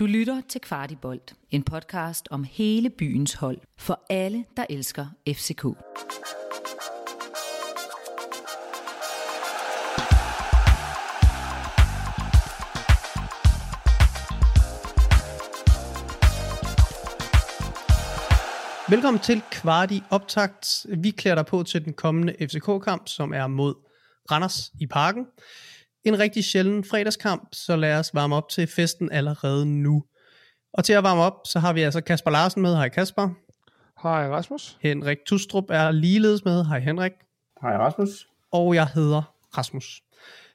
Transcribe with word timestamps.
Du 0.00 0.06
lytter 0.06 0.40
til 0.48 0.60
Kvartibolt, 0.60 1.34
en 1.50 1.62
podcast 1.62 2.28
om 2.30 2.44
hele 2.44 2.90
byens 2.90 3.34
hold 3.34 3.58
for 3.78 4.00
alle, 4.10 4.44
der 4.56 4.66
elsker 4.70 5.06
FCK. 5.28 5.64
Velkommen 18.90 19.22
til 19.22 19.42
Kvarti 19.50 20.02
Optakt. 20.10 20.86
Vi 20.98 21.10
klæder 21.10 21.34
dig 21.34 21.46
på 21.46 21.62
til 21.62 21.84
den 21.84 21.92
kommende 21.92 22.34
FCK-kamp, 22.40 23.08
som 23.08 23.32
er 23.32 23.46
mod 23.46 23.74
Randers 24.30 24.72
i 24.80 24.86
parken. 24.86 25.26
En 26.04 26.18
rigtig 26.18 26.44
sjælden 26.44 26.84
fredagskamp, 26.84 27.48
så 27.52 27.76
lad 27.76 27.98
os 27.98 28.10
varme 28.14 28.36
op 28.36 28.48
til 28.48 28.66
festen 28.66 29.12
allerede 29.12 29.66
nu. 29.66 30.04
Og 30.72 30.84
til 30.84 30.92
at 30.92 31.02
varme 31.02 31.22
op, 31.22 31.34
så 31.46 31.58
har 31.58 31.72
vi 31.72 31.82
altså 31.82 32.00
Kasper 32.00 32.30
Larsen 32.30 32.62
med. 32.62 32.74
Hej 32.74 32.88
Kasper. 32.88 33.28
Hej 34.02 34.28
Rasmus. 34.28 34.78
Henrik 34.80 35.18
Tustrup 35.26 35.64
er 35.70 35.90
ligeledes 35.90 36.44
med. 36.44 36.64
Hej 36.64 36.80
Henrik. 36.80 37.12
Hej 37.62 37.76
Rasmus. 37.76 38.28
Og 38.52 38.74
jeg 38.74 38.86
hedder 38.94 39.22
Rasmus. 39.58 40.02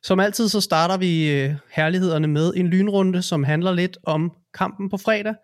Som 0.04 0.20
altid 0.20 0.50
så 0.50 0.62
starter 0.62 0.98
vi 0.98 1.32
øh, 1.32 1.54
herlighederne 1.72 2.28
med 2.28 2.54
en 2.56 2.68
lynrunde, 2.68 3.22
som 3.22 3.44
handler 3.44 3.74
lidt 3.74 3.98
om 4.04 4.32
kampen 4.54 4.90
på 4.90 4.98
fredag. 4.98 5.36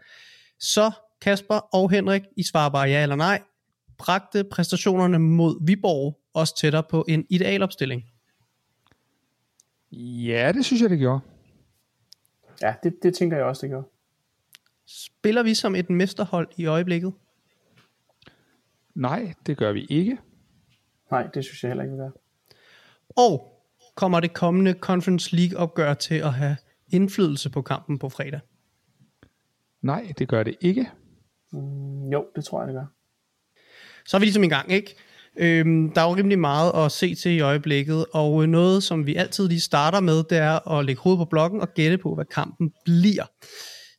Så 0.59 0.92
Kasper 1.22 1.76
og 1.76 1.92
Henrik, 1.92 2.22
I 2.38 2.44
svarer 2.44 2.70
bare 2.70 2.90
ja 2.90 3.04
eller 3.04 3.16
nej. 3.16 3.42
Bragte 3.98 4.44
præstationerne 4.44 5.20
mod 5.20 5.66
Viborg 5.66 6.18
også 6.34 6.58
tættere 6.58 6.84
på 6.84 7.06
en 7.08 7.26
idealopstilling? 7.30 8.04
Ja, 9.91 10.52
det 10.55 10.66
synes 10.66 10.81
jeg, 10.81 10.90
det 10.90 11.00
gjorde. 11.00 11.20
Ja, 12.62 12.76
det, 12.84 12.94
det 13.04 13.16
tænker 13.16 13.38
jeg 13.38 13.45
også, 13.45 13.62
det 13.62 13.70
gjorde. 13.70 13.88
Spiller 14.86 15.44
vi 15.44 15.54
som 15.54 15.76
et 15.76 15.90
mesterhold 15.90 16.48
i 16.58 16.66
øjeblikket? 16.66 17.14
Nej, 18.95 19.34
det 19.45 19.58
gør 19.58 19.72
vi 19.72 19.86
ikke. 19.89 20.17
Nej, 21.12 21.28
det 21.34 21.45
synes 21.45 21.64
jeg 21.64 21.69
heller 21.69 21.84
ikke, 21.84 21.94
vi 21.94 22.00
gør. 22.00 22.09
Og 23.16 23.64
kommer 23.95 24.19
det 24.19 24.34
kommende 24.34 24.73
Conference 24.73 25.36
League 25.36 25.58
opgør 25.58 25.94
til 25.94 26.16
at 26.16 26.34
have 26.34 26.58
indflydelse 26.89 27.50
på 27.50 27.62
kampen 27.62 28.00
på 28.00 28.09
fredag? 28.09 28.39
Nej, 29.81 30.14
det 30.17 30.28
gør 30.28 30.44
det 30.44 30.56
ikke. 30.62 30.89
Mm, 31.52 32.09
jo, 32.09 32.28
det 32.36 32.45
tror 32.45 32.59
jeg, 32.59 32.67
det 32.67 32.75
gør. 32.75 32.86
Så 34.06 34.17
er 34.17 34.19
vi 34.19 34.25
ligesom 34.25 34.44
i 34.44 34.50
gang, 34.50 34.72
ikke? 34.72 34.95
Øhm, 35.38 35.92
der 35.92 36.02
er 36.02 36.10
jo 36.10 36.16
rimelig 36.16 36.40
meget 36.40 36.72
at 36.86 36.92
se 36.92 37.16
til 37.16 37.32
i 37.32 37.40
øjeblikket, 37.40 38.06
og 38.14 38.44
øh, 38.44 38.50
noget, 38.50 38.84
som 38.84 39.06
vi 39.06 39.16
altid 39.16 39.48
lige 39.48 39.60
starter 39.60 40.00
med, 40.00 40.24
det 40.24 40.38
er 40.38 40.78
at 40.78 40.86
lægge 40.86 41.02
hovedet 41.02 41.20
på 41.20 41.26
blokken 41.26 41.62
og 41.62 41.74
gætte 41.74 41.98
på, 41.98 42.16
hvad 42.16 42.26
kampen 42.26 42.72
bliver. 42.86 43.24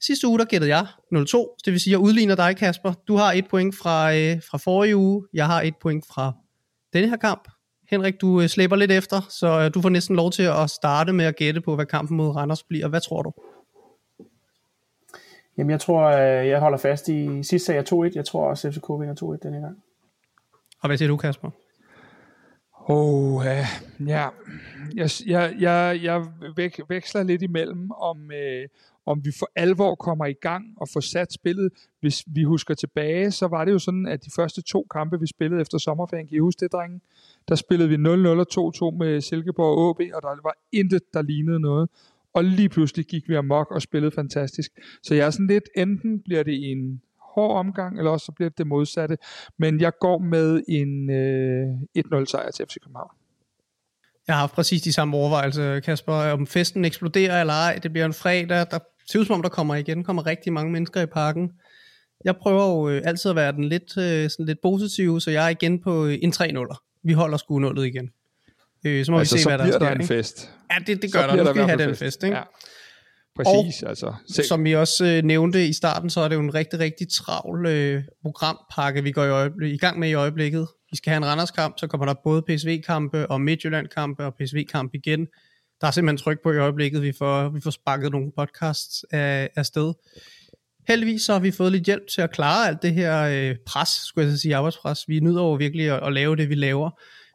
Sidste 0.00 0.26
uge, 0.26 0.38
der 0.38 0.44
gættede 0.44 0.76
jeg 0.76 0.86
0-2, 1.14 1.56
det 1.64 1.72
vil 1.72 1.80
sige, 1.80 1.90
at 1.90 1.98
jeg 1.98 1.98
udligner 1.98 2.34
dig, 2.34 2.56
Kasper. 2.56 2.92
Du 3.08 3.16
har 3.16 3.32
et 3.32 3.46
point 3.50 3.74
fra, 3.76 4.14
øh, 4.14 4.40
fra 4.50 4.58
forrige 4.58 4.96
uge, 4.96 5.24
jeg 5.34 5.46
har 5.46 5.62
et 5.62 5.74
point 5.82 6.04
fra 6.06 6.32
denne 6.92 7.08
her 7.08 7.16
kamp. 7.16 7.48
Henrik, 7.90 8.20
du 8.20 8.40
øh, 8.40 8.48
slæber 8.48 8.76
lidt 8.76 8.90
efter, 8.90 9.20
så 9.28 9.60
øh, 9.60 9.74
du 9.74 9.80
får 9.80 9.88
næsten 9.88 10.16
lov 10.16 10.30
til 10.30 10.42
at 10.42 10.70
starte 10.70 11.12
med 11.12 11.24
at 11.24 11.36
gætte 11.36 11.60
på, 11.60 11.74
hvad 11.74 11.86
kampen 11.86 12.16
mod 12.16 12.36
Randers 12.36 12.62
bliver. 12.62 12.88
Hvad 12.88 13.00
tror 13.00 13.22
du? 13.22 13.32
Jamen, 15.58 15.70
jeg 15.70 15.80
tror, 15.80 16.02
øh, 16.02 16.48
jeg 16.48 16.60
holder 16.60 16.78
fast 16.78 17.08
i... 17.08 17.42
sidste 17.42 17.66
sag 17.66 17.74
jeg 17.74 17.92
2-1. 17.92 18.12
Jeg 18.14 18.24
tror 18.24 18.48
også, 18.48 18.70
FCK 18.70 18.88
vinder 18.88 19.36
2-1 19.36 19.48
denne 19.48 19.60
gang. 19.60 19.76
Og 20.82 20.88
hvad 20.88 20.98
siger 20.98 21.08
du, 21.08 21.16
Kasper? 21.16 21.50
Åh, 22.88 23.36
oh, 23.36 23.44
ja. 23.44 23.66
ja. 24.06 24.28
Jeg, 24.94 25.10
jeg, 25.26 25.54
jeg, 25.60 26.00
jeg 26.02 26.26
væk, 26.56 26.80
veksler 26.88 27.22
lidt 27.22 27.42
imellem, 27.42 27.90
om, 27.90 28.30
øh, 28.32 28.68
om 29.06 29.24
vi 29.24 29.32
for 29.38 29.50
alvor 29.56 29.94
kommer 29.94 30.26
i 30.26 30.32
gang 30.32 30.64
og 30.76 30.88
får 30.88 31.00
sat 31.00 31.32
spillet. 31.32 31.72
Hvis 32.00 32.24
vi 32.26 32.42
husker 32.42 32.74
tilbage, 32.74 33.30
så 33.30 33.46
var 33.46 33.64
det 33.64 33.72
jo 33.72 33.78
sådan, 33.78 34.06
at 34.06 34.24
de 34.24 34.30
første 34.36 34.62
to 34.62 34.86
kampe, 34.90 35.20
vi 35.20 35.26
spillede 35.26 35.60
efter 35.60 35.78
sommerferien, 35.78 36.26
kan 36.26 36.36
I 36.36 36.38
huske 36.38 36.60
det, 36.60 36.72
drenge? 36.72 37.00
Der 37.48 37.54
spillede 37.54 37.88
vi 37.88 37.94
0-0 37.94 37.98
og 38.58 38.72
2-2 38.92 38.98
med 38.98 39.20
Silkeborg 39.20 39.78
og 39.78 39.90
AB, 39.90 40.14
og 40.14 40.22
der 40.22 40.42
var 40.42 40.56
intet, 40.72 41.02
der 41.14 41.22
lignede 41.22 41.60
noget. 41.60 41.90
Og 42.34 42.44
lige 42.44 42.68
pludselig 42.68 43.06
gik 43.06 43.28
vi 43.28 43.34
amok 43.34 43.70
og 43.70 43.82
spillede 43.82 44.10
fantastisk. 44.10 44.72
Så 45.02 45.14
jeg 45.14 45.26
er 45.26 45.30
sådan 45.30 45.46
lidt, 45.46 45.68
enten 45.76 46.20
bliver 46.20 46.42
det 46.42 46.70
en 46.70 47.02
hård 47.34 47.58
omgang, 47.58 47.98
eller 47.98 48.10
også 48.10 48.26
så 48.26 48.32
bliver 48.32 48.48
det 48.48 48.58
det 48.58 48.66
modsatte. 48.66 49.16
Men 49.58 49.80
jeg 49.80 49.92
går 50.00 50.18
med 50.18 50.62
en 50.68 51.10
øh, 51.10 52.20
1-0 52.20 52.24
sejr 52.24 52.50
til 52.50 52.66
FC 52.66 52.76
København. 52.82 53.10
Jeg 54.26 54.34
har 54.34 54.40
haft 54.40 54.54
præcis 54.54 54.82
de 54.82 54.92
samme 54.92 55.16
overvejelser, 55.16 55.80
Kasper, 55.80 56.12
om 56.12 56.46
festen 56.46 56.84
eksploderer 56.84 57.40
eller 57.40 57.54
ej. 57.54 57.80
Det 57.82 57.92
bliver 57.92 58.06
en 58.06 58.12
fredag, 58.12 58.66
der 58.70 58.78
ser 59.10 59.18
ud 59.18 59.24
som 59.24 59.34
om, 59.34 59.42
der 59.42 59.48
kommer 59.48 59.74
igen, 59.74 60.04
kommer 60.04 60.26
rigtig 60.26 60.52
mange 60.52 60.72
mennesker 60.72 61.00
i 61.02 61.06
parken. 61.06 61.50
Jeg 62.24 62.36
prøver 62.36 62.66
jo 62.68 62.88
øh, 62.88 63.02
altid 63.04 63.30
at 63.30 63.36
være 63.36 63.52
den 63.52 63.64
lidt, 63.64 63.96
øh, 63.98 64.30
sådan 64.30 64.46
lidt 64.46 64.58
positiv, 64.62 65.20
så 65.20 65.30
jeg 65.30 65.44
er 65.44 65.48
igen 65.48 65.82
på 65.82 66.06
øh, 66.06 66.18
en 66.22 66.32
3-0'er. 66.32 67.00
Vi 67.04 67.12
holder 67.12 67.36
sgu 67.36 67.58
nullet 67.58 67.86
igen. 67.86 68.10
Øh, 68.86 69.04
så 69.04 69.12
må 69.12 69.18
altså, 69.18 69.36
vi 69.36 69.40
se, 69.40 69.48
hvad 69.48 69.58
der 69.58 69.64
sker. 69.64 69.72
Så 69.72 69.78
bliver 69.78 69.94
der 69.94 70.00
en 70.00 70.06
fest. 70.06 70.50
Ja, 70.70 70.78
det, 70.86 71.02
det 71.02 71.12
gør 71.12 71.20
så 71.20 71.26
der. 71.26 71.36
Nu 71.36 71.44
skal 71.44 71.62
vi 71.62 71.68
have 71.68 71.78
den 71.78 71.88
fest, 71.88 71.98
fest 71.98 72.24
ikke? 72.24 72.36
Ja. 72.36 72.42
Præcis, 73.36 73.82
og, 73.82 73.88
altså. 73.88 74.14
Se. 74.28 74.42
som 74.42 74.64
vi 74.64 74.74
også 74.74 75.04
øh, 75.04 75.22
nævnte 75.22 75.66
i 75.66 75.72
starten, 75.72 76.10
så 76.10 76.20
er 76.20 76.28
det 76.28 76.36
jo 76.36 76.40
en 76.40 76.54
rigtig, 76.54 76.78
rigtig 76.78 77.06
travl 77.08 77.66
øh, 77.66 78.02
programpakke, 78.22 79.02
vi 79.02 79.12
går 79.12 79.24
i, 79.24 79.30
øjeblik, 79.30 79.72
i 79.72 79.76
gang 79.76 79.98
med 79.98 80.08
i 80.08 80.14
øjeblikket. 80.14 80.68
Vi 80.90 80.96
skal 80.96 81.10
have 81.10 81.16
en 81.16 81.26
Randers-kamp, 81.26 81.78
så 81.78 81.86
kommer 81.86 82.06
der 82.06 82.14
både 82.24 82.42
PSV-kampe 82.42 83.30
og 83.30 83.40
Midtjylland-kampe 83.40 84.24
og 84.24 84.34
PSV-kamp 84.34 84.94
igen. 84.94 85.26
Der 85.80 85.86
er 85.86 85.90
simpelthen 85.90 86.18
tryk 86.18 86.42
på 86.42 86.52
i 86.52 86.58
øjeblikket, 86.58 87.02
vi 87.02 87.12
får, 87.18 87.48
vi 87.48 87.60
får 87.60 87.70
sparket 87.70 88.12
nogle 88.12 88.32
podcasts 88.38 89.04
af, 89.10 89.50
af 89.56 89.66
sted. 89.66 89.92
Heldigvis 90.88 91.22
så 91.22 91.32
har 91.32 91.40
vi 91.40 91.50
fået 91.50 91.72
lidt 91.72 91.84
hjælp 91.84 92.02
til 92.14 92.22
at 92.22 92.30
klare 92.30 92.68
alt 92.68 92.82
det 92.82 92.94
her 92.94 93.22
øh, 93.22 93.56
pres, 93.66 93.88
skulle 93.88 94.28
jeg 94.28 94.38
sige, 94.38 94.56
arbejdspres. 94.56 94.98
Vi 95.08 95.20
nyder 95.20 95.40
over 95.40 95.56
virkelig 95.56 95.90
at, 95.90 96.06
at 96.06 96.12
lave 96.12 96.36
det, 96.36 96.48
vi 96.48 96.54
laver. 96.54 96.90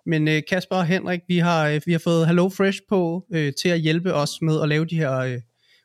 Men 0.06 0.28
øh, 0.28 0.42
Kasper 0.50 0.76
og 0.76 0.86
Henrik, 0.86 1.20
vi 1.28 1.38
har, 1.38 1.68
øh, 1.68 1.82
vi 1.86 1.92
har 1.92 2.00
fået 2.00 2.28
Hello 2.28 2.50
Fresh 2.50 2.80
på 2.90 3.26
øh, 3.34 3.54
til 3.62 3.70
at 3.70 3.80
hjælpe 3.80 4.14
os 4.14 4.42
med 4.42 4.62
at 4.62 4.70
lave 4.70 4.86
de 4.86 4.96
her 4.96 5.18
øh, 5.18 5.40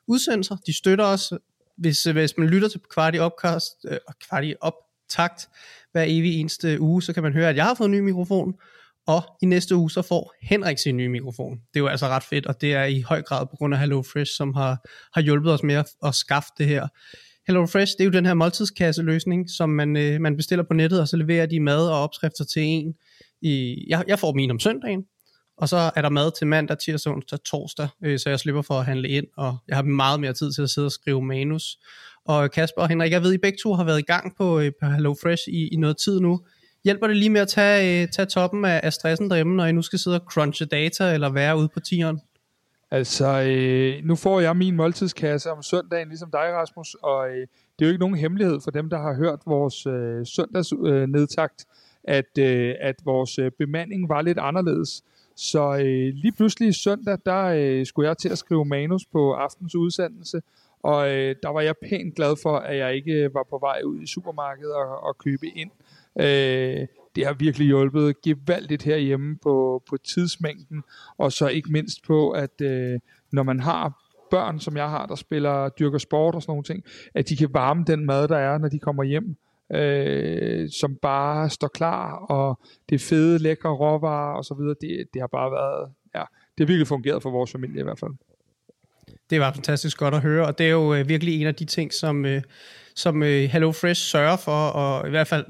udsendelser. 0.07 0.55
De 0.67 0.77
støtter 0.77 1.05
os, 1.05 1.33
hvis, 1.77 2.05
øh, 2.05 2.13
hvis 2.13 2.37
man 2.37 2.47
lytter 2.47 2.67
til 2.67 2.79
Kvarti 2.93 3.17
Opkast, 3.17 3.73
øh, 3.87 3.97
Kvarti 4.29 4.53
Optakt 4.61 5.49
hver 5.91 6.03
evig 6.07 6.39
eneste 6.39 6.81
uge, 6.81 7.03
så 7.03 7.13
kan 7.13 7.23
man 7.23 7.33
høre, 7.33 7.49
at 7.49 7.55
jeg 7.55 7.65
har 7.65 7.73
fået 7.73 7.87
en 7.87 7.91
ny 7.91 7.99
mikrofon, 7.99 8.53
og 9.07 9.23
i 9.41 9.45
næste 9.45 9.75
uge 9.75 9.91
så 9.91 10.01
får 10.01 10.33
Henrik 10.41 10.77
sin 10.77 10.97
nye 10.97 11.09
mikrofon. 11.09 11.57
Det 11.73 11.79
er 11.79 11.79
jo 11.79 11.87
altså 11.87 12.07
ret 12.07 12.23
fedt, 12.23 12.45
og 12.45 12.61
det 12.61 12.73
er 12.73 12.83
i 12.83 13.01
høj 13.01 13.21
grad 13.21 13.45
på 13.45 13.55
grund 13.55 13.73
af 13.73 13.79
Hello 13.79 14.01
Fresh, 14.01 14.31
som 14.37 14.53
har, 14.53 14.77
har 15.13 15.21
hjulpet 15.21 15.53
os 15.53 15.63
med 15.63 15.75
at, 15.75 15.89
at 16.05 16.15
skaffe 16.15 16.49
det 16.57 16.67
her. 16.67 16.87
Hello 17.47 17.65
Fresh, 17.65 17.93
det 17.97 18.01
er 18.01 18.05
jo 18.05 18.11
den 18.11 18.25
her 18.25 18.33
måltidskasse 18.33 19.01
løsning, 19.01 19.49
som 19.49 19.69
man, 19.69 19.97
øh, 19.97 20.21
man 20.21 20.37
bestiller 20.37 20.63
på 20.63 20.73
nettet, 20.73 21.01
og 21.01 21.07
så 21.07 21.17
leverer 21.17 21.45
de 21.45 21.59
mad 21.59 21.89
og 21.89 22.03
opskrifter 22.03 22.45
til 22.45 22.61
en. 22.61 22.93
I, 23.41 23.85
jeg, 23.89 24.03
jeg 24.07 24.19
får 24.19 24.33
min 24.33 24.51
om 24.51 24.59
søndagen, 24.59 25.03
og 25.57 25.69
så 25.69 25.91
er 25.95 26.01
der 26.01 26.09
mad 26.09 26.31
til 26.37 26.47
mandag, 26.47 26.77
tirsdag, 26.77 27.13
onsdag, 27.13 27.39
torsdag, 27.45 27.87
øh, 28.03 28.19
så 28.19 28.29
jeg 28.29 28.39
slipper 28.39 28.61
for 28.61 28.73
at 28.73 28.85
handle 28.85 29.09
ind, 29.09 29.25
og 29.37 29.57
jeg 29.67 29.75
har 29.75 29.83
meget 29.83 30.19
mere 30.19 30.33
tid 30.33 30.51
til 30.51 30.61
at 30.61 30.69
sidde 30.69 30.85
og 30.85 30.91
skrive 30.91 31.21
manus. 31.21 31.77
Og 32.25 32.51
Kasper 32.51 32.81
og 32.81 32.89
Henrik, 32.89 33.11
jeg 33.11 33.23
ved, 33.23 33.33
I 33.33 33.37
begge 33.37 33.57
to 33.63 33.73
har 33.73 33.83
været 33.83 33.99
i 33.99 34.03
gang 34.03 34.35
på, 34.37 34.59
øh, 34.59 34.71
på 34.81 34.87
Hello 34.87 35.15
Fresh 35.23 35.43
i, 35.47 35.67
i 35.67 35.75
noget 35.75 35.97
tid 35.97 36.19
nu. 36.19 36.39
Hjælper 36.83 37.07
det 37.07 37.17
lige 37.17 37.29
med 37.29 37.41
at 37.41 37.47
tage, 37.47 38.01
øh, 38.01 38.07
tage 38.07 38.25
toppen 38.25 38.65
af, 38.65 38.81
af 38.83 38.93
stressen 38.93 39.29
derhjemme, 39.29 39.55
når 39.55 39.65
I 39.65 39.71
nu 39.71 39.81
skal 39.81 39.99
sidde 39.99 40.15
og 40.15 40.25
crunche 40.31 40.65
data, 40.65 41.13
eller 41.13 41.29
være 41.29 41.57
ude 41.57 41.69
på 41.73 41.79
tieren? 41.79 42.19
Altså, 42.91 43.41
øh, 43.41 44.05
nu 44.05 44.15
får 44.15 44.39
jeg 44.39 44.57
min 44.57 44.75
måltidskasse 44.75 45.51
om 45.51 45.63
søndagen, 45.63 46.07
ligesom 46.07 46.31
dig, 46.31 46.53
Rasmus, 46.53 46.95
og 47.03 47.29
øh, 47.29 47.47
det 47.79 47.85
er 47.85 47.85
jo 47.85 47.87
ikke 47.87 47.99
nogen 47.99 48.17
hemmelighed 48.17 48.59
for 48.63 48.71
dem, 48.71 48.89
der 48.89 48.97
har 48.97 49.13
hørt 49.13 49.39
vores 49.45 49.85
øh, 49.85 50.25
søndagsnedtagt, 50.25 51.65
øh, 51.69 52.15
at, 52.17 52.37
øh, 52.39 52.75
at 52.81 52.95
vores 53.05 53.39
øh, 53.39 53.51
bemanding 53.57 54.09
var 54.09 54.21
lidt 54.21 54.37
anderledes. 54.37 55.03
Så 55.35 55.77
øh, 55.77 56.13
lige 56.13 56.31
pludselig 56.31 56.75
søndag, 56.75 57.17
der 57.25 57.43
øh, 57.43 57.85
skulle 57.85 58.07
jeg 58.07 58.17
til 58.17 58.29
at 58.29 58.37
skrive 58.37 58.65
manus 58.65 59.05
på 59.05 59.33
aftens 59.33 59.75
udsendelse, 59.75 60.41
og 60.83 61.09
øh, 61.09 61.35
der 61.43 61.49
var 61.49 61.61
jeg 61.61 61.75
pænt 61.77 62.15
glad 62.15 62.35
for, 62.43 62.57
at 62.57 62.77
jeg 62.77 62.95
ikke 62.95 63.13
øh, 63.13 63.33
var 63.33 63.45
på 63.49 63.57
vej 63.57 63.81
ud 63.85 64.01
i 64.01 64.07
supermarkedet 64.07 64.73
og, 64.73 65.03
og 65.03 65.17
købe 65.17 65.47
ind. 65.47 65.71
Øh, 66.19 66.87
det 67.15 67.25
har 67.25 67.33
virkelig 67.33 67.67
hjulpet 67.67 68.21
gevaldigt 68.21 68.83
herhjemme 68.83 69.37
på, 69.43 69.83
på 69.89 69.97
tidsmængden, 69.97 70.83
og 71.17 71.31
så 71.31 71.47
ikke 71.47 71.71
mindst 71.71 72.03
på, 72.07 72.31
at 72.31 72.61
øh, 72.61 72.99
når 73.31 73.43
man 73.43 73.59
har 73.59 74.03
børn, 74.31 74.59
som 74.59 74.77
jeg 74.77 74.89
har, 74.89 75.05
der 75.05 75.15
spiller, 75.15 75.69
dyrker 75.69 75.97
sport 75.97 76.35
og 76.35 76.41
sådan 76.41 76.51
nogle 76.51 76.63
ting, 76.63 76.83
at 77.13 77.29
de 77.29 77.37
kan 77.37 77.49
varme 77.53 77.83
den 77.87 78.05
mad, 78.05 78.27
der 78.27 78.37
er, 78.37 78.57
når 78.57 78.67
de 78.67 78.79
kommer 78.79 79.03
hjem 79.03 79.35
øh, 79.75 80.69
som 80.81 80.97
bare 81.01 81.49
står 81.49 81.67
klar, 81.67 82.15
og 82.15 82.59
det 82.89 82.95
er 82.95 82.99
fede, 82.99 83.39
lækre 83.39 83.69
råvarer 83.69 84.37
og 84.37 84.45
så 84.45 84.53
videre. 84.53 84.75
Det, 84.81 85.05
det 85.13 85.21
har 85.21 85.27
bare 85.27 85.51
været, 85.51 85.91
ja, 86.15 86.23
det 86.57 86.59
har 86.59 86.65
virkelig 86.65 86.87
fungeret 86.87 87.23
for 87.23 87.31
vores 87.31 87.51
familie 87.51 87.79
i 87.79 87.83
hvert 87.83 87.99
fald. 87.99 88.11
Det 89.29 89.39
var 89.39 89.53
fantastisk 89.53 89.97
godt 89.97 90.13
at 90.13 90.21
høre, 90.21 90.45
og 90.45 90.57
det 90.57 90.65
er 90.65 90.71
jo 90.71 90.93
øh, 90.93 91.09
virkelig 91.09 91.41
en 91.41 91.47
af 91.47 91.55
de 91.55 91.65
ting, 91.65 91.93
som, 91.93 92.25
øh, 92.25 92.41
som 92.95 93.23
øh, 93.23 93.43
Hello 93.43 93.71
Fresh 93.71 94.01
sørger 94.01 94.37
for, 94.37 94.67
og 94.67 95.07
i 95.07 95.09
hvert 95.09 95.27
fald, 95.27 95.45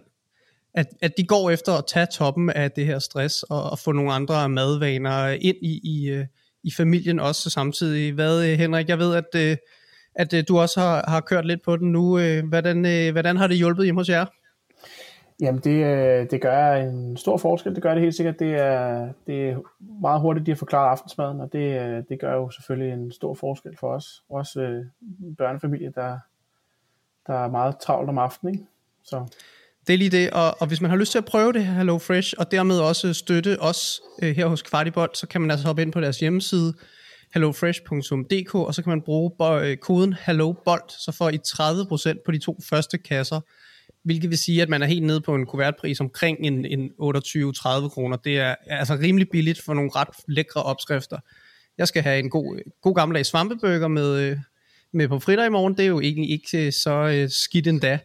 at, 0.74 0.88
at 1.02 1.18
de 1.18 1.24
går 1.24 1.50
efter 1.50 1.74
at 1.74 1.84
tage 1.88 2.08
toppen 2.14 2.50
af 2.50 2.72
det 2.72 2.86
her 2.86 3.00
stress, 3.00 3.44
og, 3.44 3.64
og 3.64 3.80
få 3.80 3.92
nogle 3.92 4.14
andre 4.14 4.50
madvaner 4.50 5.28
ind 5.28 5.58
i, 5.62 5.80
i, 5.84 6.10
øh, 6.10 6.26
i 6.64 6.72
familien 6.72 7.20
også 7.20 7.50
samtidig. 7.50 8.14
Hvad, 8.14 8.46
øh, 8.46 8.58
Henrik, 8.60 8.90
jeg 8.90 9.00
ved, 9.00 9.16
at, 9.16 9.36
øh, 9.36 9.58
at 10.16 10.34
øh, 10.34 10.44
du 10.48 10.60
også 10.60 10.80
har, 10.80 11.06
har 11.08 11.22
kørt 11.22 11.46
lidt 11.46 11.62
på 11.62 11.78
den 11.78 11.92
nu. 11.92 12.20
Øh, 12.20 12.48
hvordan, 12.48 12.86
øh, 12.86 13.12
hvordan 13.12 13.38
har 13.38 13.48
det 13.48 13.58
hjulpet 13.58 13.86
hjemme 13.86 14.02
hos 14.02 14.10
jer? 14.10 14.26
Jamen, 15.42 15.62
det, 15.64 15.86
øh, 15.86 16.32
det 16.32 16.42
gør 16.42 16.74
en 16.74 17.18
stor 17.18 17.38
forskel. 17.38 17.76
Det 17.76 17.84
gør 17.84 17.94
det 17.94 18.04
helt 18.04 18.16
sikkert. 18.16 18.40
Det 18.40 18.54
er, 18.54 19.10
det 19.28 19.50
er 19.50 19.58
meget 20.02 20.22
hurtigt, 20.22 20.46
de 20.46 20.52
har 20.52 20.56
forklaret 20.56 20.90
aftensmaden, 20.90 21.42
og 21.42 21.54
det, 21.54 21.82
øh, 21.82 22.04
det 22.10 22.20
gør 22.20 22.34
jo 22.34 22.50
selvfølgelig 22.50 22.94
en 22.94 23.12
stor 23.12 23.34
forskel 23.34 23.78
for 23.80 23.94
os. 23.94 24.24
Også 24.30 24.62
øh, 24.62 24.86
børnefamilie, 25.38 25.92
der, 25.96 26.18
der 27.28 27.34
er 27.34 27.50
meget 27.50 27.76
travlt 27.78 28.10
om 28.10 28.18
aftenen. 28.18 28.54
Ikke? 28.54 28.66
Så. 29.04 29.26
Det 29.88 29.94
er 29.94 29.98
lige 29.98 30.10
det, 30.10 30.30
og, 30.30 30.56
og 30.60 30.68
hvis 30.68 30.82
man 30.82 30.90
har 30.90 30.98
lyst 30.98 31.12
til 31.12 31.18
at 31.18 31.26
prøve 31.26 31.54
det 31.54 31.66
her 31.66 31.74
Hello 31.74 31.98
Fresh, 31.98 32.34
og 32.38 32.52
dermed 32.52 32.80
også 32.80 33.14
støtte 33.14 33.58
os 33.62 34.02
øh, 34.22 34.36
her 34.36 34.48
hos 34.48 34.62
Kvartibolt, 34.62 35.18
så 35.18 35.28
kan 35.28 35.42
man 35.42 35.52
altså 35.52 35.68
hoppe 35.68 35.82
ind 35.82 35.92
på 35.92 36.02
deres 36.02 36.20
hjemmeside, 36.20 36.74
hellofresh.dk, 37.34 38.56
og 38.56 38.76
så 38.76 38.84
kan 38.84 38.90
man 38.90 39.02
bruge 39.02 39.32
øh, 39.62 39.78
koden 39.78 40.16
HelloBolt, 40.26 40.92
så 40.92 41.12
får 41.12 41.30
I 41.30 41.38
30% 41.48 42.24
på 42.26 42.32
de 42.32 42.38
to 42.38 42.60
første 42.70 42.98
kasser, 42.98 43.40
hvilket 44.04 44.30
vil 44.30 44.38
sige, 44.38 44.62
at 44.62 44.70
man 44.70 44.82
er 44.84 44.88
helt 44.88 45.04
nede 45.04 45.22
på 45.22 45.36
en 45.36 45.46
kuvertpris 45.46 46.00
omkring 46.00 46.38
en, 46.40 46.66
en 46.66 46.90
28-30 46.90 47.90
kroner. 47.90 48.18
Det 48.24 48.40
er 48.40 48.56
altså 48.68 48.96
rimelig 48.96 49.30
billigt 49.30 49.62
for 49.62 49.74
nogle 49.74 49.92
ret 49.96 50.08
lækre 50.28 50.64
opskrifter. 50.64 51.18
Jeg 51.78 51.88
skal 51.88 52.04
have 52.04 52.20
en 52.20 52.30
god, 52.30 52.60
god 52.82 52.96
gammeldags 52.96 53.30
svampebøger 53.30 53.88
med, 53.88 54.20
øh, 54.20 54.38
med 54.92 55.08
på 55.08 55.20
fritter 55.20 55.46
i 55.46 55.50
morgen. 55.50 55.74
Det 55.78 55.84
er 55.84 55.90
jo 55.90 56.00
egentlig 56.00 56.32
ikke 56.32 56.66
øh, 56.66 56.74
så 56.74 57.26
skidt 57.30 57.68
endda, 57.68 58.00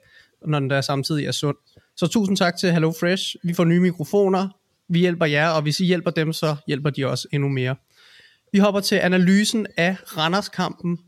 når 0.46 0.60
den 0.60 0.70
der 0.70 0.80
samtidig 0.80 1.26
er 1.26 1.32
sund. 1.32 1.56
Så 1.96 2.06
tusind 2.06 2.36
tak 2.36 2.56
til 2.56 2.72
Hello 2.72 2.92
Fresh. 3.00 3.36
Vi 3.42 3.54
får 3.54 3.64
nye 3.64 3.80
mikrofoner. 3.80 4.48
Vi 4.88 4.98
hjælper 4.98 5.26
jer, 5.26 5.48
og 5.48 5.62
hvis 5.62 5.80
I 5.80 5.84
hjælper 5.84 6.10
dem, 6.10 6.32
så 6.32 6.56
hjælper 6.66 6.90
de 6.90 7.06
også 7.06 7.28
endnu 7.32 7.48
mere. 7.48 7.76
Vi 8.52 8.58
hopper 8.58 8.80
til 8.80 8.96
analysen 8.96 9.66
af 9.76 9.96
Randers-kampen. 10.16 10.98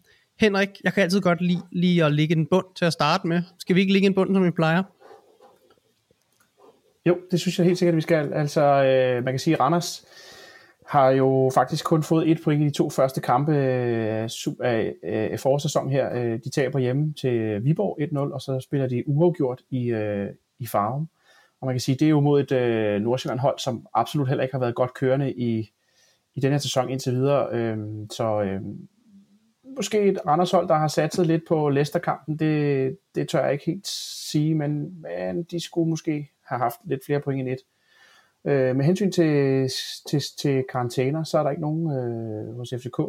Henrik, 0.41 0.69
jeg 0.85 0.93
kan 0.93 1.03
altid 1.03 1.21
godt 1.21 1.41
lide 1.41 1.63
lige 1.73 2.05
at 2.05 2.13
ligge 2.13 2.37
en 2.37 2.47
bund 2.47 2.67
til 2.77 2.85
at 2.85 2.93
starte 2.93 3.27
med. 3.27 3.43
Skal 3.59 3.77
vi 3.77 3.81
ikke 3.81 3.93
ligge 3.93 4.07
en 4.07 4.15
bund, 4.15 4.35
som 4.35 4.45
vi 4.45 4.51
plejer? 4.51 4.83
Jo, 7.07 7.19
det 7.31 7.41
synes 7.41 7.59
jeg 7.59 7.67
helt 7.67 7.79
sikkert, 7.79 7.93
at 7.93 7.97
vi 7.97 8.01
skal. 8.01 8.33
Altså, 8.33 8.63
øh, 8.63 9.25
man 9.25 9.33
kan 9.33 9.39
sige, 9.39 9.55
at 9.55 9.61
Randers 9.61 10.05
har 10.87 11.11
jo 11.11 11.51
faktisk 11.55 11.85
kun 11.85 12.03
fået 12.03 12.31
et 12.31 12.41
point 12.45 12.63
i 12.63 12.65
de 12.65 12.71
to 12.71 12.91
første 12.91 13.21
kampe 13.21 13.57
øh, 13.57 14.23
øh 14.23 14.93
af, 15.03 15.41
forårssæsonen 15.41 15.93
her. 15.93 16.15
Øh, 16.15 16.39
de 16.45 16.51
taber 16.51 16.79
hjemme 16.79 17.15
til 17.21 17.65
Viborg 17.65 18.29
1-0, 18.29 18.35
og 18.35 18.41
så 18.41 18.61
spiller 18.61 18.89
de 18.89 19.03
uafgjort 19.07 19.63
i, 19.71 19.87
øh, 19.87 20.29
i 20.59 20.67
Farum. 20.67 21.09
Og 21.61 21.67
man 21.67 21.75
kan 21.75 21.81
sige, 21.81 21.95
det 21.95 22.07
er 22.07 22.11
jo 22.11 22.21
mod 22.21 22.41
et 22.41 22.53
øh, 22.53 23.01
Nordsjælland-hold, 23.01 23.59
som 23.59 23.87
absolut 23.95 24.29
heller 24.29 24.43
ikke 24.43 24.55
har 24.55 24.61
været 24.61 24.75
godt 24.75 24.95
kørende 24.95 25.33
i, 25.33 25.71
i 26.41 26.43
den 26.43 26.53
her 26.53 26.59
sæson 26.59 26.91
indtil 26.91 27.13
videre. 27.13 27.49
Øh, 27.53 27.79
så 28.11 28.43
øh, 28.43 28.61
måske 29.77 30.01
et 30.03 30.19
Randers 30.27 30.51
hold, 30.51 30.69
der 30.69 30.75
har 30.75 30.89
satset 30.89 31.27
lidt 31.27 31.43
på 31.49 31.69
Leicester-kampen, 31.69 32.37
det, 32.37 32.99
det 33.15 33.29
tør 33.29 33.43
jeg 33.45 33.53
ikke 33.53 33.65
helt 33.65 33.87
sige, 34.31 34.55
men, 34.55 35.03
men 35.03 35.43
de 35.43 35.61
skulle 35.61 35.91
måske 35.91 36.31
have 36.47 36.59
haft 36.59 36.77
lidt 36.85 37.05
flere 37.07 37.21
point 37.21 37.41
end 37.41 37.49
et. 37.49 37.59
Øh, 38.45 38.77
med 38.77 38.85
hensyn 38.85 39.13
til, 39.13 39.69
til, 40.11 40.23
til 40.39 40.65
karantæner, 40.73 41.25
så 41.25 41.39
er 41.39 41.43
der 41.43 41.51
ikke 41.51 41.63
nogen 41.63 41.91
øh, 41.91 42.57
hos 42.57 42.75
FCK. 42.77 43.01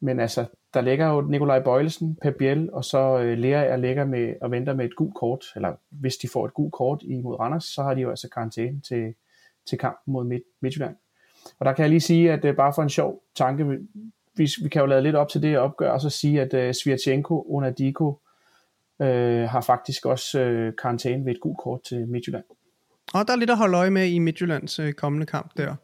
Men 0.00 0.20
altså, 0.20 0.46
der 0.74 0.80
ligger 0.80 1.08
jo 1.08 1.20
Nikolaj 1.20 1.62
Bøjlesen, 1.62 2.18
Per 2.22 2.30
Biel, 2.30 2.72
og 2.72 2.84
så 2.84 3.18
øh, 3.18 3.38
Lea 3.38 3.64
er 3.64 3.76
ligger 3.76 4.04
med 4.04 4.34
og 4.40 4.50
venter 4.50 4.74
med 4.74 4.84
et 4.84 4.96
gult 4.96 5.14
kort, 5.14 5.44
eller 5.56 5.74
hvis 5.90 6.16
de 6.16 6.28
får 6.28 6.46
et 6.46 6.54
gult 6.54 6.72
kort 6.72 7.02
imod 7.02 7.40
Randers, 7.40 7.64
så 7.64 7.82
har 7.82 7.94
de 7.94 8.00
jo 8.00 8.10
altså 8.10 8.28
karantæne 8.30 8.80
til, 8.80 9.14
til 9.68 9.78
kampen 9.78 10.12
mod 10.12 10.24
Midt, 10.24 10.42
Midtjylland. 10.60 10.96
Og 11.58 11.66
der 11.66 11.72
kan 11.72 11.82
jeg 11.82 11.90
lige 11.90 12.00
sige, 12.00 12.32
at 12.32 12.44
øh, 12.44 12.56
bare 12.56 12.72
for 12.74 12.82
en 12.82 12.90
sjov 12.90 13.22
tanke, 13.36 13.66
vi, 14.36 14.50
vi 14.62 14.68
kan 14.68 14.80
jo 14.80 14.86
lade 14.86 15.02
lidt 15.02 15.16
op 15.16 15.28
til 15.28 15.42
det 15.42 15.58
opgør, 15.58 15.90
og 15.90 16.00
så 16.00 16.10
sige, 16.10 16.40
at 16.40 16.54
øh, 16.54 16.74
Svirtjenko, 16.74 17.46
Onadiko, 17.48 18.18
øh, 19.02 19.48
har 19.48 19.60
faktisk 19.60 20.06
også 20.06 20.40
øh, 20.40 20.72
karantæne 20.82 21.24
ved 21.24 21.32
et 21.32 21.40
gult 21.40 21.58
kort 21.58 21.80
til 21.88 22.08
Midtjylland. 22.08 22.44
Og 23.14 23.26
der 23.26 23.32
er 23.32 23.36
lidt 23.36 23.50
at 23.50 23.56
holde 23.56 23.78
øje 23.78 23.90
med 23.90 24.06
i 24.06 24.18
Midtjyllands 24.18 24.78
øh, 24.78 24.92
kommende 24.92 25.26
kamp 25.26 25.50
der. 25.56 25.74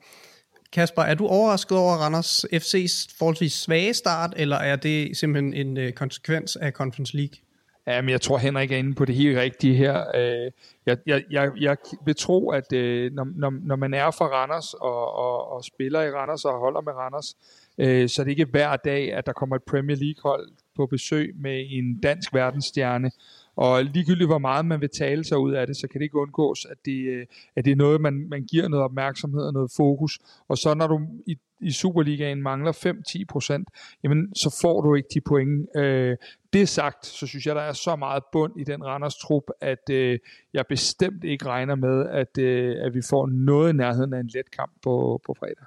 Kasper, 0.72 1.02
er 1.02 1.14
du 1.14 1.26
overrasket 1.26 1.78
over 1.78 1.92
Randers 1.92 2.44
FC's 2.44 3.16
forholdsvis 3.18 3.52
svage 3.52 3.94
start, 3.94 4.34
eller 4.36 4.56
er 4.56 4.76
det 4.76 5.16
simpelthen 5.16 5.54
en 5.54 5.76
øh, 5.76 5.92
konsekvens 5.92 6.56
af 6.56 6.72
Conference 6.72 7.16
League? 7.16 7.43
Jamen, 7.86 8.08
jeg 8.08 8.20
tror, 8.20 8.38
Henrik 8.38 8.72
er 8.72 8.76
inde 8.76 8.94
på 8.94 9.04
det 9.04 9.14
helt 9.14 9.38
rigtige 9.38 9.74
her. 9.74 10.04
Øh, 10.14 10.50
jeg, 10.86 10.98
jeg, 11.06 11.24
jeg, 11.30 11.50
jeg 11.60 11.76
vil 12.04 12.16
tro, 12.16 12.50
at 12.50 12.72
øh, 12.72 13.12
når, 13.12 13.26
når, 13.36 13.52
når 13.62 13.76
man 13.76 13.94
er 13.94 14.10
fra 14.10 14.26
Randers 14.26 14.74
og, 14.74 15.14
og, 15.14 15.52
og 15.52 15.64
spiller 15.64 16.02
i 16.02 16.10
Randers 16.10 16.44
og 16.44 16.58
holder 16.58 16.80
med 16.80 16.92
Randers, 16.92 17.36
øh, 17.78 18.08
så 18.08 18.22
er 18.22 18.24
det 18.24 18.30
ikke 18.30 18.44
hver 18.44 18.76
dag, 18.76 19.12
at 19.12 19.26
der 19.26 19.32
kommer 19.32 19.56
et 19.56 19.62
Premier 19.62 19.96
League-hold 19.96 20.48
på 20.76 20.86
besøg 20.86 21.34
med 21.36 21.64
en 21.68 22.00
dansk 22.00 22.34
verdensstjerne, 22.34 23.10
og 23.56 23.84
ligegyldigt 23.84 24.28
hvor 24.28 24.38
meget 24.38 24.66
man 24.66 24.80
vil 24.80 24.88
tale 24.98 25.24
sig 25.24 25.38
ud 25.38 25.52
af 25.52 25.66
det, 25.66 25.76
så 25.76 25.88
kan 25.88 25.98
det 25.98 26.04
ikke 26.04 26.18
undgås, 26.18 26.66
at 26.70 26.76
det, 26.84 27.06
øh, 27.06 27.26
at 27.56 27.64
det 27.64 27.70
er 27.70 27.76
noget, 27.76 28.00
man, 28.00 28.26
man 28.30 28.44
giver 28.44 28.68
noget 28.68 28.84
opmærksomhed 28.84 29.42
og 29.42 29.52
noget 29.52 29.70
fokus. 29.76 30.18
Og 30.48 30.58
så 30.58 30.74
når 30.74 30.86
du 30.86 31.00
i, 31.26 31.38
i 31.60 31.70
Superligaen 31.70 32.42
mangler 32.42 32.72
5-10 33.18 33.24
procent, 33.28 33.68
jamen 34.04 34.34
så 34.34 34.58
får 34.62 34.80
du 34.80 34.94
ikke 34.94 35.08
de 35.14 35.20
point. 35.20 35.76
Øh, 35.76 36.16
det 36.52 36.68
sagt, 36.68 37.06
så 37.06 37.26
synes 37.26 37.46
jeg, 37.46 37.54
der 37.54 37.60
er 37.60 37.72
så 37.72 37.96
meget 37.96 38.22
bund 38.32 38.60
i 38.60 38.64
den 38.64 38.84
Randers 38.84 39.16
trup, 39.16 39.42
at 39.60 39.90
øh, 39.90 40.18
jeg 40.52 40.64
bestemt 40.68 41.24
ikke 41.24 41.46
regner 41.46 41.74
med, 41.74 42.06
at, 42.08 42.38
øh, 42.38 42.76
at 42.86 42.94
vi 42.94 43.02
får 43.10 43.26
noget 43.26 43.72
i 43.72 43.76
nærheden 43.76 44.14
af 44.14 44.20
en 44.20 44.30
let 44.34 44.50
kamp 44.50 44.72
på, 44.82 45.20
på 45.26 45.34
fredag. 45.38 45.64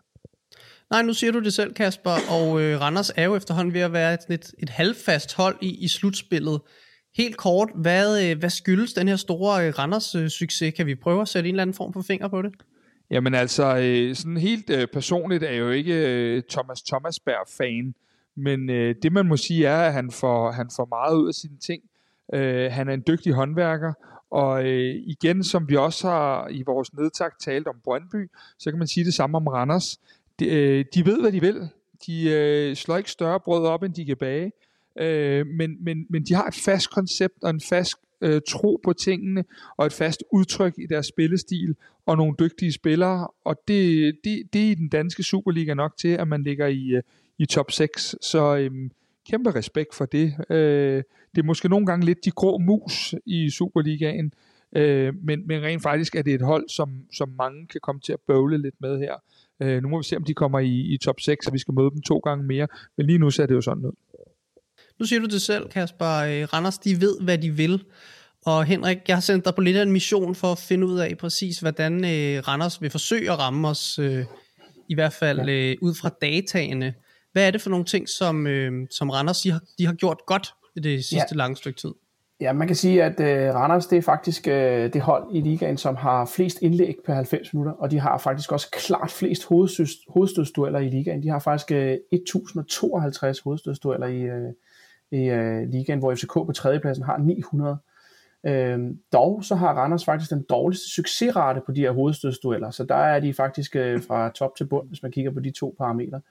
Nej, 0.89 1.01
nu 1.01 1.13
siger 1.13 1.31
du 1.31 1.39
det 1.39 1.53
selv, 1.53 1.73
Kasper, 1.73 2.11
og 2.29 2.61
øh, 2.61 2.81
Randers 2.81 3.11
er 3.15 3.23
jo 3.23 3.35
efterhånden 3.35 3.73
ved 3.73 3.81
at 3.81 3.93
være 3.93 4.13
et, 4.13 4.19
et, 4.29 4.53
et 4.59 4.69
halvfast 4.69 5.35
hold 5.35 5.55
i, 5.61 5.83
i 5.83 5.87
slutspillet. 5.87 6.61
Helt 7.17 7.37
kort, 7.37 7.69
hvad, 7.75 8.29
øh, 8.29 8.39
hvad 8.39 8.49
skyldes 8.49 8.93
den 8.93 9.07
her 9.07 9.15
store 9.15 9.67
øh, 9.67 9.73
Randers 9.79 10.15
øh, 10.15 10.29
succes? 10.29 10.73
Kan 10.73 10.85
vi 10.85 10.95
prøve 10.95 11.21
at 11.21 11.27
sætte 11.27 11.49
en 11.49 11.55
eller 11.55 11.61
anden 11.61 11.73
form 11.73 11.93
for 11.93 12.01
finger 12.01 12.27
på 12.27 12.41
det? 12.41 12.53
Jamen 13.09 13.33
altså, 13.33 13.63
sådan 14.13 14.37
helt 14.37 14.71
personligt 14.93 15.43
er 15.43 15.51
jeg 15.51 15.59
jo 15.59 15.69
ikke 15.69 16.43
Thomas 16.49 16.81
Thomasberg-fan, 16.81 17.93
men 18.35 18.69
det 18.69 19.11
man 19.11 19.27
må 19.27 19.37
sige 19.37 19.65
er, 19.65 19.77
at 19.77 19.93
han 19.93 20.11
får, 20.11 20.51
han 20.51 20.69
får 20.75 20.85
meget 20.85 21.15
ud 21.15 21.27
af 21.27 21.33
sine 21.33 21.57
ting. 21.57 21.83
Han 22.73 22.89
er 22.89 22.93
en 22.93 23.03
dygtig 23.07 23.33
håndværker, 23.33 23.93
og 24.31 24.65
øh, 24.65 24.95
igen, 24.95 25.43
som 25.43 25.69
vi 25.69 25.75
også 25.75 26.07
har 26.07 26.47
i 26.49 26.63
vores 26.65 26.93
nedtagt 26.93 27.41
talt 27.41 27.67
om 27.67 27.75
Brøndby, 27.83 28.29
så 28.59 28.71
kan 28.71 28.79
man 28.79 28.87
sige 28.87 29.05
det 29.05 29.13
samme 29.13 29.37
om 29.37 29.47
Randers. 29.47 29.99
De, 30.39 30.45
øh, 30.45 30.85
de 30.93 31.05
ved, 31.05 31.21
hvad 31.21 31.31
de 31.31 31.41
vil. 31.41 31.69
De 32.05 32.29
øh, 32.29 32.75
slår 32.75 32.97
ikke 32.97 33.11
større 33.11 33.39
brød 33.39 33.65
op, 33.65 33.83
end 33.83 33.93
de 33.93 34.05
kan 34.05 34.17
bage. 34.17 34.51
Øh, 34.99 35.47
men, 35.47 35.83
men, 35.83 36.05
men 36.09 36.23
de 36.23 36.33
har 36.33 36.47
et 36.47 36.55
fast 36.55 36.89
koncept 36.89 37.43
og 37.43 37.49
en 37.49 37.61
fast 37.61 37.95
øh, 38.21 38.41
tro 38.47 38.79
på 38.83 38.93
tingene, 38.93 39.43
og 39.77 39.85
et 39.85 39.93
fast 39.93 40.23
udtryk 40.31 40.73
i 40.77 40.85
deres 40.85 41.05
spillestil, 41.05 41.75
og 42.05 42.17
nogle 42.17 42.35
dygtige 42.39 42.71
spillere, 42.71 43.27
og 43.45 43.55
det, 43.67 44.13
det, 44.23 44.43
det 44.53 44.65
er 44.65 44.71
i 44.71 44.73
den 44.73 44.89
danske 44.89 45.23
Superliga 45.23 45.73
nok 45.73 45.97
til, 45.97 46.07
at 46.07 46.27
man 46.27 46.43
ligger 46.43 46.67
i, 46.67 46.87
øh, 46.87 47.01
i 47.37 47.45
top 47.45 47.71
6, 47.71 48.15
så 48.21 48.57
øh, 48.57 48.71
kæmpe 49.29 49.51
respekt 49.55 49.95
for 49.95 50.05
det. 50.05 50.33
Øh, 50.49 51.03
det 51.35 51.41
er 51.41 51.45
måske 51.45 51.69
nogle 51.69 51.85
gange 51.85 52.05
lidt 52.05 52.25
de 52.25 52.31
grå 52.31 52.57
mus 52.57 53.15
i 53.25 53.49
Superligaen, 53.49 54.33
øh, 54.75 55.13
men, 55.23 55.47
men 55.47 55.61
rent 55.63 55.83
faktisk 55.83 56.15
er 56.15 56.21
det 56.21 56.33
et 56.33 56.41
hold, 56.41 56.69
som, 56.69 56.89
som 57.13 57.29
mange 57.37 57.67
kan 57.67 57.81
komme 57.81 58.01
til 58.01 58.13
at 58.13 58.19
bøvle 58.27 58.57
lidt 58.57 58.75
med 58.81 58.99
her. 58.99 59.15
Øh, 59.59 59.81
nu 59.83 59.89
må 59.89 59.97
vi 59.97 60.03
se, 60.03 60.17
om 60.17 60.23
de 60.23 60.33
kommer 60.33 60.59
i, 60.59 60.93
i 60.93 60.97
top 60.97 61.19
6, 61.19 61.47
og 61.47 61.53
vi 61.53 61.59
skal 61.59 61.73
møde 61.73 61.91
dem 61.91 62.01
to 62.01 62.17
gange 62.17 62.45
mere, 62.45 62.67
men 62.97 63.05
lige 63.05 63.19
nu 63.19 63.29
ser 63.29 63.45
det 63.45 63.55
jo 63.55 63.61
sådan 63.61 63.85
ud. 63.85 63.91
Nu 64.99 65.05
siger 65.05 65.19
du 65.19 65.25
det 65.25 65.41
selv, 65.41 65.69
Kasper. 65.69 66.05
Øh, 66.07 66.47
Randers, 66.53 66.77
de 66.77 67.01
ved, 67.01 67.21
hvad 67.21 67.37
de 67.37 67.51
vil. 67.51 67.83
Og 68.45 68.65
Henrik, 68.65 68.97
jeg 69.07 69.15
har 69.15 69.21
sendt 69.21 69.45
dig 69.45 69.55
på 69.55 69.61
lidt 69.61 69.77
af 69.77 69.81
en 69.81 69.91
mission 69.91 70.35
for 70.35 70.51
at 70.51 70.57
finde 70.57 70.87
ud 70.87 70.99
af 70.99 71.17
præcis, 71.17 71.59
hvordan 71.59 71.93
øh, 71.93 72.47
Randers 72.47 72.81
vil 72.81 72.89
forsøge 72.89 73.31
at 73.31 73.39
ramme 73.39 73.67
os, 73.67 73.99
øh, 73.99 74.25
i 74.89 74.93
hvert 74.93 75.13
fald 75.13 75.49
øh, 75.49 75.75
ud 75.81 75.95
fra 75.95 76.09
dataene. 76.21 76.93
Hvad 77.31 77.47
er 77.47 77.51
det 77.51 77.61
for 77.61 77.69
nogle 77.69 77.85
ting, 77.85 78.09
som, 78.09 78.47
øh, 78.47 78.87
som 78.91 79.09
Randers 79.09 79.41
de 79.41 79.51
har, 79.51 79.61
de 79.77 79.85
har 79.85 79.93
gjort 79.93 80.17
godt 80.25 80.53
i 80.75 80.79
det 80.79 81.05
sidste 81.05 81.27
ja. 81.31 81.37
lange 81.37 81.55
stykke 81.55 81.79
tid? 81.79 81.91
Ja, 82.41 82.53
man 82.53 82.67
kan 82.67 82.75
sige, 82.75 83.03
at 83.03 83.19
øh, 83.19 83.55
Randers 83.55 83.85
det 83.85 83.97
er 83.97 84.01
faktisk 84.01 84.47
øh, 84.47 84.93
det 84.93 85.01
hold 85.01 85.35
i 85.35 85.41
ligaen, 85.41 85.77
som 85.77 85.95
har 85.95 86.25
flest 86.25 86.61
indlæg 86.61 86.95
per 87.05 87.13
90 87.13 87.53
minutter, 87.53 87.73
og 87.73 87.91
de 87.91 87.99
har 87.99 88.17
faktisk 88.17 88.51
også 88.51 88.71
klart 88.71 89.11
flest 89.11 89.45
hovedstødsdueller 90.09 90.79
i 90.79 90.89
ligaen. 90.89 91.23
De 91.23 91.29
har 91.29 91.39
faktisk 91.39 91.71
øh, 91.71 91.97
1052 92.11 93.39
hovedstødsdueller 93.39 94.07
i, 94.07 94.21
øh, 94.21 94.53
i 95.11 95.29
øh, 95.29 95.69
ligaen, 95.69 95.99
hvor 95.99 96.15
FCK 96.15 96.33
på 96.33 96.51
tredjepladsen 96.55 97.05
har 97.05 97.17
900. 97.17 97.77
Øhm, 98.43 98.99
dog 99.13 99.43
så 99.43 99.55
har 99.55 99.73
Randers 99.73 100.05
faktisk 100.05 100.31
den 100.31 100.45
dårligste 100.49 100.89
succesrate 100.89 101.61
på 101.65 101.71
de 101.71 101.81
her 101.81 101.91
hovedstødsdueller, 101.91 102.71
så 102.71 102.83
der 102.83 102.95
er 102.95 103.19
de 103.19 103.33
faktisk 103.33 103.75
øh, 103.75 104.01
fra 104.01 104.29
top 104.29 104.55
til 104.55 104.65
bund, 104.65 104.87
hvis 104.87 105.03
man 105.03 105.11
kigger 105.11 105.31
på 105.31 105.39
de 105.39 105.51
to 105.51 105.75
parametre. 105.77 106.21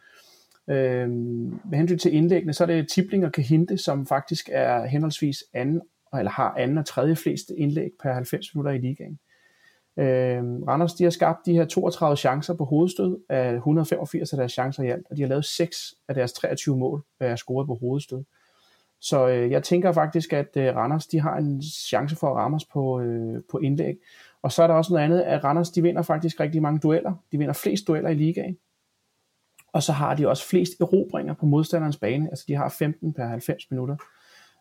Øhm, 0.68 1.60
med 1.70 1.78
hensyn 1.78 1.98
til 1.98 2.14
indlæggene, 2.14 2.52
så 2.52 2.64
er 2.64 2.66
det 2.66 2.88
Tibling 2.88 3.24
og 3.24 3.32
Kahinte, 3.32 3.78
som 3.78 4.06
faktisk 4.06 4.48
er 4.52 4.86
henholdsvis 4.86 5.44
anden, 5.52 5.82
eller 6.18 6.30
har 6.30 6.54
anden 6.58 6.78
og 6.78 6.86
tredje 6.86 7.16
fleste 7.16 7.56
indlæg 7.58 7.90
per 8.02 8.12
90 8.12 8.54
minutter 8.54 8.72
i 8.72 8.78
ligaen. 8.78 9.18
Øhm, 9.98 10.62
Randers 10.62 10.94
de 10.94 11.04
har 11.04 11.10
skabt 11.10 11.46
de 11.46 11.52
her 11.52 11.64
32 11.64 12.16
chancer 12.16 12.54
på 12.54 12.64
hovedstød 12.64 13.18
af 13.28 13.54
185 13.54 14.32
af 14.32 14.36
deres 14.36 14.52
chancer 14.52 14.82
i 14.82 14.90
alt, 14.90 15.06
og 15.10 15.16
de 15.16 15.22
har 15.22 15.28
lavet 15.28 15.44
6 15.44 15.94
af 16.08 16.14
deres 16.14 16.32
23 16.32 16.76
mål, 16.76 17.04
er 17.20 17.36
scoret 17.36 17.66
på 17.66 17.74
hovedstød. 17.74 18.24
Så 19.00 19.28
øh, 19.28 19.50
jeg 19.50 19.62
tænker 19.62 19.92
faktisk, 19.92 20.32
at 20.32 20.56
øh, 20.56 20.76
Randers 20.76 21.06
de 21.06 21.20
har 21.20 21.36
en 21.36 21.62
chance 21.62 22.16
for 22.16 22.30
at 22.30 22.36
ramme 22.36 22.54
os 22.54 22.64
på, 22.64 23.00
øh, 23.00 23.42
på 23.50 23.58
indlæg. 23.58 23.96
Og 24.42 24.52
så 24.52 24.62
er 24.62 24.66
der 24.66 24.74
også 24.74 24.92
noget 24.92 25.04
andet, 25.04 25.20
at 25.20 25.44
Randers 25.44 25.70
de 25.70 25.82
vinder 25.82 26.02
faktisk 26.02 26.40
rigtig 26.40 26.62
mange 26.62 26.80
dueller. 26.80 27.12
De 27.32 27.38
vinder 27.38 27.54
flest 27.54 27.86
dueller 27.86 28.10
i 28.10 28.14
ligaen. 28.14 28.58
Og 29.72 29.82
så 29.82 29.92
har 29.92 30.14
de 30.14 30.28
også 30.28 30.48
flest 30.48 30.80
erobringer 30.80 31.34
på 31.34 31.46
modstanderens 31.46 31.96
bane. 31.96 32.28
Altså 32.30 32.44
de 32.48 32.54
har 32.54 32.68
15 32.78 33.12
per 33.12 33.26
90 33.26 33.70
minutter. 33.70 33.96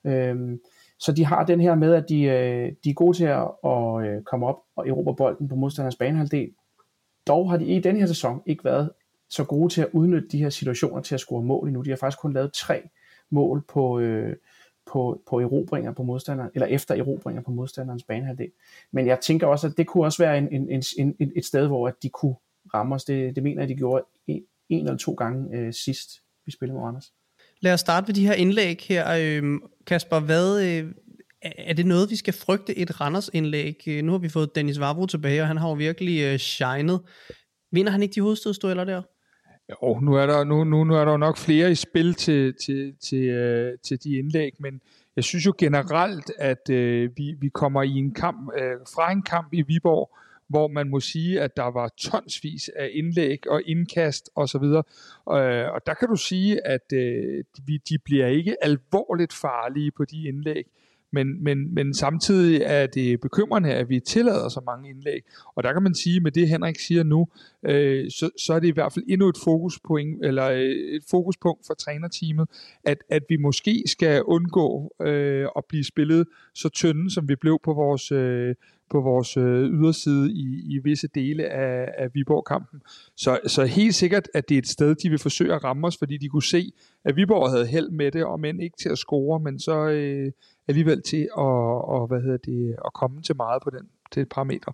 Øhm, 0.05 0.59
så 0.99 1.11
de 1.11 1.25
har 1.25 1.45
den 1.45 1.61
her 1.61 1.75
med, 1.75 1.93
at 1.93 2.05
de, 2.09 2.21
øh, 2.23 2.71
de 2.83 2.89
er 2.89 2.93
gode 2.93 3.17
til 3.17 3.25
at, 3.25 3.47
at 3.63 4.05
øh, 4.05 4.23
komme 4.23 4.45
op 4.47 4.57
og 4.75 4.87
erobre 4.87 5.15
bolden 5.15 5.47
på 5.47 5.55
modstanderens 5.55 5.95
banehalvdel. 5.95 6.49
Dog 7.27 7.49
har 7.49 7.57
de 7.57 7.65
i 7.65 7.79
den 7.79 7.97
her 7.97 8.05
sæson 8.05 8.41
ikke 8.45 8.65
været 8.65 8.91
så 9.29 9.43
gode 9.43 9.73
til 9.73 9.81
at 9.81 9.89
udnytte 9.93 10.27
de 10.27 10.37
her 10.37 10.49
situationer 10.49 11.01
til 11.01 11.15
at 11.15 11.19
score 11.19 11.43
mål 11.43 11.67
endnu. 11.67 11.81
De 11.81 11.89
har 11.89 11.97
faktisk 11.97 12.19
kun 12.19 12.33
lavet 12.33 12.53
tre 12.53 12.89
mål 13.31 13.63
på, 13.67 13.99
øh, 13.99 14.35
på, 14.91 15.21
på 15.29 15.39
erobringer 15.39 15.93
på 15.93 16.03
modstanderen, 16.03 16.51
eller 16.53 16.67
efter 16.67 16.95
erobringer 16.95 17.41
på 17.41 17.51
modstanderens 17.51 18.03
banehalvdel. 18.03 18.51
Men 18.91 19.07
jeg 19.07 19.19
tænker 19.19 19.47
også, 19.47 19.67
at 19.67 19.73
det 19.77 19.87
kunne 19.87 20.05
også 20.05 20.23
være 20.23 20.37
en, 20.37 20.53
en, 20.53 20.83
en, 20.97 21.15
en, 21.19 21.31
et 21.35 21.45
sted, 21.45 21.67
hvor 21.67 21.87
at 21.87 21.93
de 22.03 22.09
kunne 22.09 22.35
ramme 22.73 22.95
os. 22.95 23.03
Det, 23.03 23.35
det 23.35 23.43
mener 23.43 23.61
jeg, 23.61 23.69
de 23.69 23.75
gjorde 23.75 24.05
en, 24.27 24.43
en 24.69 24.79
eller 24.79 24.97
to 24.97 25.13
gange 25.13 25.57
øh, 25.57 25.73
sidst, 25.73 26.21
vi 26.45 26.51
spillede 26.51 26.79
med 26.79 26.87
Anders. 26.87 27.13
Lad 27.59 27.73
os 27.73 27.79
starte 27.79 28.07
med 28.07 28.15
de 28.15 28.27
her 28.27 28.33
indlæg 28.33 28.81
her. 28.89 29.07
Øh, 29.19 29.59
Kasper, 29.87 30.19
hvad, 30.19 30.63
øh, 30.63 30.93
er 31.41 31.73
det 31.73 31.85
noget, 31.85 32.09
vi 32.09 32.15
skal 32.15 32.33
frygte 32.33 32.77
et 32.77 33.01
Randers 33.01 33.29
indlæg? 33.33 33.83
Øh, 33.87 34.03
nu 34.03 34.11
har 34.11 34.19
vi 34.19 34.29
fået 34.29 34.55
Dennis 34.55 34.79
Vavro 34.79 35.05
tilbage, 35.05 35.41
og 35.41 35.47
han 35.47 35.57
har 35.57 35.67
jo 35.69 35.73
virkelig 35.73 36.21
øh, 36.23 36.37
shined. 36.39 36.99
Vinder 37.71 37.91
han 37.91 38.01
ikke 38.01 38.15
de 38.15 38.21
hovedstødstueller 38.21 38.83
der? 38.83 39.01
Jo, 39.71 39.99
nu 39.99 40.13
er 40.13 40.25
der, 40.25 40.43
nu, 40.43 40.63
nu, 40.63 40.83
nu 40.83 40.95
er 40.95 41.05
der 41.05 41.11
jo 41.11 41.17
nok 41.17 41.37
flere 41.37 41.71
i 41.71 41.75
spil 41.75 42.13
til, 42.13 42.53
til, 42.53 42.95
til, 42.99 43.23
øh, 43.23 43.77
til 43.83 44.03
de 44.03 44.17
indlæg, 44.17 44.51
men 44.59 44.81
jeg 45.15 45.23
synes 45.23 45.45
jo 45.45 45.53
generelt, 45.57 46.31
at 46.37 46.69
øh, 46.69 47.09
vi, 47.17 47.35
vi 47.39 47.49
kommer 47.49 47.83
i 47.83 47.89
en 47.89 48.13
kamp, 48.13 48.51
øh, 48.57 48.75
fra 48.95 49.11
en 49.11 49.21
kamp 49.21 49.53
i 49.53 49.61
Viborg, 49.61 50.17
hvor 50.47 50.67
man 50.67 50.89
må 50.89 50.99
sige, 50.99 51.41
at 51.41 51.57
der 51.57 51.71
var 51.71 51.87
tonsvis 51.97 52.69
af 52.75 52.89
indlæg 52.93 53.49
og 53.49 53.61
indkast 53.65 54.29
osv. 54.35 54.63
Og, 55.25 55.41
øh, 55.41 55.73
og 55.73 55.85
der 55.85 55.93
kan 55.93 56.07
du 56.07 56.15
sige, 56.15 56.67
at 56.67 56.93
øh, 56.93 57.43
de, 57.67 57.79
de 57.89 57.97
bliver 58.05 58.27
ikke 58.27 58.63
alvorligt 58.63 59.33
farlige 59.33 59.91
på 59.91 60.05
de 60.05 60.27
indlæg. 60.27 60.67
Men, 61.15 61.43
men, 61.43 61.73
men 61.73 61.93
samtidig 61.93 62.61
er 62.65 62.87
det 62.87 63.21
bekymrende, 63.21 63.73
at 63.73 63.89
vi 63.89 63.99
tillader 63.99 64.49
så 64.49 64.61
mange 64.65 64.89
indlæg. 64.89 65.21
Og 65.55 65.63
der 65.63 65.73
kan 65.73 65.83
man 65.83 65.95
sige, 65.95 66.19
med 66.19 66.31
det 66.31 66.49
Henrik 66.49 66.79
siger 66.79 67.03
nu, 67.03 67.27
øh, 67.65 68.11
så, 68.11 68.29
så 68.37 68.53
er 68.53 68.59
det 68.59 68.67
i 68.67 68.71
hvert 68.71 68.93
fald 68.93 69.05
endnu 69.07 69.29
et 69.29 69.37
fokuspunkt, 69.43 70.25
eller 70.25 70.49
øh, 70.49 70.59
et 70.95 71.03
fokuspunkt 71.11 71.67
for 71.67 71.73
trænerteamet, 71.73 72.47
at, 72.83 72.97
at 73.09 73.23
vi 73.29 73.37
måske 73.37 73.83
skal 73.85 74.23
undgå 74.23 74.95
øh, 75.01 75.47
at 75.57 75.63
blive 75.69 75.83
spillet 75.83 76.27
så 76.53 76.69
tynde, 76.69 77.11
som 77.11 77.29
vi 77.29 77.35
blev 77.35 77.59
på 77.63 77.73
vores, 77.73 78.11
øh, 78.11 78.55
på 78.91 79.01
vores 79.01 79.37
øh, 79.37 79.69
yderside 79.69 80.31
i, 80.31 80.75
i 80.75 80.79
visse 80.83 81.07
dele 81.07 81.45
af, 81.45 81.93
af 81.97 82.09
Viborg-kampen. 82.13 82.81
Så, 83.15 83.39
så 83.47 83.65
helt 83.65 83.95
sikkert, 83.95 84.27
at 84.33 84.49
det 84.49 84.55
er 84.55 84.59
et 84.59 84.67
sted, 84.67 84.95
de 84.95 85.09
vil 85.09 85.19
forsøge 85.19 85.53
at 85.53 85.63
ramme 85.63 85.87
os, 85.87 85.97
fordi 85.97 86.17
de 86.17 86.29
kunne 86.29 86.43
se, 86.43 86.71
at 87.05 87.15
Viborg 87.15 87.51
havde 87.51 87.65
held 87.65 87.89
med 87.89 88.11
det, 88.11 88.25
og 88.25 88.39
men 88.39 88.59
ikke 88.59 88.77
til 88.77 88.89
at 88.89 88.97
score, 88.97 89.39
men 89.39 89.59
så 89.59 89.87
øh, 89.87 90.31
alligevel 90.67 91.01
til 91.01 91.21
at, 91.21 91.29
og, 91.37 92.07
hvad 92.07 92.21
hedder 92.21 92.37
det, 92.37 92.75
at 92.85 92.93
komme 92.93 93.21
til 93.21 93.35
meget 93.35 93.63
på 93.63 93.69
den, 93.69 93.89
til 94.11 94.21
et 94.21 94.29
par 94.29 94.43
meter. 94.43 94.71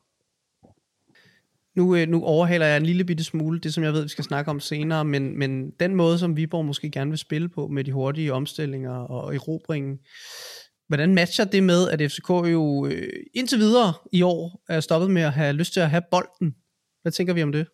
Nu, 1.76 1.96
øh, 1.96 2.08
nu 2.08 2.24
overhaler 2.24 2.66
jeg 2.66 2.78
en 2.78 2.86
lille 2.86 3.04
bitte 3.04 3.24
smule, 3.24 3.60
det 3.60 3.74
som 3.74 3.84
jeg 3.84 3.94
ved, 3.94 4.04
vi 4.04 4.10
skal 4.10 4.24
snakke 4.24 4.52
om 4.52 4.60
senere, 4.60 5.06
men, 5.06 5.40
men 5.40 5.72
den 5.80 5.96
måde, 5.96 6.20
som 6.20 6.38
Viborg 6.38 6.66
måske 6.66 6.92
gerne 6.92 7.12
vil 7.12 7.18
spille 7.18 7.50
på, 7.50 7.68
med 7.68 7.84
de 7.84 7.92
hurtige 7.92 8.34
omstillinger 8.34 8.96
og 8.96 9.36
erobringen, 9.36 10.00
hvordan 10.92 11.16
matcher 11.16 11.46
det 11.46 11.64
med, 11.64 11.90
at 11.90 12.12
FCK 12.12 12.30
jo 12.30 12.86
øh, 12.86 13.24
indtil 13.34 13.60
videre 13.60 13.94
i 14.12 14.22
år 14.22 14.62
er 14.70 14.80
stoppet 14.80 15.12
med 15.12 15.22
at 15.22 15.32
have 15.32 15.54
lyst 15.54 15.74
til 15.74 15.80
at 15.80 15.90
have 15.90 16.02
bolden? 16.12 16.56
Hvad 17.02 17.12
tænker 17.12 17.34
vi 17.34 17.44
om 17.44 17.52
det? 17.52 17.68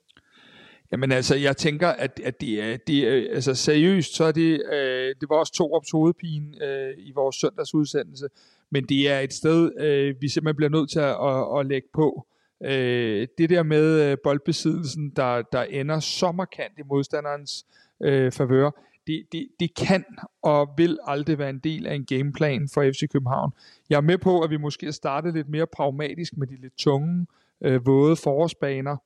Jamen 0.91 1.11
altså, 1.11 1.35
jeg 1.35 1.57
tænker, 1.57 1.87
at, 1.87 2.19
at 2.23 2.41
det 2.41 2.63
er, 2.63 2.77
det 2.77 3.07
er, 3.07 3.35
altså 3.35 3.55
seriøst, 3.55 4.15
så 4.15 4.23
er 4.23 4.31
det, 4.31 4.61
øh, 4.73 5.15
det 5.21 5.29
var 5.29 5.35
også 5.35 5.53
to 5.53 5.73
ops 5.73 5.91
hovedpine 5.91 6.65
øh, 6.65 6.93
i 6.97 7.11
vores 7.15 7.35
søndagsudsendelse, 7.35 8.27
men 8.71 8.85
det 8.85 9.11
er 9.11 9.19
et 9.19 9.33
sted, 9.33 9.71
øh, 9.79 10.15
vi 10.21 10.29
simpelthen 10.29 10.55
bliver 10.55 10.69
nødt 10.69 10.89
til 10.89 10.99
at, 10.99 11.15
at, 11.29 11.59
at 11.59 11.65
lægge 11.65 11.87
på. 11.93 12.27
Øh, 12.65 13.27
det 13.37 13.49
der 13.49 13.63
med 13.63 14.11
øh, 14.11 14.17
boldbesiddelsen, 14.23 15.09
der, 15.15 15.41
der 15.41 15.63
ender 15.63 15.99
så 15.99 16.31
markant 16.31 16.73
i 16.79 16.81
modstanderens 16.89 17.65
øh, 18.03 18.31
favør, 18.31 18.71
det, 19.07 19.23
det, 19.31 19.47
det 19.59 19.75
kan 19.75 20.05
og 20.41 20.69
vil 20.77 20.97
aldrig 21.03 21.37
være 21.37 21.49
en 21.49 21.59
del 21.59 21.87
af 21.87 21.95
en 21.95 22.05
gameplan 22.05 22.69
for 22.73 22.91
FC 22.91 23.09
København. 23.09 23.51
Jeg 23.89 23.97
er 23.97 24.01
med 24.01 24.17
på, 24.17 24.41
at 24.41 24.49
vi 24.49 24.57
måske 24.57 24.91
starter 24.91 25.31
lidt 25.31 25.49
mere 25.49 25.67
pragmatisk 25.67 26.37
med 26.37 26.47
de 26.47 26.55
lidt 26.61 26.77
tunge, 26.77 27.27
øh, 27.61 27.85
våde 27.85 28.15
forårsbaner, 28.15 28.97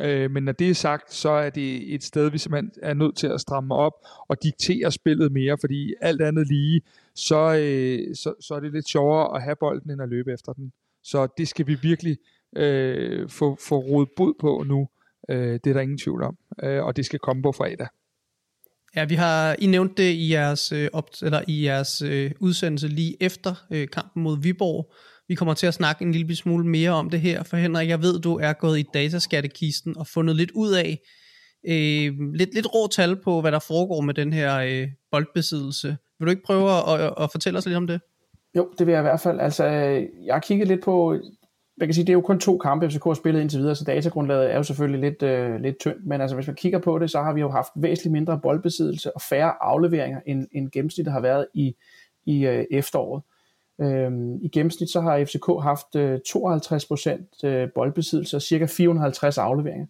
Øh, 0.00 0.30
men 0.30 0.42
når 0.42 0.52
det 0.52 0.70
er 0.70 0.74
sagt, 0.74 1.12
så 1.12 1.30
er 1.30 1.50
det 1.50 1.94
et 1.94 2.02
sted, 2.04 2.30
vi 2.30 2.38
simpelthen 2.38 2.70
er 2.82 2.94
nødt 2.94 3.16
til 3.16 3.26
at 3.26 3.40
stramme 3.40 3.74
op 3.74 3.92
og 4.28 4.42
diktere 4.42 4.92
spillet 4.92 5.32
mere, 5.32 5.58
fordi 5.60 5.94
alt 6.00 6.22
andet 6.22 6.46
lige, 6.46 6.82
så, 7.14 7.36
øh, 7.36 8.14
så, 8.14 8.34
så 8.40 8.54
er 8.54 8.60
det 8.60 8.72
lidt 8.72 8.88
sjovere 8.88 9.36
at 9.36 9.42
have 9.42 9.56
bolden, 9.56 9.90
end 9.90 10.02
at 10.02 10.08
løbe 10.08 10.32
efter 10.32 10.52
den. 10.52 10.72
Så 11.02 11.28
det 11.38 11.48
skal 11.48 11.66
vi 11.66 11.74
virkelig 11.82 12.18
øh, 12.56 13.28
få, 13.28 13.56
få 13.60 13.78
rodet 13.78 14.08
bod 14.16 14.34
på 14.40 14.64
nu. 14.66 14.88
Øh, 15.28 15.52
det 15.52 15.66
er 15.66 15.72
der 15.72 15.80
ingen 15.80 15.98
tvivl 15.98 16.22
om. 16.22 16.36
Øh, 16.62 16.84
og 16.84 16.96
det 16.96 17.06
skal 17.06 17.18
komme 17.18 17.42
på 17.42 17.52
fredag. 17.52 17.86
Ja, 18.96 19.04
vi 19.04 19.14
har 19.14 19.56
I 19.58 19.66
nævnt 19.66 19.96
det 19.96 20.12
i 20.12 20.32
jeres, 20.32 20.72
øh, 20.72 20.88
op, 20.92 21.08
eller 21.22 21.42
i 21.48 21.64
jeres 21.64 22.02
øh, 22.02 22.30
udsendelse 22.40 22.88
lige 22.88 23.16
efter 23.20 23.54
øh, 23.70 23.88
kampen 23.88 24.22
mod 24.22 24.42
Viborg, 24.42 24.92
vi 25.28 25.34
kommer 25.34 25.54
til 25.54 25.66
at 25.66 25.74
snakke 25.74 26.04
en 26.04 26.12
lille 26.12 26.36
smule 26.36 26.66
mere 26.66 26.90
om 26.90 27.10
det 27.10 27.20
her, 27.20 27.42
for 27.42 27.56
Henrik, 27.56 27.88
jeg 27.88 28.02
ved, 28.02 28.20
du 28.20 28.38
er 28.38 28.52
gået 28.52 28.78
i 28.78 28.84
dataskattekisten 28.94 29.96
og 29.98 30.06
fundet 30.06 30.36
lidt 30.36 30.50
ud 30.50 30.72
af, 30.72 30.98
øh, 31.68 32.12
lidt, 32.34 32.54
lidt 32.54 32.74
rå 32.74 32.86
tal 32.86 33.16
på, 33.24 33.40
hvad 33.40 33.52
der 33.52 33.58
foregår 33.58 34.00
med 34.00 34.14
den 34.14 34.32
her 34.32 34.58
øh, 34.58 34.88
boldbesiddelse. 35.10 35.96
Vil 36.18 36.26
du 36.26 36.30
ikke 36.30 36.42
prøve 36.46 36.70
at, 36.70 37.00
at, 37.00 37.14
at 37.20 37.30
fortælle 37.32 37.58
os 37.58 37.66
lidt 37.66 37.76
om 37.76 37.86
det? 37.86 38.00
Jo, 38.56 38.68
det 38.78 38.86
vil 38.86 38.92
jeg 38.92 39.00
i 39.00 39.08
hvert 39.08 39.20
fald. 39.20 39.40
Altså, 39.40 39.66
øh, 39.66 40.02
jeg 40.26 40.34
har 40.34 40.40
kigget 40.40 40.68
lidt 40.68 40.82
på, 40.84 41.18
man 41.76 41.88
kan 41.88 41.94
sige, 41.94 42.04
det 42.04 42.10
er 42.10 42.14
jo 42.14 42.20
kun 42.20 42.40
to 42.40 42.58
kampe, 42.58 42.90
FCK 42.90 43.04
har 43.04 43.14
spillet 43.14 43.40
indtil 43.40 43.58
videre, 43.60 43.74
så 43.74 43.84
datagrundlaget 43.84 44.52
er 44.52 44.56
jo 44.56 44.62
selvfølgelig 44.62 45.00
lidt, 45.00 45.22
øh, 45.22 45.60
lidt 45.60 45.78
tyndt, 45.78 46.06
men 46.06 46.20
altså, 46.20 46.34
hvis 46.34 46.46
man 46.46 46.56
kigger 46.56 46.78
på 46.78 46.98
det, 46.98 47.10
så 47.10 47.20
har 47.20 47.32
vi 47.32 47.40
jo 47.40 47.50
haft 47.50 47.72
væsentligt 47.76 48.12
mindre 48.12 48.40
boldbesiddelse 48.42 49.16
og 49.16 49.20
færre 49.20 49.62
afleveringer, 49.62 50.20
end, 50.26 50.46
end 50.52 50.70
gennemsnittet 50.70 51.12
har 51.12 51.20
været 51.20 51.46
i, 51.54 51.76
i 52.26 52.46
øh, 52.46 52.64
efteråret. 52.70 53.22
Øhm, 53.80 54.36
I 54.42 54.48
gennemsnit 54.48 54.90
så 54.90 55.00
har 55.00 55.24
FCK 55.24 55.46
haft 55.62 55.96
øh, 55.96 56.20
52% 56.28 57.46
øh, 57.48 57.68
boldbesiddelse 57.74 58.36
og 58.36 58.42
cirka 58.42 58.66
450 58.66 59.38
afleveringer. 59.38 59.86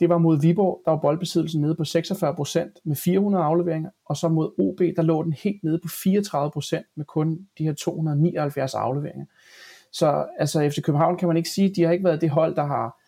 Det 0.00 0.08
var 0.08 0.18
mod 0.18 0.40
Viborg, 0.40 0.82
der 0.84 0.90
var 0.90 0.98
boldbesiddelsen 0.98 1.60
nede 1.60 1.74
på 1.74 1.82
46% 1.82 2.80
med 2.84 2.96
400 2.96 3.44
afleveringer, 3.44 3.90
og 4.06 4.16
så 4.16 4.28
mod 4.28 4.52
OB, 4.58 4.96
der 4.96 5.02
lå 5.02 5.22
den 5.22 5.32
helt 5.32 5.64
nede 5.64 5.78
på 5.78 5.88
34% 5.88 6.92
med 6.96 7.04
kun 7.04 7.38
de 7.58 7.64
her 7.64 7.72
279 7.74 8.74
afleveringer. 8.74 9.26
Så 9.92 10.26
altså 10.38 10.70
FC 10.70 10.82
København 10.82 11.16
kan 11.16 11.28
man 11.28 11.36
ikke 11.36 11.48
sige, 11.48 11.74
de 11.74 11.82
har 11.82 11.92
ikke 11.92 12.04
været 12.04 12.20
det 12.20 12.30
hold, 12.30 12.54
der 12.54 12.64
har, 12.64 12.98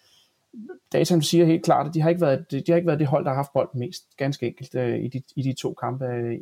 dataen 0.92 1.22
siger 1.22 1.44
helt 1.44 1.64
klart, 1.64 1.86
at 1.86 1.94
de 1.94 2.00
har 2.00 2.08
ikke 2.08 2.20
været, 2.20 2.50
de 2.50 2.62
har 2.68 2.76
ikke 2.76 2.86
været 2.86 3.00
det 3.00 3.06
hold, 3.06 3.24
der 3.24 3.30
har 3.30 3.36
haft 3.36 3.52
bolden 3.52 3.80
mest, 3.80 4.02
ganske 4.16 4.46
enkelt, 4.46 4.74
øh, 4.74 5.04
i, 5.04 5.08
de, 5.08 5.22
i 5.36 5.42
de 5.42 5.52
to 5.52 5.74
kampe 5.74 6.04
øh, 6.04 6.38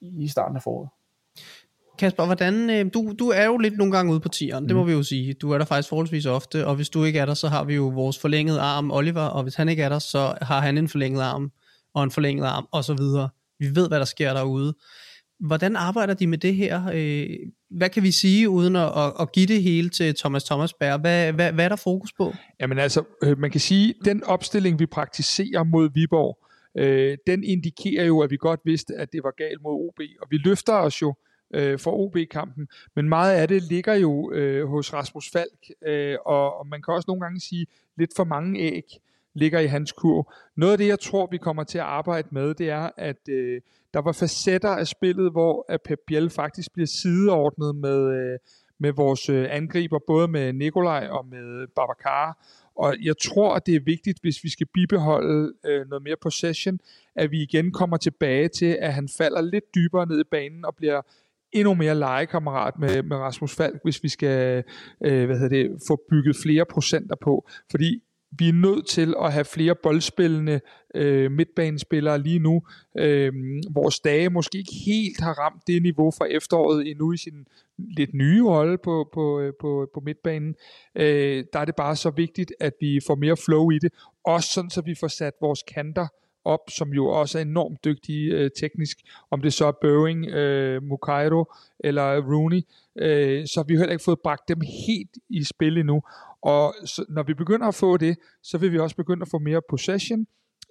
i, 0.00 0.28
starten 0.28 0.56
af 0.56 0.62
foråret. 0.62 0.88
Kasper, 1.98 2.26
hvordan, 2.26 2.70
øh, 2.70 2.90
du, 2.94 3.14
du 3.18 3.28
er 3.28 3.44
jo 3.44 3.56
lidt 3.56 3.76
nogle 3.78 3.92
gange 3.92 4.12
ude 4.12 4.20
på 4.20 4.28
tieren, 4.28 4.64
mm. 4.64 4.68
det 4.68 4.76
må 4.76 4.82
mm. 4.82 4.88
vi 4.88 4.92
jo 4.92 5.02
sige. 5.02 5.34
Du 5.34 5.50
er 5.50 5.58
der 5.58 5.64
faktisk 5.64 5.88
forholdsvis 5.88 6.26
ofte, 6.26 6.66
og 6.66 6.74
hvis 6.74 6.88
du 6.88 7.04
ikke 7.04 7.18
er 7.18 7.26
der, 7.26 7.34
så 7.34 7.48
har 7.48 7.64
vi 7.64 7.74
jo 7.74 7.88
vores 7.88 8.18
forlængede 8.18 8.60
arm, 8.60 8.90
Oliver, 8.90 9.22
og 9.22 9.42
hvis 9.42 9.54
han 9.54 9.68
ikke 9.68 9.82
er 9.82 9.88
der, 9.88 9.98
så 9.98 10.34
har 10.42 10.60
han 10.60 10.78
en 10.78 10.88
forlænget 10.88 11.22
arm, 11.22 11.52
og 11.94 12.04
en 12.04 12.10
forlænget 12.10 12.46
arm, 12.46 12.68
og 12.70 12.84
så 12.84 12.94
videre. 12.94 13.28
Vi 13.58 13.74
ved, 13.74 13.88
hvad 13.88 13.98
der 13.98 14.04
sker 14.04 14.34
derude. 14.34 14.74
Hvordan 15.40 15.76
arbejder 15.76 16.14
de 16.14 16.26
med 16.26 16.38
det 16.38 16.54
her? 16.54 16.90
Hvad 17.70 17.90
kan 17.90 18.02
vi 18.02 18.10
sige, 18.10 18.48
uden 18.48 18.76
at, 18.76 18.92
at 19.20 19.32
give 19.32 19.46
det 19.46 19.62
hele 19.62 19.88
til 19.88 20.14
Thomas 20.14 20.44
Thomasberg? 20.44 21.00
Hvad, 21.00 21.32
hvad, 21.32 21.52
hvad 21.52 21.64
er 21.64 21.68
der 21.68 21.76
fokus 21.76 22.12
på? 22.12 22.34
Jamen 22.60 22.78
altså, 22.78 23.04
øh, 23.22 23.38
man 23.38 23.50
kan 23.50 23.60
sige, 23.60 23.94
den 24.04 24.24
opstilling, 24.24 24.78
vi 24.78 24.86
praktiserer 24.86 25.64
mod 25.64 25.90
Viborg, 25.94 26.38
øh, 26.74 27.18
den 27.26 27.44
indikerer 27.44 28.04
jo, 28.04 28.20
at 28.20 28.30
vi 28.30 28.36
godt 28.36 28.60
vidste, 28.64 28.94
at 28.94 29.12
det 29.12 29.20
var 29.24 29.30
galt 29.36 29.62
mod 29.62 29.72
OB, 29.72 30.00
og 30.20 30.26
vi 30.30 30.36
løfter 30.36 30.72
os 30.72 31.02
jo 31.02 31.14
øh, 31.54 31.78
for 31.78 31.92
OB-kampen, 31.92 32.68
men 32.96 33.08
meget 33.08 33.34
af 33.34 33.48
det 33.48 33.62
ligger 33.62 33.94
jo 33.94 34.32
øh, 34.32 34.68
hos 34.68 34.92
Rasmus 34.92 35.30
Falk, 35.30 35.70
øh, 35.86 36.16
og, 36.26 36.58
og 36.58 36.66
man 36.66 36.82
kan 36.82 36.94
også 36.94 37.06
nogle 37.08 37.20
gange 37.20 37.40
sige, 37.40 37.66
lidt 37.98 38.10
for 38.16 38.24
mange 38.24 38.60
æg 38.60 38.84
ligger 39.34 39.60
i 39.60 39.66
hans 39.66 39.92
kurv. 39.92 40.32
Noget 40.56 40.72
af 40.72 40.78
det, 40.78 40.86
jeg 40.86 41.00
tror, 41.00 41.28
vi 41.30 41.36
kommer 41.36 41.64
til 41.64 41.78
at 41.78 41.84
arbejde 41.84 42.28
med, 42.30 42.54
det 42.54 42.70
er, 42.70 42.90
at 42.96 43.28
øh, 43.28 43.60
der 43.94 44.00
var 44.00 44.12
facetter 44.12 44.68
af 44.68 44.86
spillet, 44.86 45.32
hvor 45.32 45.64
at 45.68 45.82
Pep 45.82 45.98
Biel 46.06 46.30
faktisk 46.30 46.72
bliver 46.72 46.86
sideordnet 46.86 47.76
med, 47.76 48.14
øh, 48.14 48.38
med 48.78 48.92
vores 48.92 49.28
øh, 49.28 49.46
angriber, 49.50 49.98
både 50.06 50.28
med 50.28 50.52
Nikolaj 50.52 51.08
og 51.10 51.26
med 51.26 51.66
Babacar. 51.66 52.46
Og 52.74 52.96
jeg 53.02 53.14
tror, 53.18 53.54
at 53.54 53.66
det 53.66 53.74
er 53.76 53.80
vigtigt, 53.80 54.18
hvis 54.20 54.44
vi 54.44 54.48
skal 54.48 54.66
bibeholde 54.74 55.52
øh, 55.66 55.88
noget 55.88 56.02
mere 56.02 56.16
possession, 56.22 56.78
at 57.14 57.30
vi 57.30 57.42
igen 57.42 57.72
kommer 57.72 57.96
tilbage 57.96 58.48
til, 58.48 58.76
at 58.80 58.94
han 58.94 59.08
falder 59.18 59.40
lidt 59.40 59.74
dybere 59.74 60.06
ned 60.06 60.20
i 60.20 60.28
banen 60.30 60.64
og 60.64 60.76
bliver 60.76 61.02
endnu 61.52 61.74
mere 61.74 61.94
legekammerat 61.94 62.78
med, 62.78 63.02
med 63.02 63.16
Rasmus 63.16 63.56
Falk, 63.56 63.80
hvis 63.82 64.02
vi 64.02 64.08
skal 64.08 64.64
øh, 65.04 65.26
hvad 65.26 65.38
hedder 65.38 65.62
det, 65.62 65.82
få 65.88 66.02
bygget 66.10 66.36
flere 66.36 66.64
procenter 66.64 67.16
på. 67.16 67.48
Fordi 67.70 68.02
vi 68.38 68.48
er 68.48 68.52
nødt 68.52 68.86
til 68.86 69.14
at 69.22 69.32
have 69.32 69.44
flere 69.44 69.74
boldspillende 69.82 70.60
øh, 70.94 71.30
midtbanespillere 71.30 72.18
lige 72.18 72.38
nu. 72.38 72.62
Øh, 72.98 73.32
vores 73.70 74.00
dage 74.00 74.30
måske 74.30 74.58
ikke 74.58 74.74
helt 74.86 75.20
har 75.20 75.32
ramt 75.32 75.62
det 75.66 75.82
niveau 75.82 76.10
fra 76.10 76.26
efteråret 76.26 76.90
endnu 76.90 77.12
i 77.12 77.16
sin 77.16 77.46
lidt 77.78 78.14
nye 78.14 78.44
rolle 78.44 78.78
på, 78.78 79.08
på, 79.12 79.40
øh, 79.40 79.52
på, 79.60 79.88
på 79.94 80.00
midtbanen. 80.00 80.54
Øh, 80.94 81.44
der 81.52 81.58
er 81.58 81.64
det 81.64 81.76
bare 81.76 81.96
så 81.96 82.10
vigtigt, 82.10 82.52
at 82.60 82.72
vi 82.80 83.00
får 83.06 83.14
mere 83.14 83.36
flow 83.36 83.70
i 83.70 83.78
det. 83.78 83.92
Også 84.24 84.48
sådan, 84.52 84.70
så 84.70 84.80
vi 84.80 84.94
får 84.94 85.08
sat 85.08 85.34
vores 85.40 85.62
kanter 85.62 86.06
op, 86.44 86.60
som 86.68 86.92
jo 86.92 87.06
også 87.06 87.38
er 87.38 87.42
enormt 87.42 87.84
dygtige 87.84 88.32
øh, 88.32 88.50
teknisk, 88.60 88.98
om 89.30 89.40
det 89.40 89.52
så 89.52 89.66
er 89.66 89.72
Boeing, 89.82 90.26
øh, 90.26 90.82
Mukairo 90.82 91.52
eller 91.80 92.20
Rooney, 92.20 92.62
øh, 92.98 93.46
så 93.46 93.60
har 93.60 93.64
vi 93.64 93.76
heller 93.76 93.92
ikke 93.92 94.04
fået 94.04 94.20
bragt 94.20 94.48
dem 94.48 94.60
helt 94.86 95.18
i 95.28 95.44
spil 95.44 95.78
endnu. 95.78 96.02
Og 96.42 96.74
så, 96.84 97.04
når 97.08 97.22
vi 97.22 97.34
begynder 97.34 97.66
at 97.66 97.74
få 97.74 97.96
det, 97.96 98.18
så 98.42 98.58
vil 98.58 98.72
vi 98.72 98.78
også 98.78 98.96
begynde 98.96 99.22
at 99.22 99.28
få 99.28 99.38
mere 99.38 99.62
possession, 99.70 100.26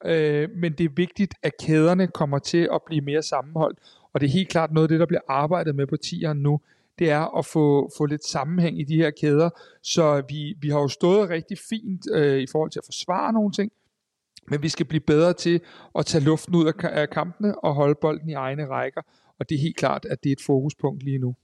øh, 0.05 0.49
men 0.55 0.73
det 0.73 0.83
er 0.83 0.89
vigtigt, 0.95 1.33
at 1.43 1.51
kæderne 1.59 2.07
kommer 2.07 2.39
til 2.39 2.69
at 2.73 2.81
blive 2.85 3.01
mere 3.01 3.23
sammenholdt, 3.23 3.79
og 4.13 4.21
det 4.21 4.27
er 4.27 4.31
helt 4.31 4.49
klart 4.49 4.71
noget 4.71 4.85
af 4.85 4.89
det, 4.89 4.99
der 4.99 5.05
bliver 5.05 5.21
arbejdet 5.27 5.75
med 5.75 5.88
på 5.88 5.97
tieren 5.97 6.38
nu, 6.38 6.59
det 6.99 7.09
er 7.09 7.38
at 7.38 7.45
få, 7.45 7.91
få 7.97 8.05
lidt 8.05 8.25
sammenhæng 8.25 8.79
i 8.79 8.83
de 8.83 8.95
her 8.95 9.11
kæder, 9.11 9.49
så 9.83 10.23
vi, 10.29 10.55
vi 10.61 10.69
har 10.69 10.79
jo 10.79 10.88
stået 10.88 11.29
rigtig 11.29 11.57
fint 11.69 12.01
øh, 12.13 12.39
i 12.39 12.47
forhold 12.51 12.71
til 12.71 12.79
at 12.79 12.85
forsvare 12.85 13.33
nogle 13.33 13.51
ting, 13.51 13.71
men 14.49 14.63
vi 14.63 14.69
skal 14.69 14.85
blive 14.85 15.01
bedre 15.01 15.33
til 15.33 15.61
at 15.95 16.05
tage 16.05 16.23
luften 16.23 16.55
ud 16.55 16.73
af 16.83 17.09
kampene 17.09 17.59
og 17.59 17.73
holde 17.73 17.95
bolden 18.01 18.29
i 18.29 18.33
egne 18.33 18.67
rækker, 18.67 19.01
og 19.39 19.49
det 19.49 19.55
er 19.55 19.59
helt 19.59 19.77
klart, 19.77 20.05
at 20.05 20.23
det 20.23 20.29
er 20.29 20.33
et 20.33 20.41
fokuspunkt 20.45 21.03
lige 21.03 21.19
nu. 21.19 21.35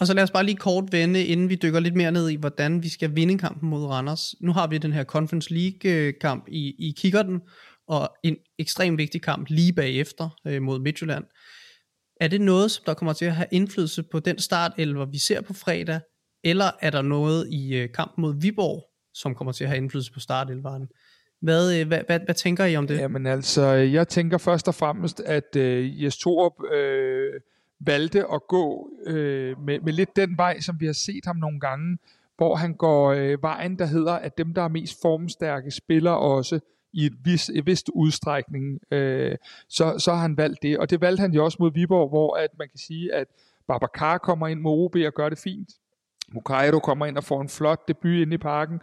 Og 0.00 0.06
så 0.06 0.14
lad 0.14 0.22
os 0.22 0.30
bare 0.30 0.44
lige 0.44 0.56
kort 0.56 0.92
vende, 0.92 1.24
inden 1.24 1.48
vi 1.48 1.54
dykker 1.54 1.80
lidt 1.80 1.94
mere 1.94 2.12
ned 2.12 2.28
i, 2.28 2.36
hvordan 2.36 2.82
vi 2.82 2.88
skal 2.88 3.16
vinde 3.16 3.38
kampen 3.38 3.70
mod 3.70 3.86
Randers. 3.86 4.34
Nu 4.40 4.52
har 4.52 4.66
vi 4.66 4.78
den 4.78 4.92
her 4.92 5.04
Conference 5.04 5.54
League-kamp 5.54 6.44
i, 6.48 6.74
i 6.78 6.94
kikkerten, 6.96 7.40
og 7.88 8.08
en 8.22 8.36
ekstremt 8.58 8.98
vigtig 8.98 9.22
kamp 9.22 9.46
lige 9.50 9.72
bagefter 9.72 10.28
øh, 10.46 10.62
mod 10.62 10.78
Midtjylland. 10.78 11.24
Er 12.20 12.28
det 12.28 12.40
noget, 12.40 12.70
som 12.70 12.82
der 12.86 12.94
kommer 12.94 13.12
til 13.12 13.24
at 13.24 13.34
have 13.34 13.46
indflydelse 13.52 14.02
på 14.02 14.20
den 14.20 14.38
startelver, 14.38 15.06
vi 15.06 15.18
ser 15.18 15.40
på 15.40 15.52
fredag, 15.52 16.00
eller 16.44 16.70
er 16.80 16.90
der 16.90 17.02
noget 17.02 17.48
i 17.52 17.74
øh, 17.76 17.88
kampen 17.94 18.22
mod 18.22 18.40
Viborg, 18.40 18.84
som 19.14 19.34
kommer 19.34 19.52
til 19.52 19.64
at 19.64 19.70
have 19.70 19.76
indflydelse 19.76 20.12
på 20.12 20.20
startelveren? 20.20 20.88
Hvad, 21.42 21.80
øh, 21.80 21.86
hvad, 21.86 22.00
hvad, 22.06 22.20
hvad 22.24 22.34
tænker 22.34 22.64
I 22.64 22.76
om 22.76 22.86
det? 22.86 22.98
Jamen 22.98 23.26
altså, 23.26 23.66
jeg 23.66 24.08
tænker 24.08 24.38
først 24.38 24.68
og 24.68 24.74
fremmest, 24.74 25.20
at 25.20 25.56
øh, 25.56 26.02
Jes 26.02 26.16
Torup 26.16 26.52
øh, 26.72 27.32
valgte 27.80 28.24
at 28.32 28.46
gå 28.48 28.90
øh, 29.06 29.60
med, 29.60 29.80
med 29.80 29.92
lidt 29.92 30.16
den 30.16 30.38
vej, 30.38 30.60
som 30.60 30.80
vi 30.80 30.86
har 30.86 30.92
set 30.92 31.24
ham 31.24 31.36
nogle 31.36 31.60
gange, 31.60 31.98
hvor 32.36 32.54
han 32.54 32.74
går 32.74 33.12
øh, 33.12 33.42
vejen, 33.42 33.78
der 33.78 33.86
hedder, 33.86 34.12
at 34.12 34.38
dem, 34.38 34.54
der 34.54 34.62
er 34.62 34.68
mest 34.68 35.00
formstærke, 35.02 35.70
spiller 35.70 36.10
også 36.10 36.60
i 36.92 37.06
et 37.06 37.14
vis, 37.24 37.48
et 37.48 37.66
vist 37.66 37.88
udstrækning, 37.94 38.80
øh, 38.90 39.36
så, 39.68 39.98
så 39.98 40.12
har 40.12 40.20
han 40.20 40.36
valgt 40.36 40.62
det. 40.62 40.78
Og 40.78 40.90
det 40.90 41.00
valgte 41.00 41.20
han 41.20 41.32
jo 41.32 41.44
også 41.44 41.56
mod 41.60 41.72
Viborg, 41.72 42.08
hvor 42.08 42.36
at 42.36 42.50
man 42.58 42.68
kan 42.68 42.78
sige, 42.78 43.14
at 43.14 43.26
Babacar 43.66 44.18
kommer 44.18 44.48
ind 44.48 44.60
mod 44.60 44.84
OB 44.84 44.96
og 45.06 45.14
gør 45.14 45.28
det 45.28 45.38
fint. 45.38 45.70
Mukairo 46.28 46.78
kommer 46.78 47.06
ind 47.06 47.16
og 47.16 47.24
får 47.24 47.40
en 47.40 47.48
flot 47.48 47.88
debut 47.88 48.14
inde 48.14 48.34
i 48.34 48.38
parken, 48.38 48.80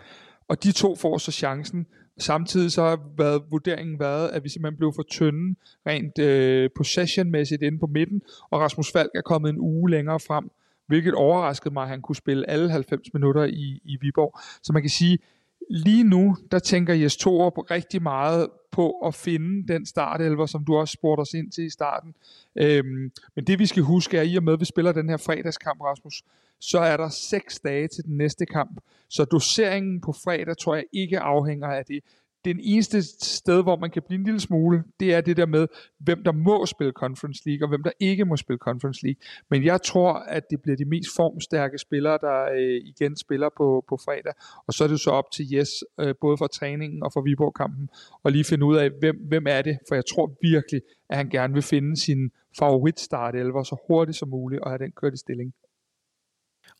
og 0.48 0.63
de 0.63 0.71
to 0.71 0.95
får 0.95 1.17
så 1.17 1.31
chancen. 1.31 1.88
Samtidig 2.18 2.72
så 2.72 2.84
har 2.84 3.00
været, 3.18 3.41
vurderingen 3.51 4.00
været, 4.00 4.30
at 4.30 4.44
vi 4.44 4.50
simpelthen 4.50 4.77
blev 4.77 4.94
for 4.96 5.03
tynde 5.03 5.56
rent 5.88 6.20
øh, 6.20 6.70
possessionmæssigt 6.75 7.62
inde 7.62 7.80
på 7.80 7.88
midten, 7.88 8.22
og 8.50 8.60
Rasmus 8.62 8.91
Falk 8.91 9.12
er 9.15 9.22
kommet 9.22 9.50
en 9.50 9.60
uge 9.60 9.89
længere 9.89 10.20
frem, 10.20 10.50
hvilket 10.88 11.13
overraskede 11.13 11.74
mig, 11.74 11.84
at 11.84 11.89
han 11.89 12.01
kunne 12.01 12.15
spille 12.15 12.50
alle 12.50 12.72
90 12.72 13.13
minutter 13.13 13.44
i, 13.44 13.82
i 13.84 13.98
Viborg. 14.01 14.39
Så 14.63 14.74
man 14.74 14.82
kan 14.84 14.89
sige, 14.89 15.20
lige 15.69 16.03
nu, 16.03 16.37
der 16.51 16.59
tænker 16.59 16.93
Jes 16.93 17.17
Torup 17.17 17.71
rigtig 17.71 18.01
meget 18.01 18.50
på 18.71 18.91
at 18.91 19.15
finde 19.15 19.74
den 19.74 19.85
startelver, 19.85 20.45
som 20.45 20.65
du 20.65 20.77
også 20.77 20.91
spurgte 20.91 21.21
os 21.21 21.33
ind 21.33 21.51
til 21.51 21.63
i 21.63 21.69
starten. 21.69 22.15
Øhm, 22.55 23.11
men 23.35 23.47
det 23.47 23.59
vi 23.59 23.65
skal 23.65 23.83
huske 23.83 24.17
er, 24.17 24.21
i 24.21 24.35
og 24.35 24.43
med 24.43 24.53
at 24.53 24.59
vi 24.59 24.65
spiller 24.65 24.91
den 24.91 25.09
her 25.09 25.17
fredagskamp, 25.17 25.81
Rasmus, 25.81 26.24
så 26.59 26.79
er 26.79 26.97
der 26.97 27.09
seks 27.09 27.59
dage 27.59 27.87
til 27.87 28.03
den 28.03 28.17
næste 28.17 28.45
kamp. 28.45 28.81
Så 29.09 29.25
doseringen 29.25 30.01
på 30.01 30.11
fredag 30.11 30.57
tror 30.57 30.75
jeg 30.75 30.83
ikke 30.93 31.19
afhænger 31.19 31.67
af 31.67 31.85
det 31.85 32.00
den 32.46 32.60
eneste 32.62 33.01
sted, 33.25 33.64
hvor 33.64 33.75
man 33.75 33.92
kan 33.92 34.01
blive 34.08 34.20
en 34.20 34.25
lille 34.25 34.40
smule, 34.40 34.84
det 35.00 35.14
er 35.14 35.22
det 35.22 35.38
der 35.38 35.46
med, 35.46 35.68
hvem 36.00 36.24
der 36.24 36.32
må 36.32 36.66
spille 36.66 36.94
Conference 36.94 37.42
League, 37.46 37.66
og 37.66 37.70
hvem 37.70 37.84
der 37.84 37.92
ikke 38.00 38.25
må 38.25 38.38
spille 38.38 38.58
Conference 38.58 39.06
League. 39.06 39.22
Men 39.50 39.64
jeg 39.64 39.82
tror, 39.82 40.14
at 40.14 40.44
det 40.50 40.62
bliver 40.62 40.77
de 40.77 40.86
mest 40.86 41.10
formstærke 41.16 41.77
spillere, 41.77 42.18
der 42.22 42.44
øh, 42.44 42.82
igen 42.86 43.18
spiller 43.18 43.50
på, 43.58 43.86
på 43.90 43.98
fredag. 43.98 44.34
Og 44.68 44.74
så 44.74 44.84
er 44.84 44.88
det 44.88 45.00
så 45.00 45.12
op 45.12 45.32
til 45.32 45.46
Jes, 45.54 45.84
øh, 46.00 46.16
både 46.22 46.38
for 46.38 46.48
træningen 46.48 47.04
og 47.04 47.14
for 47.14 47.22
Viborg-kampen, 47.22 47.90
og 48.24 48.32
lige 48.32 48.44
finde 48.44 48.66
ud 48.66 48.75
af, 48.77 48.90
hvem, 49.00 49.16
hvem 49.27 49.46
er 49.48 49.62
det. 49.62 49.77
For 49.88 49.96
jeg 49.96 50.06
tror 50.06 50.38
virkelig, 50.42 50.82
at 51.10 51.18
han 51.18 51.30
gerne 51.30 51.54
vil 51.54 51.64
finde 51.64 51.98
sin 51.98 52.32
favorit 52.60 53.00
start 53.00 53.36
så 53.66 53.75
hurtigt 53.88 54.18
som 54.18 54.30
muligt, 54.30 54.62
og 54.62 54.70
have 54.70 54.80
den 54.80 54.92
kørt 54.92 55.14
i 55.14 55.18
stilling. 55.18 55.54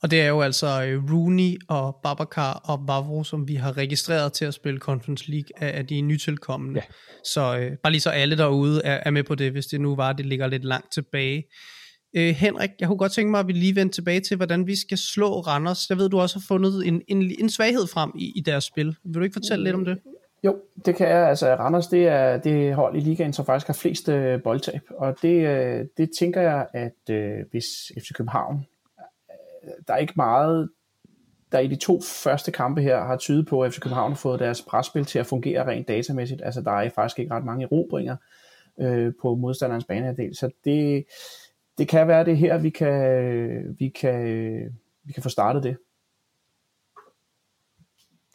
Og 0.03 0.11
det 0.11 0.21
er 0.21 0.27
jo 0.27 0.41
altså 0.41 0.83
øh, 0.83 1.13
Rooney 1.13 1.57
og 1.67 1.95
Babacar 2.03 2.53
og 2.53 2.87
Vavro, 2.87 3.23
som 3.23 3.47
vi 3.47 3.55
har 3.55 3.77
registreret 3.77 4.33
til 4.33 4.45
at 4.45 4.53
spille 4.53 4.79
Conference 4.79 5.31
League 5.31 5.49
af, 5.57 5.77
af 5.77 5.87
de 5.87 6.01
nytilkommende. 6.01 6.79
Ja. 6.79 6.93
Så 7.23 7.57
øh, 7.57 7.77
bare 7.83 7.91
lige 7.91 8.01
så 8.01 8.09
alle 8.09 8.37
derude 8.37 8.81
er, 8.83 8.99
er 9.05 9.11
med 9.11 9.23
på 9.23 9.35
det, 9.35 9.51
hvis 9.51 9.65
det 9.65 9.81
nu 9.81 9.95
var, 9.95 10.13
det 10.13 10.25
ligger 10.25 10.47
lidt 10.47 10.65
langt 10.65 10.93
tilbage. 10.93 11.43
Øh, 12.15 12.29
Henrik, 12.29 12.69
jeg 12.79 12.87
kunne 12.87 12.97
godt 12.97 13.11
tænke 13.11 13.31
mig, 13.31 13.39
at 13.39 13.47
vi 13.47 13.53
lige 13.53 13.75
vender 13.75 13.93
tilbage 13.93 14.19
til, 14.19 14.37
hvordan 14.37 14.67
vi 14.67 14.75
skal 14.75 14.97
slå 14.97 15.39
Randers. 15.39 15.89
Jeg 15.89 15.97
ved, 15.97 16.09
du 16.09 16.19
også 16.19 16.35
har 16.35 16.43
fundet 16.47 16.87
en, 16.87 17.01
en, 17.07 17.31
en 17.39 17.49
svaghed 17.49 17.87
frem 17.87 18.11
i, 18.15 18.33
i 18.35 18.41
deres 18.41 18.63
spil. 18.63 18.95
Vil 19.03 19.15
du 19.15 19.21
ikke 19.21 19.33
fortælle 19.33 19.63
lidt 19.63 19.75
om 19.75 19.85
det? 19.85 19.97
Jo, 20.43 20.55
det 20.85 20.95
kan 20.95 21.07
jeg. 21.07 21.29
Altså, 21.29 21.55
Randers, 21.55 21.87
det 21.87 22.07
er 22.07 22.37
det 22.37 22.75
hold 22.75 22.95
i 22.95 22.99
ligaen, 22.99 23.33
som 23.33 23.45
faktisk 23.45 23.67
har 23.67 23.73
flest 23.73 24.09
øh, 24.09 24.41
boldtab. 24.43 24.81
Og 24.97 25.15
det, 25.21 25.47
øh, 25.47 25.85
det 25.97 26.09
tænker 26.19 26.41
jeg, 26.41 26.67
at 26.73 27.15
øh, 27.15 27.37
hvis 27.51 27.65
FC 27.97 28.13
København 28.13 28.65
der 29.88 29.93
er 29.93 29.97
ikke 29.97 30.13
meget, 30.15 30.69
der 31.52 31.60
i 31.60 31.67
de 31.67 31.76
to 31.76 32.02
første 32.24 32.52
kampe 32.52 32.82
her 32.82 33.06
har 33.06 33.17
tydet 33.17 33.47
på, 33.47 33.63
at 33.63 33.74
FC 33.74 33.80
København 33.80 34.12
har 34.12 34.17
fået 34.17 34.39
deres 34.39 34.62
presspil 34.62 35.06
til 35.06 35.19
at 35.19 35.26
fungere 35.26 35.67
rent 35.67 35.88
datamæssigt. 35.88 36.41
Altså 36.43 36.62
der 36.62 36.71
er 36.71 36.89
faktisk 36.89 37.19
ikke 37.19 37.34
ret 37.34 37.45
mange 37.45 37.63
erobringer 37.63 38.15
øh, 38.80 39.13
på 39.21 39.36
modstanderens 39.36 39.86
banehalvdel. 39.86 40.36
Så 40.36 40.50
det, 40.65 41.06
det 41.78 41.88
kan 41.88 42.08
være 42.08 42.26
det 42.26 42.38
her, 42.38 42.58
vi 42.58 42.69
kan, 42.69 43.76
vi 43.80 43.89
kan, 43.89 44.24
vi 45.04 45.13
kan 45.13 45.24
få 45.24 45.30
startet 45.30 45.63
det. 45.63 45.78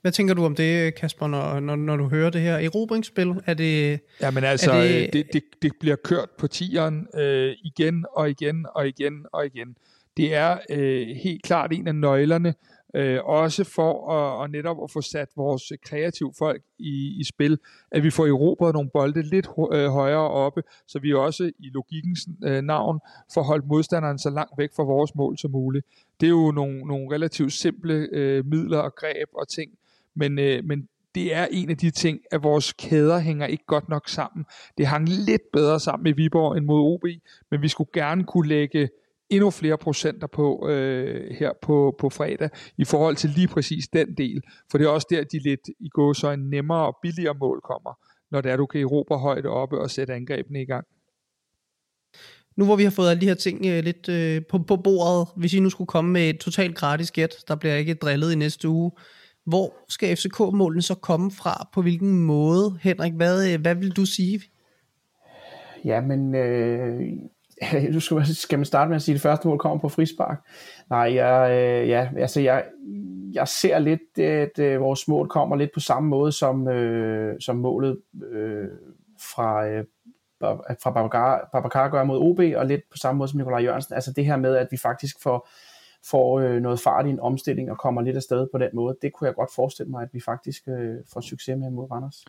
Hvad 0.01 0.13
tænker 0.13 0.35
du 0.35 0.45
om 0.45 0.55
det, 0.55 0.95
Kasper, 0.95 1.27
når, 1.27 1.61
når, 1.61 1.77
når 1.77 1.97
du 1.97 2.09
hører 2.09 2.31
det 2.31 2.41
her 2.41 2.57
erobringsspil? 2.57 3.35
Er 3.47 3.55
det, 3.55 4.01
ja, 4.21 4.31
men 4.31 4.45
altså, 4.45 4.73
er 4.73 4.83
det... 4.83 5.13
Det, 5.13 5.27
det, 5.33 5.43
det 5.63 5.73
bliver 5.81 5.97
kørt 5.97 6.29
på 6.39 6.47
tieren 6.47 7.09
øh, 7.15 7.55
igen 7.65 8.07
og 8.13 8.31
igen 8.31 8.67
og 8.75 8.89
igen 8.89 9.27
og 9.33 9.47
igen 9.47 9.77
det 10.17 10.35
er 10.35 10.59
øh, 10.71 11.07
helt 11.07 11.43
klart 11.43 11.73
en 11.73 11.89
af 11.89 11.95
nøglerne, 11.95 12.55
øh, 12.95 13.25
også 13.25 13.65
for 13.65 14.11
at, 14.11 14.45
at 14.45 14.51
netop 14.51 14.77
at 14.83 14.91
få 14.91 15.01
sat 15.01 15.29
vores 15.37 15.73
kreative 15.85 16.33
folk 16.39 16.63
i, 16.79 17.21
i 17.21 17.25
spil, 17.25 17.59
at 17.91 18.03
vi 18.03 18.11
får 18.11 18.27
erobret 18.27 18.73
nogle 18.75 18.91
bolde 18.91 19.23
lidt 19.23 19.49
øh, 19.73 19.89
højere 19.89 20.31
oppe, 20.31 20.63
så 20.87 20.99
vi 20.99 21.15
også 21.15 21.53
i 21.59 21.71
logikkens 21.75 22.29
øh, 22.45 22.63
navn 22.63 23.01
får 23.35 23.43
holdt 23.43 23.67
modstanderen 23.67 24.19
så 24.19 24.31
langt 24.31 24.59
væk 24.59 24.71
fra 24.77 24.83
vores 24.83 25.15
mål 25.15 25.39
som 25.39 25.51
muligt. 25.51 25.87
Det 26.21 26.27
er 26.27 26.31
jo 26.31 26.51
nogle, 26.51 26.79
nogle 26.79 27.15
relativt 27.15 27.53
simple 27.53 28.09
øh, 28.13 28.47
midler 28.47 28.79
og 28.79 28.95
greb 28.95 29.29
og 29.35 29.49
ting, 29.49 29.73
men, 30.15 30.39
øh, 30.39 30.65
men 30.65 30.89
det 31.15 31.35
er 31.35 31.47
en 31.51 31.71
af 31.71 31.77
de 31.77 31.91
ting, 31.91 32.21
at 32.31 32.43
vores 32.43 32.73
kæder 32.73 33.19
hænger 33.19 33.47
ikke 33.47 33.65
godt 33.67 33.89
nok 33.89 34.09
sammen. 34.09 34.45
Det 34.79 34.87
hang 34.87 35.09
lidt 35.09 35.53
bedre 35.53 35.81
sammen 35.81 36.05
med 36.05 36.15
Viborg 36.15 36.57
end 36.57 36.65
mod 36.65 36.81
OB, 36.81 37.05
men 37.51 37.63
vi 37.63 37.69
skulle 37.69 37.91
gerne 37.93 38.25
kunne 38.25 38.49
lægge 38.49 38.89
endnu 39.31 39.51
flere 39.51 39.79
procenter 39.79 40.27
på 40.27 40.69
øh, 40.69 41.35
her 41.39 41.53
på, 41.63 41.97
på 41.99 42.11
fredag 42.11 42.51
i 42.79 42.85
forhold 42.85 43.17
til 43.17 43.31
lige 43.31 43.49
præcis 43.49 43.89
den 43.89 44.17
del. 44.17 44.43
For 44.71 44.79
det 44.79 44.85
er 44.85 44.89
også 44.89 45.07
der, 45.11 45.25
de 45.25 45.39
lidt 45.39 45.69
i 45.81 45.89
går 45.89 46.13
så 46.13 46.31
en 46.31 46.51
nemmere 46.51 46.87
og 46.87 46.97
billigere 47.03 47.35
mål 47.41 47.61
kommer, 47.65 47.99
når 48.31 48.41
det 48.41 48.53
er, 48.53 48.57
du 48.57 48.67
kan 48.67 48.81
erobre 48.81 49.19
højde 49.19 49.49
oppe 49.49 49.79
og 49.79 49.91
sætte 49.91 50.15
angrebene 50.15 50.63
i 50.63 50.67
gang. 50.67 50.87
Nu 52.57 52.65
hvor 52.65 52.77
vi 52.77 52.83
har 52.83 52.91
fået 52.91 53.11
alle 53.11 53.21
de 53.21 53.27
her 53.27 53.35
ting 53.35 53.67
øh, 53.67 53.85
lidt 53.85 54.09
øh, 54.09 54.43
på, 54.51 54.59
på 54.59 54.77
bordet, 54.77 55.29
hvis 55.37 55.55
I 55.55 55.61
nu 55.61 55.71
skulle 55.71 55.89
komme 55.89 56.13
med 56.13 56.31
et 56.31 56.39
totalt 56.39 56.77
gratis 56.77 57.11
gæt, 57.11 57.35
der 57.49 57.57
bliver 57.57 57.75
ikke 57.75 57.95
drillet 57.95 58.33
i 58.33 58.37
næste 58.37 58.69
uge, 58.69 58.91
hvor 59.45 59.75
skal 59.89 60.17
FCK-målene 60.17 60.83
så 60.83 60.95
komme 60.95 61.31
fra? 61.31 61.69
På 61.75 61.83
hvilken 61.83 62.23
måde? 62.23 62.79
Henrik, 62.83 63.13
hvad, 63.13 63.53
øh, 63.53 63.61
hvad 63.61 63.75
vil 63.75 63.91
du 63.91 64.05
sige? 64.05 64.41
Ja, 65.85 66.01
men 66.01 66.35
øh, 66.35 67.01
nu 67.93 68.01
skal, 68.01 68.27
skal 68.27 68.59
man 68.59 68.67
starte 68.67 68.89
med 68.89 68.97
at 68.97 69.03
sige, 69.03 69.13
at 69.13 69.17
det 69.17 69.23
første 69.23 69.49
mål 69.49 69.59
kommer 69.59 69.79
på 69.79 69.89
frispark. 69.89 70.39
Nej, 70.91 71.15
jeg, 71.15 71.51
øh, 71.51 71.89
ja, 71.89 72.09
altså 72.19 72.41
jeg, 72.41 72.65
jeg 73.33 73.49
ser 73.49 73.79
lidt, 73.79 74.19
at 74.19 74.59
øh, 74.59 74.81
vores 74.81 75.09
mål 75.09 75.29
kommer 75.29 75.57
lidt 75.57 75.71
på 75.75 75.81
samme 75.81 76.09
måde 76.09 76.33
som, 76.33 76.69
øh, 76.69 77.41
som 77.41 77.57
målet 77.57 77.99
øh, 78.33 78.69
fra, 79.35 79.67
øh, 79.67 79.85
fra 80.83 80.91
Babacar, 80.91 81.49
Babacar 81.53 81.89
gør 81.89 82.05
mod 82.05 82.19
OB, 82.19 82.41
og 82.57 82.67
lidt 82.67 82.81
på 82.91 82.97
samme 82.97 83.19
måde 83.19 83.29
som 83.29 83.39
Nikolaj 83.39 83.63
Jørgensen. 83.63 83.95
Altså 83.95 84.13
det 84.13 84.25
her 84.25 84.37
med, 84.37 84.57
at 84.57 84.69
vi 84.71 84.77
faktisk 84.77 85.23
får, 85.23 85.49
får 86.11 86.41
øh, 86.41 86.61
noget 86.63 86.81
fart 86.81 87.07
i 87.07 87.11
en 87.11 87.21
omstilling 87.21 87.71
og 87.71 87.79
kommer 87.79 88.03
lidt 88.03 88.17
afsted 88.17 88.47
på 88.53 88.59
den 88.59 88.71
måde, 88.73 88.97
det 89.03 89.13
kunne 89.13 89.27
jeg 89.27 89.35
godt 89.35 89.51
forestille 89.55 89.91
mig, 89.91 90.03
at 90.03 90.09
vi 90.13 90.21
faktisk 90.21 90.69
øh, 90.69 90.95
får 91.13 91.21
succes 91.21 91.59
med 91.59 91.71
mod 91.71 91.91
Randers. 91.91 92.25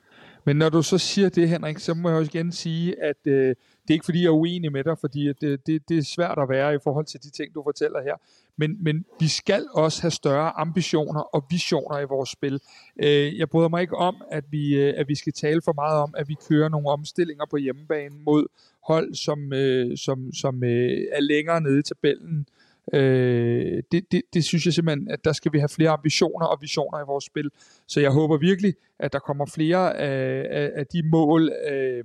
Men 0.45 0.55
når 0.55 0.69
du 0.69 0.81
så 0.81 0.97
siger 0.97 1.29
det, 1.29 1.49
Henrik, 1.49 1.79
så 1.79 1.93
må 1.93 2.09
jeg 2.09 2.17
også 2.17 2.31
igen 2.33 2.51
sige, 2.51 3.03
at 3.03 3.17
øh, 3.25 3.55
det 3.87 3.89
er 3.89 3.93
ikke 3.93 4.05
fordi, 4.05 4.21
jeg 4.21 4.27
er 4.27 4.31
uenig 4.31 4.71
med 4.71 4.83
dig, 4.83 4.97
fordi 4.99 5.27
det, 5.27 5.43
øh, 5.43 5.57
det, 5.65 5.89
det 5.89 5.97
er 5.97 6.03
svært 6.03 6.37
at 6.41 6.49
være 6.49 6.75
i 6.75 6.77
forhold 6.83 7.05
til 7.05 7.23
de 7.23 7.29
ting, 7.29 7.55
du 7.55 7.63
fortæller 7.63 8.01
her. 8.01 8.15
Men, 8.57 8.83
men 8.83 9.05
vi 9.19 9.27
skal 9.27 9.65
også 9.73 10.01
have 10.01 10.11
større 10.11 10.51
ambitioner 10.59 11.21
og 11.21 11.45
visioner 11.49 11.99
i 11.99 12.05
vores 12.05 12.29
spil. 12.29 12.59
Øh, 13.03 13.39
jeg 13.39 13.49
bryder 13.49 13.69
mig 13.69 13.81
ikke 13.81 13.95
om, 13.95 14.15
at 14.31 14.43
vi, 14.51 14.75
øh, 14.75 14.93
at 14.97 15.07
vi 15.07 15.15
skal 15.15 15.33
tale 15.33 15.61
for 15.65 15.73
meget 15.73 16.01
om, 16.01 16.13
at 16.17 16.27
vi 16.27 16.35
kører 16.49 16.69
nogle 16.69 16.89
omstillinger 16.89 17.45
på 17.49 17.57
hjemmebane 17.57 18.15
mod 18.25 18.47
hold, 18.83 19.15
som, 19.15 19.53
øh, 19.53 19.97
som, 19.97 20.33
som 20.33 20.63
øh, 20.63 20.97
er 21.11 21.21
længere 21.21 21.61
nede 21.61 21.79
i 21.79 21.83
tabellen. 21.83 22.47
Øh, 22.93 23.83
det, 23.91 24.11
det, 24.11 24.21
det 24.33 24.43
synes 24.43 24.65
jeg 24.65 24.73
simpelthen, 24.73 25.11
at 25.11 25.25
der 25.25 25.33
skal 25.33 25.53
vi 25.53 25.59
have 25.59 25.69
flere 25.69 25.89
ambitioner 25.89 26.45
og 26.45 26.57
visioner 26.61 26.99
i 26.99 27.03
vores 27.07 27.25
spil. 27.25 27.49
Så 27.87 27.99
jeg 27.99 28.11
håber 28.11 28.37
virkelig, 28.37 28.73
at 28.99 29.13
der 29.13 29.19
kommer 29.19 29.45
flere 29.45 29.97
af, 29.97 30.47
af, 30.49 30.71
af 30.75 30.87
de 30.87 31.09
mål, 31.09 31.51
øh, 31.71 32.03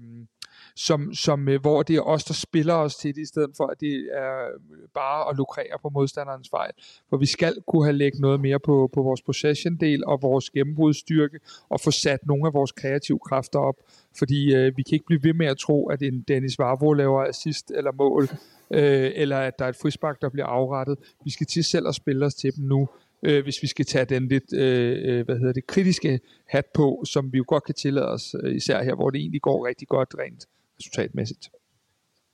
som, 0.76 1.14
som, 1.14 1.48
øh, 1.48 1.60
hvor 1.60 1.82
det 1.82 1.96
er 1.96 2.00
os, 2.00 2.24
der 2.24 2.34
spiller 2.34 2.74
os 2.74 2.96
til 2.96 3.14
det, 3.14 3.22
i 3.22 3.26
stedet 3.26 3.50
for, 3.56 3.66
at 3.66 3.80
det 3.80 4.08
er 4.12 4.46
øh, 4.46 4.88
bare 4.94 5.30
at 5.30 5.36
lukrere 5.36 5.78
på 5.82 5.88
modstanderens 5.88 6.48
fejl. 6.50 6.72
For 7.10 7.16
vi 7.16 7.26
skal 7.26 7.54
kunne 7.66 7.84
have 7.84 7.96
lægget 7.96 8.20
noget 8.20 8.40
mere 8.40 8.60
på, 8.60 8.90
på 8.94 9.02
vores 9.02 9.22
possession-del 9.22 10.04
og 10.06 10.22
vores 10.22 10.50
gennembrudstyrke, 10.50 11.38
og 11.68 11.80
få 11.80 11.90
sat 11.90 12.26
nogle 12.26 12.46
af 12.46 12.54
vores 12.54 12.72
kreative 12.72 13.18
kræfter 13.18 13.58
op. 13.58 13.76
Fordi 14.18 14.54
øh, 14.54 14.76
vi 14.76 14.82
kan 14.82 14.94
ikke 14.94 15.06
blive 15.06 15.24
ved 15.24 15.34
med 15.34 15.46
at 15.46 15.58
tro, 15.58 15.88
at 15.88 16.02
en 16.02 16.24
Dennis 16.28 16.58
Vavro 16.58 16.92
laver 16.92 17.22
assist 17.22 17.70
eller 17.70 17.92
mål, 17.92 18.28
øh, 18.70 19.10
eller 19.14 19.38
at 19.38 19.58
der 19.58 19.64
er 19.64 19.68
et 19.68 19.76
frispark, 19.76 20.22
der 20.22 20.28
bliver 20.28 20.46
afrettet. 20.46 20.98
Vi 21.24 21.30
skal 21.30 21.46
til 21.46 21.64
selv 21.64 21.88
at 21.88 21.94
spille 21.94 22.26
os 22.26 22.34
til 22.34 22.56
dem 22.56 22.64
nu, 22.64 22.88
øh, 23.22 23.42
hvis 23.42 23.62
vi 23.62 23.66
skal 23.66 23.84
tage 23.84 24.04
den 24.04 24.28
lidt 24.28 24.52
øh, 24.52 25.18
øh 25.18 25.24
hvad 25.24 25.38
hedder 25.38 25.52
det, 25.52 25.66
kritiske 25.66 26.20
hat 26.46 26.66
på, 26.74 27.04
som 27.06 27.32
vi 27.32 27.38
jo 27.38 27.44
godt 27.46 27.64
kan 27.64 27.74
tillade 27.74 28.08
os, 28.08 28.34
især 28.44 28.82
her, 28.82 28.94
hvor 28.94 29.10
det 29.10 29.18
egentlig 29.18 29.42
går 29.42 29.66
rigtig 29.66 29.88
godt 29.88 30.14
rent 30.18 30.46
resultatmæssigt. 30.78 31.50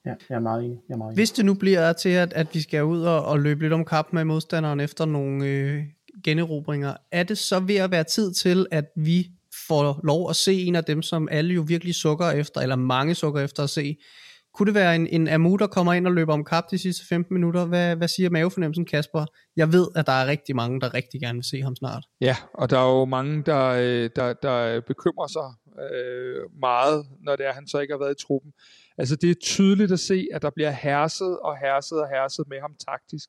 Ja, 0.06 0.14
jeg 0.28 0.36
er 0.36 0.40
meget 0.40 0.64
enig. 0.64 0.78
Jeg 0.88 0.94
er 0.94 0.98
meget 0.98 1.08
enig. 1.10 1.18
Hvis 1.18 1.30
det 1.30 1.44
nu 1.44 1.54
bliver 1.54 1.92
til, 1.92 2.08
at, 2.08 2.32
at 2.32 2.46
vi 2.52 2.60
skal 2.60 2.84
ud 2.84 3.02
og, 3.02 3.24
og 3.24 3.40
løbe 3.40 3.60
lidt 3.60 3.72
om 3.72 3.84
kap 3.84 4.12
med 4.12 4.24
modstanderen 4.24 4.80
efter 4.80 5.04
nogle 5.04 5.46
øh, 5.46 5.82
generobringer, 6.24 6.94
er 7.12 7.22
det 7.22 7.38
så 7.38 7.60
ved 7.60 7.76
at 7.76 7.90
være 7.90 8.04
tid 8.04 8.32
til, 8.32 8.66
at 8.70 8.84
vi 8.96 9.26
får 9.68 10.00
lov 10.04 10.30
at 10.30 10.36
se 10.36 10.62
en 10.62 10.74
af 10.74 10.84
dem, 10.84 11.02
som 11.02 11.28
alle 11.30 11.54
jo 11.54 11.64
virkelig 11.68 11.94
sukker 11.94 12.30
efter, 12.30 12.60
eller 12.60 12.76
mange 12.76 13.14
sukker 13.14 13.40
efter 13.40 13.62
at 13.62 13.70
se. 13.70 13.96
Kunne 14.54 14.66
det 14.66 14.74
være 14.74 14.96
en, 14.96 15.06
en 15.06 15.28
Amu, 15.28 15.56
der 15.56 15.66
kommer 15.66 15.92
ind 15.92 16.06
og 16.06 16.12
løber 16.12 16.32
om 16.32 16.44
kap 16.44 16.64
de 16.70 16.78
sidste 16.78 17.06
15 17.08 17.34
minutter? 17.34 17.64
Hvad, 17.64 17.96
hvad 17.96 18.08
siger 18.08 18.30
mavefornemmelsen, 18.30 18.84
Kasper? 18.84 19.26
Jeg 19.56 19.72
ved, 19.72 19.88
at 19.96 20.06
der 20.06 20.12
er 20.12 20.26
rigtig 20.26 20.56
mange, 20.56 20.80
der 20.80 20.94
rigtig 20.94 21.20
gerne 21.20 21.36
vil 21.36 21.44
se 21.44 21.62
ham 21.62 21.76
snart. 21.76 22.04
Ja, 22.20 22.36
og 22.54 22.70
der 22.70 22.78
er 22.78 22.98
jo 22.98 23.04
mange, 23.04 23.42
der, 23.42 23.64
øh, 23.66 24.10
der, 24.16 24.32
der 24.32 24.80
bekymrer 24.80 25.26
sig 25.26 25.67
øh, 25.92 26.60
meget, 26.60 27.06
når 27.20 27.36
det 27.36 27.46
er, 27.46 27.52
han 27.52 27.66
så 27.66 27.78
ikke 27.78 27.92
har 27.92 27.98
været 27.98 28.20
i 28.20 28.24
truppen. 28.26 28.52
Altså 28.98 29.16
det 29.16 29.30
er 29.30 29.34
tydeligt 29.34 29.92
at 29.92 30.00
se, 30.00 30.28
at 30.32 30.42
der 30.42 30.50
bliver 30.50 30.70
herset 30.70 31.38
og 31.38 31.58
herset 31.58 32.00
og 32.00 32.08
herset 32.08 32.48
med 32.48 32.60
ham 32.60 32.74
taktisk. 32.88 33.28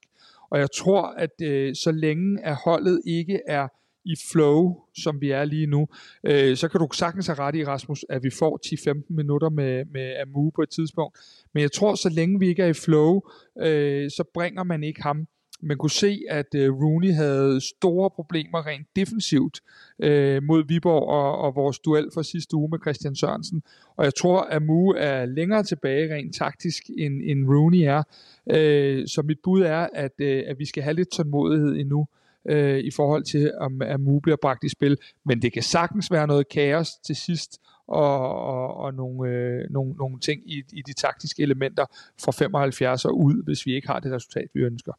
Og 0.51 0.59
jeg 0.59 0.71
tror, 0.71 1.01
at 1.01 1.41
øh, 1.41 1.75
så 1.75 1.91
længe 1.91 2.45
at 2.45 2.55
holdet 2.55 3.01
ikke 3.05 3.41
er 3.47 3.67
i 4.05 4.15
flow, 4.31 4.81
som 4.97 5.21
vi 5.21 5.31
er 5.31 5.45
lige 5.45 5.67
nu, 5.67 5.87
øh, 6.23 6.57
så 6.57 6.67
kan 6.67 6.79
du 6.79 6.87
sagtens 6.93 7.27
have 7.27 7.39
ret 7.39 7.55
i, 7.55 7.65
Rasmus, 7.65 8.05
at 8.09 8.23
vi 8.23 8.29
får 8.29 8.59
10-15 8.99 9.03
minutter 9.09 9.49
med, 9.49 9.85
med 9.85 10.15
Amu 10.21 10.49
på 10.49 10.61
et 10.61 10.69
tidspunkt. 10.69 11.17
Men 11.53 11.61
jeg 11.61 11.71
tror, 11.71 11.95
så 11.95 12.09
længe 12.09 12.39
vi 12.39 12.47
ikke 12.47 12.63
er 12.63 12.67
i 12.67 12.73
flow, 12.73 13.21
øh, 13.61 14.09
så 14.09 14.23
bringer 14.33 14.63
man 14.63 14.83
ikke 14.83 15.01
ham 15.03 15.27
man 15.61 15.77
kunne 15.77 15.89
se, 15.89 16.21
at 16.29 16.55
øh, 16.55 16.73
Rooney 16.73 17.13
havde 17.13 17.61
store 17.61 18.09
problemer 18.09 18.67
rent 18.67 18.87
defensivt 18.95 19.59
øh, 19.99 20.43
mod 20.43 20.63
Viborg 20.67 21.07
og, 21.07 21.37
og 21.37 21.55
vores 21.55 21.79
duel 21.79 22.09
fra 22.13 22.23
sidste 22.23 22.55
uge 22.55 22.69
med 22.69 22.79
Christian 22.79 23.15
Sørensen. 23.15 23.63
Og 23.97 24.05
jeg 24.05 24.15
tror, 24.15 24.41
at 24.41 24.61
Mu 24.61 24.89
er 24.97 25.25
længere 25.25 25.63
tilbage 25.63 26.15
rent 26.15 26.35
taktisk, 26.35 26.83
end, 26.97 27.21
end 27.23 27.49
Rooney 27.49 27.81
er. 27.81 28.03
Øh, 28.51 29.07
så 29.07 29.21
mit 29.21 29.39
bud 29.43 29.61
er, 29.61 29.87
at, 29.93 30.13
øh, 30.19 30.43
at 30.47 30.59
vi 30.59 30.65
skal 30.65 30.83
have 30.83 30.93
lidt 30.93 31.11
tålmodighed 31.11 31.75
endnu 31.75 32.07
øh, 32.45 32.79
i 32.79 32.91
forhold 32.91 33.23
til, 33.23 33.51
om 33.57 33.81
Amu 33.81 34.19
bliver 34.19 34.37
bragt 34.41 34.63
i 34.63 34.69
spil. 34.69 34.97
Men 35.25 35.41
det 35.41 35.53
kan 35.53 35.63
sagtens 35.63 36.11
være 36.11 36.27
noget 36.27 36.49
kaos 36.49 36.91
til 37.05 37.15
sidst, 37.15 37.59
og, 37.87 38.35
og, 38.45 38.77
og 38.77 38.93
nogle, 38.93 39.29
øh, 39.29 39.65
nogle, 39.69 39.93
nogle 39.93 40.19
ting 40.19 40.51
i, 40.51 40.63
i 40.73 40.81
de 40.81 40.93
taktiske 40.93 41.43
elementer 41.43 41.85
fra 42.23 42.31
75 42.31 43.05
og 43.05 43.19
ud, 43.19 43.43
hvis 43.43 43.65
vi 43.65 43.75
ikke 43.75 43.87
har 43.87 43.99
det 43.99 44.11
resultat, 44.11 44.47
vi 44.53 44.61
ønsker. 44.61 44.93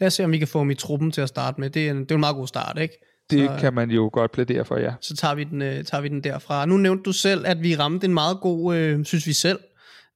Lad 0.00 0.06
os 0.06 0.14
se, 0.14 0.24
om 0.24 0.32
vi 0.32 0.38
kan 0.38 0.48
få 0.48 0.58
ham 0.58 0.70
i 0.70 0.74
truppen 0.74 1.10
til 1.10 1.20
at 1.20 1.28
starte 1.28 1.60
med. 1.60 1.70
Det 1.70 1.86
er 1.86 1.90
en, 1.90 2.00
det 2.00 2.10
er 2.10 2.14
en 2.14 2.20
meget 2.20 2.36
god 2.36 2.46
start, 2.46 2.78
ikke? 2.78 2.94
Det 3.30 3.48
så, 3.48 3.56
kan 3.60 3.74
man 3.74 3.90
jo 3.90 4.10
godt 4.12 4.32
plædere 4.32 4.64
for, 4.64 4.76
ja. 4.76 4.92
Så 5.00 5.16
tager 5.16 5.34
vi, 5.34 5.44
den, 5.44 5.62
øh, 5.62 5.84
tager 5.84 6.00
vi 6.00 6.08
den 6.08 6.24
derfra. 6.24 6.66
Nu 6.66 6.76
nævnte 6.76 7.02
du 7.02 7.12
selv, 7.12 7.46
at 7.46 7.62
vi 7.62 7.76
ramte 7.76 8.04
en 8.04 8.14
meget 8.14 8.40
god, 8.40 8.76
øh, 8.76 9.04
synes 9.04 9.26
vi 9.26 9.32
selv. 9.32 9.58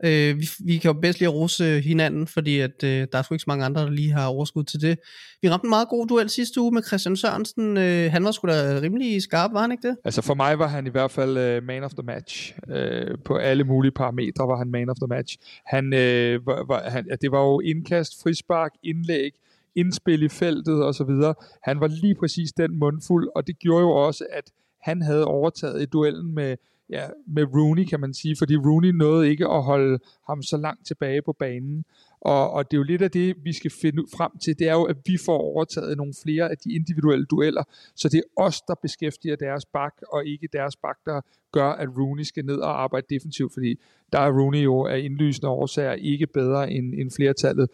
Øh, 0.05 0.41
vi, 0.41 0.49
vi 0.65 0.79
kan 0.79 0.89
jo 0.89 1.01
bedst 1.01 1.19
lige 1.19 1.29
rose 1.29 1.81
hinanden, 1.81 2.27
fordi 2.27 2.59
at, 2.61 2.85
øh, 2.85 3.07
der 3.13 3.19
er 3.19 3.23
sgu 3.23 3.35
ikke 3.35 3.43
så 3.43 3.51
mange 3.51 3.65
andre, 3.65 3.81
der 3.83 3.91
lige 3.91 4.13
har 4.13 4.27
overskud 4.27 4.65
til 4.65 4.81
det. 4.81 4.99
Vi 5.43 5.51
ramte 5.51 5.65
en 5.65 5.71
meget 5.71 5.89
god 5.89 6.07
duel 6.07 6.31
sidste 6.31 6.61
uge 6.61 6.73
med 6.73 6.83
Christian 6.83 7.17
Sørensen. 7.17 7.77
Øh, 7.77 8.13
han 8.13 8.25
var 8.25 8.31
sgu 8.31 8.49
da 8.49 8.81
rimelig 8.83 9.23
skarp, 9.23 9.53
var 9.53 9.61
han 9.61 9.73
ikke 9.73 9.89
det? 9.89 9.97
Altså 10.05 10.23
for 10.23 10.35
mig 10.35 10.59
var 10.59 10.69
han 10.69 10.87
i 10.87 10.91
hvert 10.91 11.11
fald 11.11 11.59
uh, 11.59 11.67
man 11.67 11.85
of 11.85 11.91
the 11.91 12.03
match. 12.03 12.55
Uh, 12.69 13.19
på 13.25 13.37
alle 13.37 13.65
mulige 13.65 13.93
parametre 13.93 14.49
var 14.49 14.57
han 14.57 14.71
man 14.71 14.91
of 14.91 14.97
the 14.97 15.07
match. 15.09 15.37
Han, 15.67 15.85
uh, 15.85 16.47
var, 16.47 16.65
var, 16.67 16.91
han, 16.91 17.07
ja, 17.11 17.15
det 17.15 17.33
var 17.33 17.41
jo 17.41 17.61
indkast, 17.61 18.23
frispark, 18.23 18.73
indlæg, 18.83 19.33
indspil 19.79 20.23
i 20.23 20.29
feltet 20.29 20.85
og 20.85 20.95
så 20.95 21.05
videre. 21.05 21.35
Han 21.63 21.81
var 21.81 21.87
lige 21.87 22.15
præcis 22.15 22.53
den 22.53 22.79
mundfuld, 22.79 23.29
og 23.35 23.47
det 23.47 23.59
gjorde 23.59 23.83
jo 23.83 23.91
også, 23.91 24.27
at 24.31 24.53
han 24.81 25.03
havde 25.03 25.25
overtaget 25.25 25.83
i 25.83 25.87
duellen 25.87 26.35
med, 26.35 26.57
ja, 26.91 27.07
med 27.27 27.45
Rooney, 27.55 27.85
kan 27.85 28.01
man 28.01 28.15
sige, 28.15 28.37
fordi 28.39 28.57
Rooney 28.57 28.89
nåede 28.89 29.31
ikke 29.31 29.47
at 29.47 29.63
holde 29.63 29.99
ham 30.27 30.43
så 30.43 30.57
langt 30.57 30.87
tilbage 30.87 31.23
på 31.23 31.33
banen. 31.33 31.85
Og, 32.21 32.51
og 32.51 32.71
det 32.71 32.77
er 32.77 32.79
jo 32.79 32.85
lidt 32.85 33.03
af 33.03 33.11
det, 33.11 33.37
vi 33.45 33.53
skal 33.53 33.71
finde 33.71 34.03
frem 34.17 34.31
til, 34.39 34.59
det 34.59 34.69
er 34.69 34.73
jo, 34.73 34.85
at 34.85 34.97
vi 35.07 35.19
får 35.27 35.39
overtaget 35.39 35.97
nogle 35.97 36.13
flere 36.23 36.51
af 36.51 36.59
de 36.59 36.75
individuelle 36.75 37.27
dueller, 37.27 37.63
så 37.95 38.09
det 38.09 38.19
er 38.19 38.43
os, 38.43 38.61
der 38.61 38.75
beskæftiger 38.83 39.37
deres 39.37 39.65
bak, 39.65 39.95
og 40.13 40.27
ikke 40.27 40.49
deres 40.53 40.77
bak, 40.77 40.99
der 41.07 41.21
gør, 41.53 41.69
at 41.69 41.89
Rooney 41.99 42.23
skal 42.23 42.45
ned 42.45 42.57
og 42.57 42.83
arbejde 42.83 43.07
defensivt, 43.11 43.53
fordi 43.53 43.81
der 44.13 44.19
er 44.19 44.31
Rooney 44.41 44.65
jo 44.65 44.87
af 44.87 44.99
indlysende 44.99 45.49
årsager 45.49 45.93
ikke 45.93 46.27
bedre 46.27 46.71
end, 46.71 46.95
end 46.95 47.11
flertallet 47.11 47.69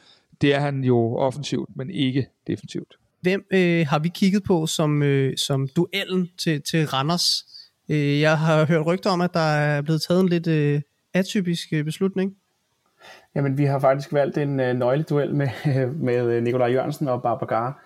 det 0.45 0.55
er 0.55 0.61
han 0.61 0.85
jo 0.85 1.17
offensivt, 1.17 1.69
men 1.77 1.91
ikke 1.91 2.29
defensivt. 2.47 2.97
Hvem 3.21 3.47
øh, 3.51 3.87
har 3.87 3.99
vi 3.99 4.09
kigget 4.09 4.43
på 4.43 4.67
som, 4.67 5.03
øh, 5.03 5.37
som 5.37 5.69
duellen 5.77 6.31
til, 6.39 6.63
til 6.63 6.87
Randers? 6.87 7.47
Øh, 7.89 8.21
jeg 8.21 8.39
har 8.39 8.67
hørt 8.67 8.87
rygter 8.87 9.11
om, 9.11 9.21
at 9.21 9.35
der 9.35 9.41
er 9.41 9.83
blevet 9.83 10.03
taget 10.09 10.21
en 10.21 10.29
lidt 10.29 10.47
øh, 10.47 10.81
atypisk 11.15 11.73
øh, 11.73 11.85
beslutning. 11.85 12.37
Jamen, 13.35 13.59
vi 13.59 13.65
har 13.65 13.79
faktisk 13.79 14.13
valgt 14.13 14.39
en 14.39 14.61
øh, 14.61 14.77
nøgleduel 14.77 15.35
med, 15.35 15.49
med 16.09 16.33
øh, 16.33 16.43
Nikolaj 16.43 16.69
Jørgensen 16.69 17.09
og 17.09 17.23
Barbagar. 17.23 17.85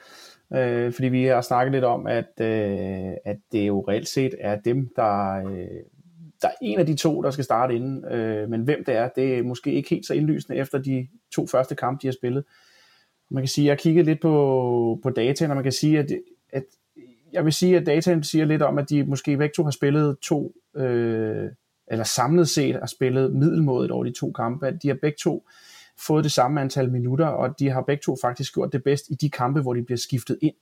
Øh, 0.55 0.93
fordi 0.93 1.09
vi 1.09 1.25
har 1.25 1.41
snakket 1.41 1.73
lidt 1.73 1.85
om, 1.85 2.07
at, 2.07 2.41
øh, 2.41 3.13
at 3.25 3.37
det 3.53 3.67
jo 3.67 3.85
reelt 3.89 4.09
set 4.09 4.35
er 4.41 4.57
dem, 4.65 4.89
der, 4.97 5.35
øh, 5.35 5.67
der 6.43 6.49
er 6.49 6.55
en 6.63 6.79
af 6.79 6.87
de 6.87 6.95
to, 6.95 7.23
der 7.23 7.31
skal 7.31 7.45
starte 7.45 7.75
inden, 7.75 8.05
øh, 8.05 8.51
men 8.51 8.63
hvem 8.63 8.85
det 8.85 8.95
er, 8.95 9.09
det 9.09 9.39
er 9.39 9.43
måske 9.43 9.73
ikke 9.73 9.91
helt 9.91 10.07
så 10.07 10.15
indlysende 10.15 10.59
efter 10.59 10.79
de 10.79 11.09
to 11.31 11.47
første 11.47 11.75
kampe, 11.75 12.03
de 12.03 12.07
har 12.07 12.13
spillet. 12.13 12.45
Man 13.31 13.43
kan 13.43 13.49
sige, 13.49 13.65
jeg 13.65 13.73
har 13.73 13.77
kigget 13.77 14.05
lidt 14.05 14.21
på, 14.21 15.01
på 15.03 15.11
dataen, 15.11 15.51
og 15.51 15.57
man 15.57 15.65
kan 15.65 15.73
sige, 15.73 15.99
at, 15.99 16.13
at 16.53 16.65
jeg 17.33 17.45
vil 17.45 17.53
sige, 17.53 17.77
at 17.77 17.87
dataen 17.87 18.23
siger 18.23 18.45
lidt 18.45 18.63
om, 18.63 18.79
at 18.79 18.91
de 18.91 19.05
måske 19.05 19.37
begge 19.37 19.53
to 19.57 19.65
har 19.65 19.71
spillet 19.71 20.19
to, 20.23 20.53
øh, 20.77 21.51
eller 21.91 22.05
samlet 22.05 22.49
set 22.49 22.75
har 22.75 22.87
spillet 22.87 23.35
middelmådet 23.35 23.91
over 23.91 24.05
de 24.05 24.13
to 24.13 24.33
kampe, 24.33 24.67
at 24.67 24.83
de 24.83 24.89
har 24.89 24.99
begge 25.03 25.17
to 25.21 25.49
fået 25.99 26.25
det 26.25 26.33
samme 26.33 26.61
antal 26.61 26.91
minutter, 26.91 27.27
og 27.27 27.59
de 27.59 27.71
har 27.71 27.83
begge 27.83 28.01
to 28.01 28.17
faktisk 28.23 28.55
gjort 28.55 28.73
det 28.73 28.85
bedst 28.85 29.11
i 29.11 29.15
de 29.15 29.31
kampe, 29.31 29.61
hvor 29.61 29.75
de 29.75 29.83
bliver 29.83 29.99
skiftet 29.99 30.39
ind. 30.43 30.55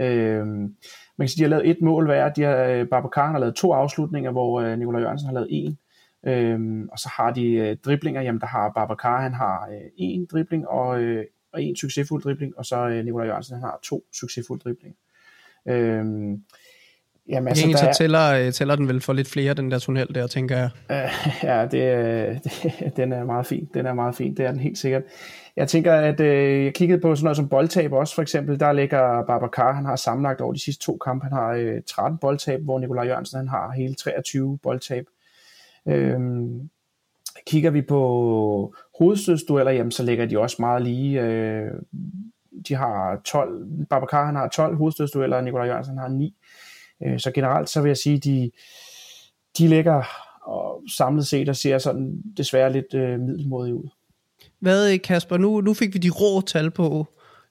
Øh, 0.00 0.46
man 0.46 0.72
kan 1.20 1.28
sige, 1.28 1.38
de 1.38 1.42
har 1.42 1.56
lavet 1.56 1.70
et 1.70 1.82
mål 1.82 2.06
hver. 2.06 2.28
De 2.28 2.42
har, 2.42 2.56
øh, 2.56 2.88
Babacar 2.88 3.32
har 3.32 3.38
lavet 3.38 3.54
to 3.54 3.72
afslutninger, 3.72 4.30
hvor 4.30 4.60
øh, 4.60 4.78
Nikolaj 4.78 5.00
Jørgensen 5.00 5.26
har 5.26 5.34
lavet 5.34 5.48
en. 5.50 5.78
Øh, 6.26 6.88
og 6.92 6.98
så 6.98 7.08
har 7.16 7.30
de 7.30 7.52
øh, 7.52 7.76
driblinger, 7.76 8.22
jamen 8.22 8.40
der 8.40 8.46
har 8.46 8.72
Babacar, 8.72 9.22
han 9.22 9.34
har 9.34 9.68
øh, 9.72 9.90
en 9.96 10.26
dribling 10.26 10.68
og, 10.68 11.00
øh, 11.00 11.24
og 11.52 11.62
en 11.62 11.76
succesfuld 11.76 12.22
dribling, 12.22 12.58
og 12.58 12.66
så 12.66 12.88
øh, 12.88 13.04
Nikolaj 13.04 13.26
Jørgensen, 13.26 13.54
han 13.54 13.62
har 13.62 13.78
to 13.82 14.04
succesfulde 14.12 14.62
driblinger. 14.62 14.96
Øh, 15.68 16.04
Jamen, 17.28 17.48
altså, 17.48 17.64
Egentlig 17.64 17.78
så 17.78 17.98
tæller, 17.98 18.32
øh, 18.32 18.52
tæller 18.52 18.76
den 18.76 18.88
vel 18.88 19.00
for 19.00 19.12
lidt 19.12 19.28
flere, 19.28 19.54
den 19.54 19.70
der 19.70 19.78
tunnel 19.78 20.14
der, 20.14 20.26
tænker 20.26 20.56
jeg. 20.56 20.70
Øh, 20.90 21.10
ja, 21.50 21.62
det, 21.62 22.44
det, 22.44 22.92
den 22.96 23.12
er 23.12 23.24
meget 23.24 23.46
fin. 23.46 23.68
Den 23.74 23.86
er 23.86 23.94
meget 23.94 24.14
fin, 24.14 24.36
det 24.36 24.46
er 24.46 24.50
den 24.50 24.60
helt 24.60 24.78
sikkert. 24.78 25.02
Jeg 25.56 25.68
tænker, 25.68 25.94
at 25.94 26.20
øh, 26.20 26.64
jeg 26.64 26.74
kiggede 26.74 27.00
på 27.00 27.14
sådan 27.14 27.24
noget 27.24 27.36
som 27.36 27.48
boldtab 27.48 27.92
også, 27.92 28.14
for 28.14 28.22
eksempel. 28.22 28.60
Der 28.60 28.72
ligger 28.72 29.22
Babacar, 29.26 29.72
han 29.72 29.84
har 29.84 29.96
sammenlagt 29.96 30.40
over 30.40 30.52
de 30.52 30.64
sidste 30.64 30.84
to 30.84 30.98
kampe, 31.04 31.24
han 31.24 31.32
har 31.32 31.52
øh, 31.52 31.82
13 31.86 32.18
boldtab, 32.18 32.60
hvor 32.60 32.78
Nikolaj 32.78 33.06
Jørgensen 33.06 33.38
han 33.38 33.48
har 33.48 33.72
hele 33.76 33.94
23 33.94 34.58
boldtab. 34.62 35.04
Øhm, 35.88 36.70
Kigger 37.46 37.70
vi 37.70 37.82
på 37.82 38.74
hovedstødsdueller, 38.98 39.72
jamen, 39.72 39.90
så 39.90 40.02
ligger 40.02 40.26
de 40.26 40.38
også 40.38 40.56
meget 40.60 40.82
lige. 40.82 41.20
Øh, 41.20 41.70
de 42.68 42.74
har 42.74 43.20
12, 43.24 43.66
Babacar 43.90 44.26
han 44.26 44.36
har 44.36 44.48
12 44.48 44.76
hovedstødsdueller, 44.76 45.36
og 45.36 45.44
Nikolaj 45.44 45.66
Jørgensen 45.66 45.98
har 45.98 46.08
9. 46.08 46.34
Øh, 47.02 47.20
så 47.20 47.30
generelt 47.30 47.68
så 47.68 47.80
vil 47.82 47.88
jeg 47.88 47.96
sige, 47.96 48.18
de, 48.18 48.50
de 49.58 49.68
ligger 49.68 50.02
og 50.42 50.82
samlet 50.96 51.26
set 51.26 51.48
og 51.48 51.56
ser 51.56 51.78
sådan 51.78 52.22
desværre 52.36 52.72
lidt 52.72 52.94
øh, 52.94 53.20
middelmodige 53.20 53.74
ud. 53.74 53.88
Hvad, 54.60 54.98
Kasper, 54.98 55.36
nu, 55.36 55.60
nu 55.60 55.74
fik 55.74 55.94
vi 55.94 55.98
de 55.98 56.10
rå 56.10 56.40
tal 56.40 56.70
på, 56.70 57.06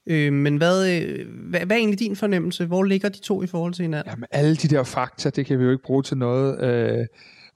øh, 0.06 0.32
men 0.32 0.56
hvad, 0.56 1.02
øh, 1.02 1.26
hvad, 1.50 1.60
hvad 1.60 1.76
er 1.76 1.80
egentlig 1.80 1.98
din 1.98 2.16
fornemmelse? 2.16 2.66
Hvor 2.66 2.82
ligger 2.82 3.08
de 3.08 3.20
to 3.20 3.42
i 3.42 3.46
forhold 3.46 3.74
til 3.74 3.82
hinanden? 3.82 4.10
Jamen 4.10 4.26
alle 4.30 4.56
de 4.56 4.68
der 4.68 4.82
fakta, 4.82 5.30
det 5.30 5.46
kan 5.46 5.58
vi 5.58 5.64
jo 5.64 5.70
ikke 5.70 5.84
bruge 5.84 6.02
til 6.02 6.16
noget. 6.16 6.60
Øh, 6.60 7.06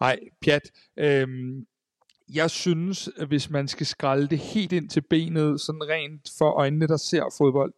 nej, 0.01 0.19
pjat. 0.45 0.71
Øh, 0.99 1.29
jeg 2.35 2.51
synes, 2.51 3.11
at 3.17 3.29
hvis 3.29 3.51
man 3.51 3.69
skal 3.69 3.87
skralde 3.87 4.27
det 4.27 4.39
helt 4.39 4.73
ind 4.73 4.89
til 4.89 5.03
benet, 5.11 5.61
sådan 5.61 5.83
rent 5.89 6.29
for 6.39 6.51
øjnene, 6.51 6.87
der 6.87 6.97
ser 6.97 7.35
fodbold, 7.39 7.73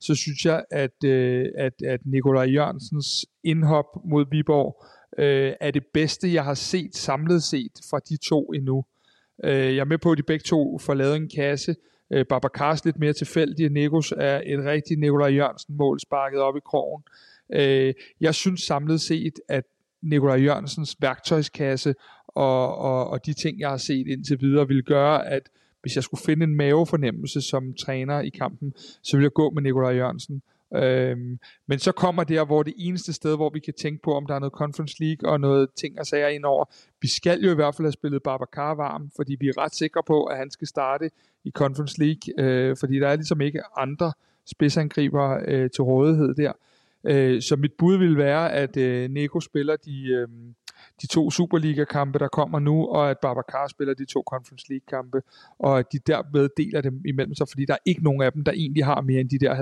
så 0.00 0.14
synes 0.14 0.44
jeg, 0.44 0.64
at, 0.70 1.04
øh, 1.04 1.46
at, 1.56 1.82
at 1.82 2.00
Nikolaj 2.06 2.44
Jørgensens 2.44 3.26
indhop 3.44 3.86
mod 4.04 4.24
Viborg 4.30 4.84
øh, 5.18 5.52
er 5.60 5.70
det 5.70 5.86
bedste, 5.94 6.32
jeg 6.32 6.44
har 6.44 6.54
set 6.54 6.96
samlet 6.96 7.42
set 7.42 7.72
fra 7.90 8.00
de 8.08 8.16
to 8.16 8.52
endnu. 8.52 8.84
Øh, 9.44 9.76
jeg 9.76 9.80
er 9.80 9.84
med 9.84 9.98
på, 9.98 10.12
at 10.12 10.18
de 10.18 10.22
begge 10.22 10.42
to 10.42 10.78
får 10.78 10.94
lavet 10.94 11.16
en 11.16 11.30
kasse. 11.36 11.76
Øh, 12.10 12.26
Babacars 12.26 12.84
lidt 12.84 12.98
mere 12.98 13.12
tilfældig, 13.12 13.70
Nikos 13.70 14.12
er 14.16 14.42
et 14.46 14.64
rigtigt 14.64 15.00
Nikolaj 15.00 15.28
Jørgensen 15.28 15.76
mål 15.76 16.00
sparket 16.00 16.40
op 16.40 16.56
i 16.56 16.60
krogen. 16.64 17.02
Øh, 17.52 17.94
jeg 18.20 18.34
synes 18.34 18.60
samlet 18.60 19.00
set, 19.00 19.34
at 19.48 19.64
Nikolaj 20.02 20.36
Jørgensens 20.36 20.96
værktøjskasse 21.00 21.94
og, 22.28 22.78
og, 22.78 23.10
og 23.10 23.26
de 23.26 23.32
ting, 23.32 23.60
jeg 23.60 23.70
har 23.70 23.76
set 23.76 24.06
indtil 24.06 24.40
videre, 24.40 24.68
vil 24.68 24.82
gøre, 24.82 25.26
at 25.26 25.48
hvis 25.86 25.96
jeg 25.96 26.04
skulle 26.04 26.22
finde 26.24 26.44
en 26.44 26.56
mavefornemmelse 26.56 27.40
som 27.40 27.74
træner 27.74 28.20
i 28.20 28.28
kampen, 28.28 28.72
så 29.02 29.16
ville 29.16 29.24
jeg 29.24 29.32
gå 29.32 29.50
med 29.50 29.62
Nikolaj 29.62 29.94
Jørgensen. 29.94 30.42
Øhm, 30.74 31.38
men 31.66 31.78
så 31.78 31.92
kommer 31.92 32.24
der, 32.24 32.44
hvor 32.44 32.62
det 32.62 32.74
eneste 32.78 33.12
sted, 33.12 33.36
hvor 33.36 33.50
vi 33.50 33.60
kan 33.60 33.74
tænke 33.74 34.02
på, 34.02 34.14
om 34.14 34.26
der 34.26 34.34
er 34.34 34.38
noget 34.38 34.52
Conference 34.52 34.96
League 35.00 35.30
og 35.30 35.40
noget 35.40 35.68
ting 35.76 35.98
og 35.98 36.06
sager 36.06 36.28
indover. 36.28 36.64
Vi 37.02 37.08
skal 37.08 37.40
jo 37.40 37.50
i 37.50 37.54
hvert 37.54 37.74
fald 37.74 37.86
have 37.86 37.92
spillet 37.92 38.22
Babacar 38.22 38.74
varm, 38.74 39.10
fordi 39.16 39.36
vi 39.40 39.48
er 39.48 39.58
ret 39.58 39.74
sikre 39.74 40.02
på, 40.06 40.24
at 40.24 40.36
han 40.36 40.50
skal 40.50 40.68
starte 40.68 41.10
i 41.44 41.50
Conference 41.50 42.00
League, 42.04 42.44
øh, 42.44 42.76
fordi 42.76 42.98
der 42.98 43.08
er 43.08 43.16
ligesom 43.16 43.40
ikke 43.40 43.60
andre 43.76 44.12
spidsangriber 44.46 45.40
øh, 45.48 45.70
til 45.70 45.82
rådighed 45.82 46.34
der. 46.34 46.52
Øh, 47.04 47.42
så 47.42 47.56
mit 47.56 47.72
bud 47.78 47.96
vil 47.98 48.16
være, 48.16 48.52
at 48.52 48.76
øh, 48.76 49.10
Neko 49.10 49.40
spiller 49.40 49.76
de, 49.76 50.06
øh, 50.06 50.28
de 51.02 51.06
to 51.06 51.30
Superliga-kampe, 51.30 52.18
der 52.18 52.28
kommer 52.28 52.58
nu, 52.58 52.86
og 52.86 53.10
at 53.10 53.18
Babacar 53.18 53.68
spiller 53.68 53.94
de 53.94 54.04
to 54.04 54.22
Conference 54.26 54.66
League-kampe, 54.68 55.22
og 55.58 55.78
at 55.78 55.92
de 55.92 55.98
derved 55.98 56.48
deler 56.56 56.80
dem 56.80 57.00
imellem 57.06 57.34
sig, 57.34 57.48
fordi 57.48 57.64
der 57.64 57.74
er 57.74 57.78
ikke 57.86 58.04
nogen 58.04 58.22
af 58.22 58.32
dem, 58.32 58.44
der 58.44 58.52
egentlig 58.52 58.84
har 58.84 59.00
mere 59.00 59.20
end 59.20 59.30
de 59.30 59.38
der 59.38 59.54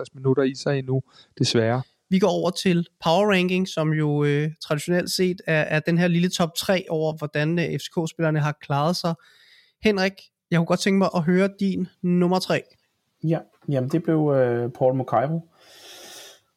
50-55 0.00 0.04
minutter 0.14 0.42
i 0.42 0.54
sig 0.54 0.78
endnu, 0.78 1.02
desværre. 1.38 1.82
Vi 2.10 2.18
går 2.18 2.28
over 2.28 2.50
til 2.50 2.86
Power 3.04 3.32
Ranking, 3.32 3.68
som 3.68 3.92
jo 3.92 4.24
øh, 4.24 4.50
traditionelt 4.60 5.10
set 5.10 5.40
er, 5.46 5.62
er 5.62 5.80
den 5.80 5.98
her 5.98 6.08
lille 6.08 6.28
top 6.28 6.54
3 6.54 6.84
over, 6.90 7.12
hvordan 7.18 7.58
øh, 7.58 7.64
FCK-spillerne 7.64 8.40
har 8.40 8.52
klaret 8.60 8.96
sig. 8.96 9.14
Henrik, 9.82 10.12
jeg 10.50 10.58
kunne 10.58 10.66
godt 10.66 10.80
tænke 10.80 10.98
mig 10.98 11.08
at 11.14 11.22
høre 11.22 11.48
din 11.60 11.88
nummer 12.02 12.38
3. 12.38 12.62
Ja, 13.24 13.38
jamen 13.68 13.90
det 13.90 14.02
blev 14.02 14.32
øh, 14.36 14.70
Paul 14.70 14.94
Mokairo. 14.94 15.48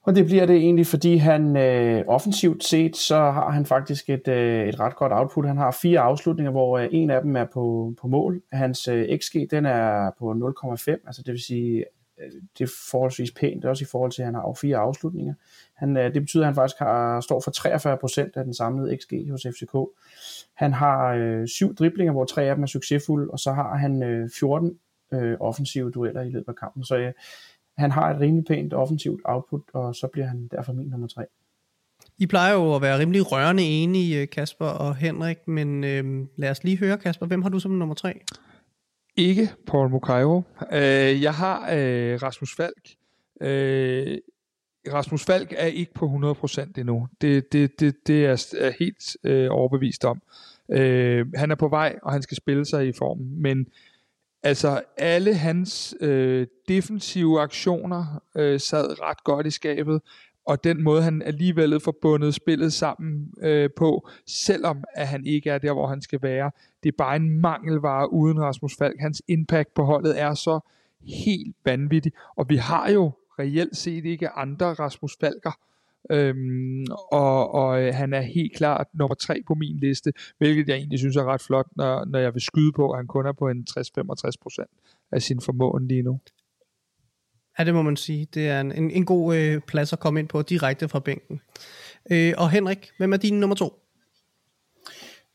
Og 0.06 0.16
det 0.16 0.26
bliver 0.26 0.46
det 0.46 0.56
egentlig, 0.56 0.88
fordi 0.88 1.16
han 1.16 1.58
øh, 1.58 2.04
offensivt 2.08 2.64
set, 2.64 2.96
så 2.96 3.16
har 3.16 3.50
han 3.50 3.66
faktisk 3.66 4.10
et, 4.10 4.28
øh, 4.28 4.68
et 4.68 4.80
ret 4.80 4.96
godt 4.96 5.14
output. 5.14 5.48
Han 5.48 5.58
har 5.58 5.78
fire 5.82 6.00
afslutninger, 6.00 6.52
hvor 6.52 6.78
øh, 6.78 6.88
en 6.92 7.10
af 7.10 7.22
dem 7.22 7.36
er 7.36 7.46
på, 7.54 7.94
på 8.02 8.08
mål. 8.08 8.42
Hans 8.52 8.88
øh, 8.88 9.20
XG, 9.20 9.36
den 9.52 9.66
er 9.66 10.12
på 10.20 10.32
0,5, 10.32 10.92
altså 10.92 11.22
det 11.26 11.32
vil 11.32 11.42
sige, 11.42 11.86
øh, 12.20 12.32
det 12.58 12.64
er 12.64 12.74
forholdsvis 12.92 13.32
pænt, 13.32 13.66
også 13.66 13.84
i 13.84 13.88
forhold 13.92 14.12
til, 14.12 14.22
at 14.22 14.26
han 14.26 14.36
har 14.36 14.58
fire 14.62 14.78
afslutninger. 14.78 15.34
Han, 15.76 15.98
øh, 15.98 16.14
det 16.14 16.22
betyder, 16.22 16.44
at 16.44 16.48
han 16.48 16.56
faktisk 16.56 16.80
har, 16.80 17.22
står 17.22 17.42
for 17.42 17.52
43% 18.28 18.32
af 18.36 18.44
den 18.44 18.54
samlede 18.54 18.98
XG 18.98 19.32
hos 19.32 19.48
FCK. 19.50 19.76
Han 20.54 20.74
har 20.74 21.14
øh, 21.14 21.48
syv 21.48 21.76
driblinger, 21.76 22.14
hvor 22.14 22.26
tre 22.26 22.44
af 22.44 22.56
dem 22.56 22.64
er 22.64 22.68
succesfulde, 22.68 23.32
og 23.32 23.40
så 23.40 23.52
har 23.52 23.76
han 23.76 24.04
øh, 24.04 24.30
14 24.40 24.80
øh, 25.14 25.38
offensive 25.40 25.92
dueller 25.92 26.22
i 26.22 26.30
løbet 26.30 26.50
af 26.50 26.56
kampen. 26.56 26.84
Så 26.84 26.98
øh, 26.98 27.14
han 27.78 27.92
har 27.92 28.14
et 28.14 28.20
rimelig 28.20 28.46
pænt 28.46 28.74
offensivt 28.74 29.22
output, 29.26 29.62
og 29.74 29.96
så 29.96 30.08
bliver 30.08 30.28
han 30.28 30.48
derfor 30.52 30.74
min 30.74 30.88
nummer 30.88 31.08
tre. 31.08 31.26
I 32.18 32.26
plejer 32.26 32.54
jo 32.54 32.76
at 32.76 32.82
være 32.82 33.00
rimelig 33.00 33.32
rørende 33.32 33.64
enige, 33.64 34.22
øh, 34.22 34.28
Kasper 34.30 34.66
og 34.66 34.96
Henrik, 34.96 35.48
men 35.48 35.84
øh, 35.84 36.28
lad 36.36 36.50
os 36.50 36.64
lige 36.64 36.78
høre, 36.78 36.98
Kasper, 36.98 37.26
hvem 37.26 37.42
har 37.42 37.50
du 37.50 37.60
som 37.60 37.72
nummer 37.72 37.96
tre? 37.96 38.20
Ikke 39.18 39.50
Paul 39.68 39.90
Mukairo. 39.90 40.44
Øh, 40.72 41.22
jeg 41.22 41.34
har 41.34 41.62
øh, 41.74 42.22
Rasmus 42.24 42.56
Falk. 42.56 42.90
Øh, 43.42 44.18
Rasmus 44.94 45.26
Falk 45.26 45.54
er 45.58 45.66
ikke 45.66 45.94
på 45.94 46.06
100% 46.06 46.70
endnu. 46.78 47.08
Det, 47.22 47.54
det, 47.54 47.80
det, 47.80 48.08
det 48.08 48.26
er 48.26 48.56
jeg 48.62 48.74
helt 48.80 49.18
øh, 49.24 49.48
overbevist 49.52 50.06
om. 50.06 50.22
Øh, 50.70 51.26
han 51.36 51.52
er 51.52 51.56
på 51.56 51.68
vej, 51.68 51.96
og 52.04 52.12
han 52.12 52.22
skal 52.22 52.38
spille 52.38 52.66
sig 52.66 52.88
i 52.88 52.92
formen, 52.92 53.42
men 53.42 53.68
Altså 54.46 54.82
alle 54.98 55.36
hans 55.36 55.96
øh, 56.02 56.48
defensive 56.68 57.42
aktioner 57.42 58.22
øh, 58.36 58.60
sad 58.60 59.02
ret 59.02 59.24
godt 59.24 59.48
i 59.48 59.52
skabet, 59.52 60.02
og 60.46 60.64
den 60.64 60.84
måde 60.84 61.02
han 61.02 61.22
alligevel 61.22 61.80
forbundet 61.80 62.36
spillet 62.36 62.74
sammen 62.74 63.34
øh, 63.42 63.70
på, 63.78 64.08
selvom 64.28 64.84
at 64.94 65.08
han 65.08 65.26
ikke 65.26 65.50
er 65.50 65.58
der, 65.58 65.74
hvor 65.74 65.88
han 65.88 66.02
skal 66.02 66.22
være. 66.22 66.52
Det 66.84 66.90
er 66.90 66.96
bare 66.98 67.16
en 67.16 67.42
mangelvare 67.42 68.14
uden 68.14 68.42
Rasmus 68.42 68.76
Falk. 68.78 69.00
Hans 69.00 69.22
impact 69.28 69.74
på 69.74 69.84
holdet 69.84 70.20
er 70.22 70.34
så 70.34 70.60
helt 71.04 71.56
vanvittig, 71.66 72.12
og 72.36 72.50
vi 72.50 72.56
har 72.56 72.92
jo 72.92 73.12
reelt 73.40 73.78
set 73.78 74.06
ikke 74.06 74.30
andre 74.30 74.74
Rasmus 74.74 75.18
Falker. 75.20 75.58
Øhm, 76.12 76.86
og, 77.12 77.54
og 77.54 77.82
øh, 77.82 77.94
han 77.94 78.14
er 78.14 78.22
helt 78.22 78.56
klart 78.56 78.88
nummer 78.94 79.16
tre 79.16 79.44
på 79.48 79.54
min 79.54 79.78
liste, 79.78 80.14
hvilket 80.38 80.70
jeg 80.70 80.76
egentlig 80.76 81.00
synes 81.00 81.16
er 81.16 81.24
ret 81.24 81.42
flot, 81.42 81.68
når, 81.76 82.06
når 82.06 82.20
jeg 82.20 82.34
vil 82.34 82.42
skyde 82.42 82.72
på, 82.72 82.92
at 82.92 82.98
han 82.98 83.08
kun 83.08 83.26
er 83.26 83.32
på 83.32 83.48
en 83.48 83.66
60-65% 83.70 85.08
af 85.12 85.22
sin 85.22 85.42
formåen 85.42 85.88
lige 85.88 86.04
nu. 86.04 86.20
Ja, 87.60 87.64
det 87.64 87.74
må 87.74 87.82
man 87.82 87.96
sige. 87.96 88.28
Det 88.34 88.50
er 88.50 88.62
en, 88.62 88.72
en, 88.72 88.92
en 88.92 89.06
god 89.06 89.36
øh, 89.36 89.62
plads 89.62 89.94
at 89.94 90.00
komme 90.00 90.20
ind 90.20 90.28
på 90.28 90.42
direkte 90.42 90.90
fra 90.90 91.00
bænken. 91.00 91.42
Øh, 92.12 92.34
og 92.38 92.50
Henrik, 92.50 92.90
hvem 92.98 93.14
er 93.14 93.18
din 93.18 93.40
nummer 93.40 93.56
to? 93.56 93.74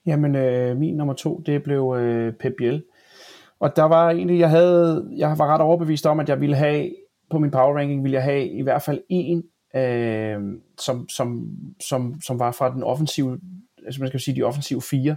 Jamen, 0.07 0.37
øh, 0.37 0.77
min 0.77 0.97
nummer 0.97 1.15
to, 1.15 1.43
det 1.47 1.63
blev 1.63 1.97
øh, 1.99 2.33
Pep 2.33 2.53
Biel. 2.59 2.85
Og 3.61 3.77
der 3.77 3.83
var 3.83 4.11
egentlig, 4.11 4.39
jeg 4.39 4.51
havde, 4.51 5.09
jeg 5.17 5.39
var 5.39 5.47
ret 5.47 5.61
overbevist 5.61 6.07
om, 6.07 6.21
at 6.21 6.29
jeg 6.29 6.41
ville 6.41 6.57
have, 6.57 6.91
på 7.31 7.39
min 7.39 7.51
power 7.51 7.79
ranking, 7.79 8.03
ville 8.03 8.15
jeg 8.15 8.23
have 8.23 8.49
i 8.49 8.63
hvert 8.63 8.83
fald 8.83 9.01
en 9.09 9.45
øh, 9.75 10.61
som, 10.79 11.09
som, 11.09 11.51
som, 11.81 12.21
som 12.21 12.39
var 12.39 12.53
fra 12.53 12.75
den 12.75 12.83
offensive, 12.83 13.41
altså 13.85 14.01
man 14.01 14.09
skal 14.09 14.21
sige 14.21 14.37
de 14.37 14.43
offensive 14.43 14.83
fire. 14.83 15.17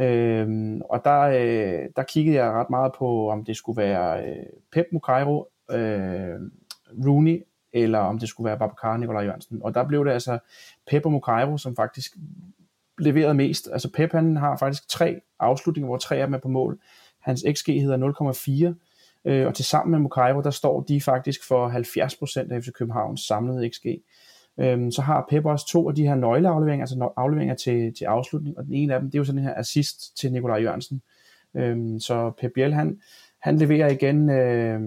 Øh, 0.00 0.80
og 0.90 1.00
der, 1.04 1.20
øh, 1.20 1.88
der 1.96 2.02
kiggede 2.02 2.36
jeg 2.36 2.52
ret 2.52 2.70
meget 2.70 2.92
på, 2.98 3.30
om 3.30 3.44
det 3.44 3.56
skulle 3.56 3.82
være 3.82 4.28
øh, 4.28 4.46
Pep 4.72 4.86
Mukairo, 4.92 5.48
øh, 5.70 6.40
Rooney, 7.06 7.42
eller 7.72 7.98
om 7.98 8.18
det 8.18 8.28
skulle 8.28 8.48
være 8.48 8.58
Babacar 8.58 8.96
Nikolaj 8.96 9.24
Jørgensen. 9.24 9.62
Og 9.62 9.74
der 9.74 9.84
blev 9.84 10.04
det 10.04 10.10
altså 10.10 10.38
Pep 10.86 11.04
og 11.04 11.12
Mukairo, 11.12 11.58
som 11.58 11.76
faktisk 11.76 12.16
leverede 12.98 13.34
mest. 13.34 13.68
Altså 13.72 13.92
Pep 13.92 14.12
han 14.12 14.36
har 14.36 14.56
faktisk 14.56 14.88
tre 14.88 15.20
afslutninger, 15.38 15.86
hvor 15.86 15.96
tre 15.96 16.16
af 16.16 16.26
dem 16.26 16.34
er 16.34 16.38
på 16.38 16.48
mål. 16.48 16.78
Hans 17.20 17.44
XG 17.54 17.66
hedder 17.68 18.74
0,4, 18.74 18.85
Øh, 19.26 19.46
og 19.46 19.54
til 19.54 19.64
sammen 19.64 19.90
med 19.90 19.98
Mukairo, 19.98 20.40
der 20.40 20.50
står 20.50 20.80
de 20.80 21.00
faktisk 21.00 21.48
for 21.48 21.68
70% 22.48 22.52
af 22.52 22.62
FC 22.62 22.72
Københavns 22.72 23.20
samlede 23.20 23.70
XG. 23.70 23.86
Øhm, 24.60 24.90
så 24.90 25.02
har 25.02 25.26
Pep 25.30 25.44
også 25.44 25.66
to 25.68 25.88
af 25.88 25.94
de 25.94 26.06
her 26.06 26.14
nøgleafleveringer, 26.14 26.82
altså 26.82 27.12
afleveringer 27.16 27.54
til, 27.54 27.94
til 27.94 28.04
afslutning, 28.04 28.58
og 28.58 28.64
den 28.64 28.74
ene 28.74 28.94
af 28.94 29.00
dem, 29.00 29.10
det 29.10 29.18
er 29.18 29.20
jo 29.20 29.24
sådan 29.24 29.42
her 29.42 29.54
assist 29.54 30.16
til 30.18 30.32
Nikolaj 30.32 30.58
Jørgensen. 30.58 31.02
Øhm, 31.54 32.00
så 32.00 32.32
Pep 32.40 32.52
Biel, 32.54 32.74
han, 32.74 33.00
han 33.40 33.58
leverer 33.58 33.90
igen, 33.90 34.30
øh, 34.30 34.80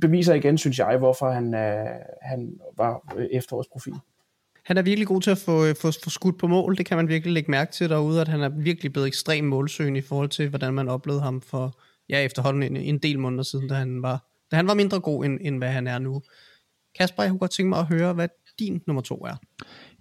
beviser 0.00 0.34
igen, 0.34 0.58
synes 0.58 0.78
jeg, 0.78 0.96
hvorfor 0.96 1.30
han, 1.30 1.54
øh, 1.54 1.86
han 2.22 2.58
var 2.76 3.14
øh, 3.16 3.26
efterårets 3.32 3.68
profil. 3.72 3.94
Han 4.64 4.76
er 4.76 4.82
virkelig 4.82 5.06
god 5.06 5.20
til 5.20 5.30
at 5.30 5.38
få, 5.38 5.64
øh, 5.64 5.74
få, 5.76 5.88
få 6.04 6.10
skudt 6.10 6.38
på 6.38 6.46
mål. 6.46 6.76
Det 6.76 6.86
kan 6.86 6.96
man 6.96 7.08
virkelig 7.08 7.32
lægge 7.32 7.50
mærke 7.50 7.72
til 7.72 7.88
derude, 7.88 8.20
at 8.20 8.28
han 8.28 8.40
er 8.40 8.48
virkelig 8.48 8.92
blevet 8.92 9.06
ekstrem 9.06 9.44
målsøgende 9.44 9.98
i 9.98 10.02
forhold 10.02 10.28
til, 10.28 10.48
hvordan 10.48 10.74
man 10.74 10.88
oplevede 10.88 11.22
ham 11.22 11.40
for, 11.40 11.78
ja, 12.08 12.24
efterhånden 12.24 12.62
en, 12.62 12.76
en 12.76 12.98
del 12.98 13.18
måneder 13.18 13.42
siden, 13.42 13.68
da 13.68 13.74
han 13.74 14.02
var, 14.02 14.30
da 14.50 14.56
han 14.56 14.66
var 14.66 14.74
mindre 14.74 15.00
god, 15.00 15.24
end, 15.24 15.38
end 15.42 15.58
hvad 15.58 15.68
han 15.68 15.86
er 15.86 15.98
nu. 15.98 16.22
Kasper, 16.98 17.22
jeg 17.22 17.30
kunne 17.30 17.38
godt 17.38 17.50
tænke 17.50 17.68
mig 17.68 17.78
at 17.78 17.86
høre, 17.86 18.12
hvad 18.12 18.28
din 18.58 18.82
nummer 18.86 19.02
to 19.02 19.14
er. 19.14 19.36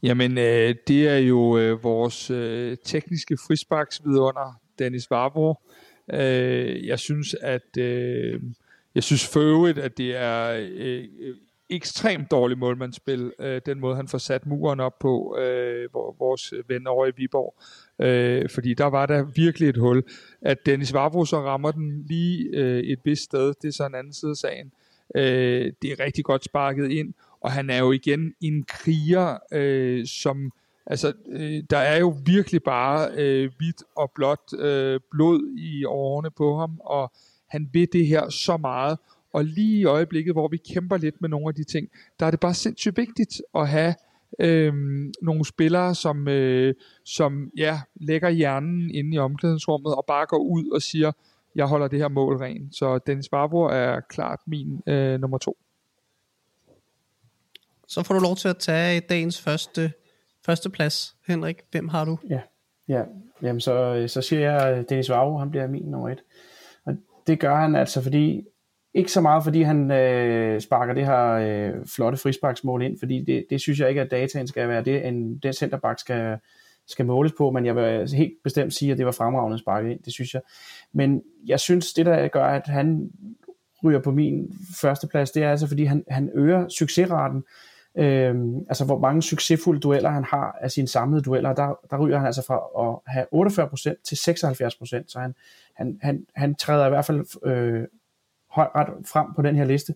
Jamen, 0.04 0.38
øh, 0.38 0.76
det 0.88 1.08
er 1.08 1.18
jo 1.18 1.58
øh, 1.58 1.84
vores 1.84 2.30
øh, 2.30 2.78
tekniske 2.86 3.38
frisparksvidunder, 3.48 4.62
Dennis 4.80 5.10
Varbro. 5.10 5.56
Øh, 6.14 6.88
jeg 6.88 7.00
synes, 7.00 7.36
at 7.42 7.78
øh, 7.78 8.42
jeg 8.96 9.04
synes 9.04 9.28
for 9.28 9.40
øvrigt, 9.40 9.78
at 9.78 9.98
det 9.98 10.16
er 10.16 10.68
øh, 10.72 11.04
ekstremt 11.76 12.32
dårligt 12.32 12.60
målmandsspil, 12.60 13.32
øh, 13.40 13.62
den 13.66 13.80
måde 13.80 13.96
han 13.96 14.08
får 14.08 14.18
sat 14.18 14.46
muren 14.46 14.80
op 14.80 15.00
på, 15.00 15.38
øh, 15.40 15.94
vores 15.94 16.54
øh, 16.54 16.70
ven 16.70 16.88
over 16.88 17.08
i 17.08 17.12
Viborg. 17.18 17.56
øh, 18.00 18.50
fordi 18.50 18.74
der 18.74 18.86
var 18.86 19.06
der 19.06 19.26
virkelig 19.36 19.70
et 19.70 19.78
hul. 19.78 20.04
At 20.42 20.66
Dennis 20.66 20.94
Vavro 20.94 21.26
så 21.26 21.40
rammer 21.40 21.72
den 21.72 22.06
lige 22.08 22.50
øh, 22.54 22.80
et 22.80 23.00
vist 23.04 23.24
sted, 23.24 23.54
det 23.62 23.68
er 23.68 23.72
så 23.72 23.86
en 23.86 23.96
anden 23.96 24.14
side 24.14 24.32
af 24.32 24.38
sagen. 24.38 24.72
Øh, 25.16 25.74
det 25.82 25.92
er 25.92 26.00
rigtig 26.00 26.26
godt 26.26 26.46
sparket 26.46 26.92
ind, 26.92 27.14
og 27.42 27.52
han 27.52 27.70
er 27.70 27.80
jo 27.80 27.92
igen 27.92 28.34
en 28.42 28.64
kriger, 28.64 29.38
øh, 29.52 30.06
som 30.06 30.52
Altså, 30.86 31.14
øh, 31.30 31.64
der 31.70 31.78
er 31.78 32.00
jo 32.00 32.16
virkelig 32.26 32.64
bare 32.64 33.10
øh, 33.16 33.52
hvidt 33.58 33.84
og 33.96 34.12
blåt 34.16 34.60
øh, 34.60 35.00
blod 35.12 35.58
i 35.58 35.86
årene 35.86 36.32
på 36.32 36.58
ham, 36.58 36.80
og 36.80 37.12
han 37.50 37.70
vil 37.74 37.88
det 37.94 38.08
her 38.08 38.30
så 38.30 38.58
meget. 38.58 38.98
Og 39.34 39.46
lige 39.46 39.80
i 39.80 39.86
øjeblikket, 39.86 40.34
hvor 40.34 40.48
vi 40.48 40.58
kæmper 40.58 40.98
lidt 40.98 41.22
med 41.22 41.30
nogle 41.30 41.48
af 41.48 41.56
de 41.56 41.64
ting, 41.64 41.90
der 42.20 42.26
er 42.26 42.32
det 42.32 42.40
bare 42.40 42.54
sindssygt 42.54 42.98
vigtigt 42.98 43.42
at 43.56 43.68
have 43.68 43.96
øh, 44.40 44.74
nogle 45.22 45.46
spillere, 45.46 45.96
som, 45.96 46.28
øh, 46.28 46.74
som 47.06 47.52
ja, 47.58 47.82
lægger 47.96 48.30
hjernen 48.30 48.92
inde 48.92 49.16
i 49.16 49.18
omklædningsrummet 49.18 49.96
og 49.96 50.06
bare 50.08 50.26
går 50.26 50.38
ud 50.38 50.70
og 50.70 50.82
siger, 50.82 51.12
jeg 51.56 51.66
holder 51.66 51.88
det 51.88 52.00
her 52.00 52.08
mål 52.08 52.38
rent. 52.38 52.76
Så 52.76 52.98
Dennis 52.98 53.30
Barbro 53.30 53.62
er 53.62 54.00
klart 54.00 54.40
min 54.48 54.82
øh, 54.88 55.20
nummer 55.20 55.38
to. 55.38 55.58
Så 57.88 58.04
får 58.04 58.14
du 58.14 58.20
lov 58.20 58.36
til 58.36 58.48
at 58.48 58.58
tage 58.58 59.00
dagens 59.00 59.42
første, 59.42 59.92
første 60.46 60.70
plads, 60.70 61.16
Henrik. 61.28 61.58
Hvem 61.72 61.88
har 61.88 62.06
du? 62.06 62.18
Ja, 62.30 62.42
ja. 62.88 63.04
Jamen, 63.42 63.62
så, 63.62 64.06
så 64.08 64.22
siger 64.22 64.52
jeg 64.52 64.90
Dennis 64.90 65.10
Vavro, 65.10 65.38
han 65.38 65.50
bliver 65.50 65.68
min 65.68 65.84
nummer 65.84 66.10
et. 66.10 66.24
Og 66.86 66.94
det 67.28 67.40
gør 67.40 67.56
han 67.56 67.76
altså, 67.76 68.02
fordi 68.02 68.48
ikke 68.94 69.12
så 69.12 69.22
meget, 69.22 69.44
fordi 69.44 69.62
han 69.62 69.92
øh, 69.92 70.62
sparker 70.62 70.94
det 70.94 71.06
her 71.06 71.32
øh, 71.32 71.86
flotte 71.86 72.18
frisparksmål 72.18 72.82
ind, 72.84 73.00
fordi 73.00 73.24
det, 73.24 73.46
det 73.50 73.62
synes 73.62 73.80
jeg 73.80 73.90
ikke, 73.90 74.02
at 74.02 74.12
dataen 74.12 74.48
skal 74.48 74.70
være 74.70 74.84
det, 74.84 75.08
en, 75.08 75.38
den 75.38 75.54
centerback 75.54 76.00
skal, 76.00 76.38
skal 76.88 77.06
måles 77.06 77.34
på, 77.38 77.52
men 77.52 77.66
jeg 77.66 77.76
vil 77.76 78.10
helt 78.14 78.34
bestemt 78.44 78.74
sige, 78.74 78.92
at 78.92 78.98
det 78.98 79.06
var 79.06 79.12
fremragende 79.12 79.60
sparket 79.60 79.92
ind, 79.92 80.00
det 80.04 80.14
synes 80.14 80.34
jeg. 80.34 80.42
Men 80.94 81.22
jeg 81.46 81.60
synes, 81.60 81.94
det 81.94 82.06
der 82.06 82.28
gør, 82.28 82.46
at 82.46 82.68
han 82.68 83.12
ryger 83.84 84.00
på 84.00 84.12
min 84.12 84.58
førsteplads, 84.82 85.32
det 85.32 85.44
er 85.44 85.52
altså, 85.52 85.68
fordi 85.68 85.84
han, 85.84 86.04
han 86.10 86.30
øger 86.34 86.70
succesraten, 86.70 87.44
øh, 87.98 88.36
altså 88.70 88.86
hvor 88.86 89.00
mange 89.00 89.22
succesfulde 89.22 89.80
dueller 89.80 90.10
han 90.10 90.24
har 90.24 90.58
af 90.62 90.72
sine 90.72 90.88
samlede 90.88 91.22
dueller, 91.22 91.54
der, 91.54 91.80
der 91.90 91.98
ryger 91.98 92.18
han 92.18 92.26
altså 92.26 92.46
fra 92.46 92.90
at 92.90 93.14
have 93.14 93.26
48% 93.96 94.02
til 94.04 94.16
76%, 94.16 95.04
så 95.08 95.20
han, 95.20 95.36
han, 95.74 96.00
han, 96.02 96.26
han 96.36 96.56
træder 96.56 96.86
i 96.86 96.90
hvert 96.90 97.06
fald 97.06 97.46
øh, 97.46 97.88
ret 98.58 99.08
frem 99.08 99.28
på 99.36 99.42
den 99.42 99.56
her 99.56 99.66
liste. 99.66 99.96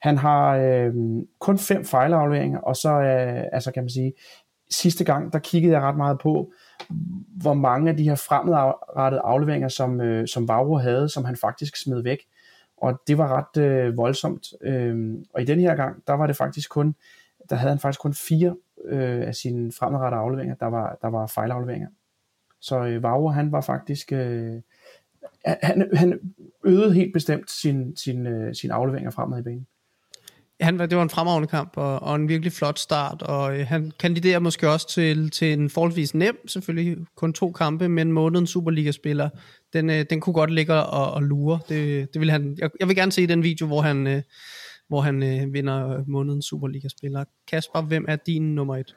Han 0.00 0.18
har 0.18 0.56
øh, 0.56 0.94
kun 1.38 1.58
fem 1.58 1.84
fejlafleveringer, 1.84 2.58
og 2.58 2.76
så 2.76 2.90
øh, 2.90 3.44
altså 3.52 3.72
kan 3.72 3.82
man 3.82 3.90
sige, 3.90 4.12
sidste 4.70 5.04
gang, 5.04 5.32
der 5.32 5.38
kiggede 5.38 5.72
jeg 5.72 5.82
ret 5.82 5.96
meget 5.96 6.18
på, 6.18 6.52
hvor 7.42 7.54
mange 7.54 7.90
af 7.90 7.96
de 7.96 8.04
her 8.04 8.14
fremadrettede 8.14 9.20
afleveringer, 9.24 9.68
som, 9.68 10.00
øh, 10.00 10.28
som 10.28 10.48
Vavro 10.48 10.76
havde, 10.76 11.08
som 11.08 11.24
han 11.24 11.36
faktisk 11.36 11.76
smed 11.76 12.02
væk. 12.02 12.18
Og 12.76 13.00
det 13.06 13.18
var 13.18 13.36
ret 13.38 13.62
øh, 13.62 13.96
voldsomt. 13.96 14.46
Øh, 14.62 15.14
og 15.34 15.42
i 15.42 15.44
den 15.44 15.60
her 15.60 15.74
gang, 15.74 16.02
der 16.06 16.12
var 16.12 16.26
det 16.26 16.36
faktisk 16.36 16.70
kun, 16.70 16.94
der 17.50 17.56
havde 17.56 17.70
han 17.70 17.78
faktisk 17.78 18.00
kun 18.00 18.14
fire 18.14 18.56
øh, 18.84 19.26
af 19.26 19.34
sine 19.34 19.72
fremadrettede 19.72 20.20
afleveringer, 20.20 20.54
der 20.54 20.66
var, 20.66 20.98
der 21.02 21.08
var 21.08 21.26
fejlafleveringer. 21.26 21.88
Så 22.60 22.84
øh, 22.84 23.02
Vavro, 23.02 23.28
han 23.28 23.52
var 23.52 23.60
faktisk, 23.60 24.12
øh, 24.12 24.60
han, 25.44 25.88
han 25.94 26.18
øgede 26.64 26.94
helt 26.94 27.12
bestemt 27.12 27.50
sin, 27.50 27.96
sin, 27.96 28.26
øh, 28.26 28.54
sin 28.54 28.70
afleveringer 28.70 29.10
fremad 29.10 29.40
i 29.40 29.42
banen. 29.42 29.66
Han, 30.60 30.78
det 30.78 30.96
var 30.96 31.02
en 31.02 31.10
fremragende 31.10 31.48
kamp, 31.48 31.72
og, 31.76 32.02
og 32.02 32.16
en 32.16 32.28
virkelig 32.28 32.52
flot 32.52 32.78
start, 32.78 33.22
og 33.22 33.58
øh, 33.58 33.66
han 33.66 33.92
kandiderer 34.00 34.38
måske 34.38 34.70
også 34.70 34.88
til, 34.88 35.30
til 35.30 35.52
en 35.52 35.70
forholdsvis 35.70 36.14
nem, 36.14 36.48
selvfølgelig 36.48 36.96
kun 37.16 37.32
to 37.32 37.52
kampe, 37.52 37.88
men 37.88 38.12
månedens 38.12 38.50
Superliga-spiller, 38.50 39.28
den, 39.72 39.90
øh, 39.90 40.04
den 40.10 40.20
kunne 40.20 40.34
godt 40.34 40.50
ligge 40.50 40.74
og, 40.74 41.12
og 41.12 41.22
lure. 41.22 41.58
Det, 41.68 42.14
det 42.14 42.20
vil 42.20 42.30
han, 42.30 42.56
jeg, 42.58 42.70
jeg 42.80 42.88
vil 42.88 42.96
gerne 42.96 43.12
se 43.12 43.26
den 43.26 43.42
video, 43.42 43.66
hvor 43.66 43.80
han, 43.80 44.06
øh, 44.06 44.22
hvor 44.88 45.00
han 45.00 45.22
øh, 45.22 45.52
vinder 45.52 45.88
øh, 45.88 46.08
månedens 46.08 46.44
Superliga-spiller. 46.44 47.24
Kasper, 47.50 47.82
hvem 47.82 48.04
er 48.08 48.16
din 48.16 48.54
nummer 48.54 48.76
et? 48.76 48.94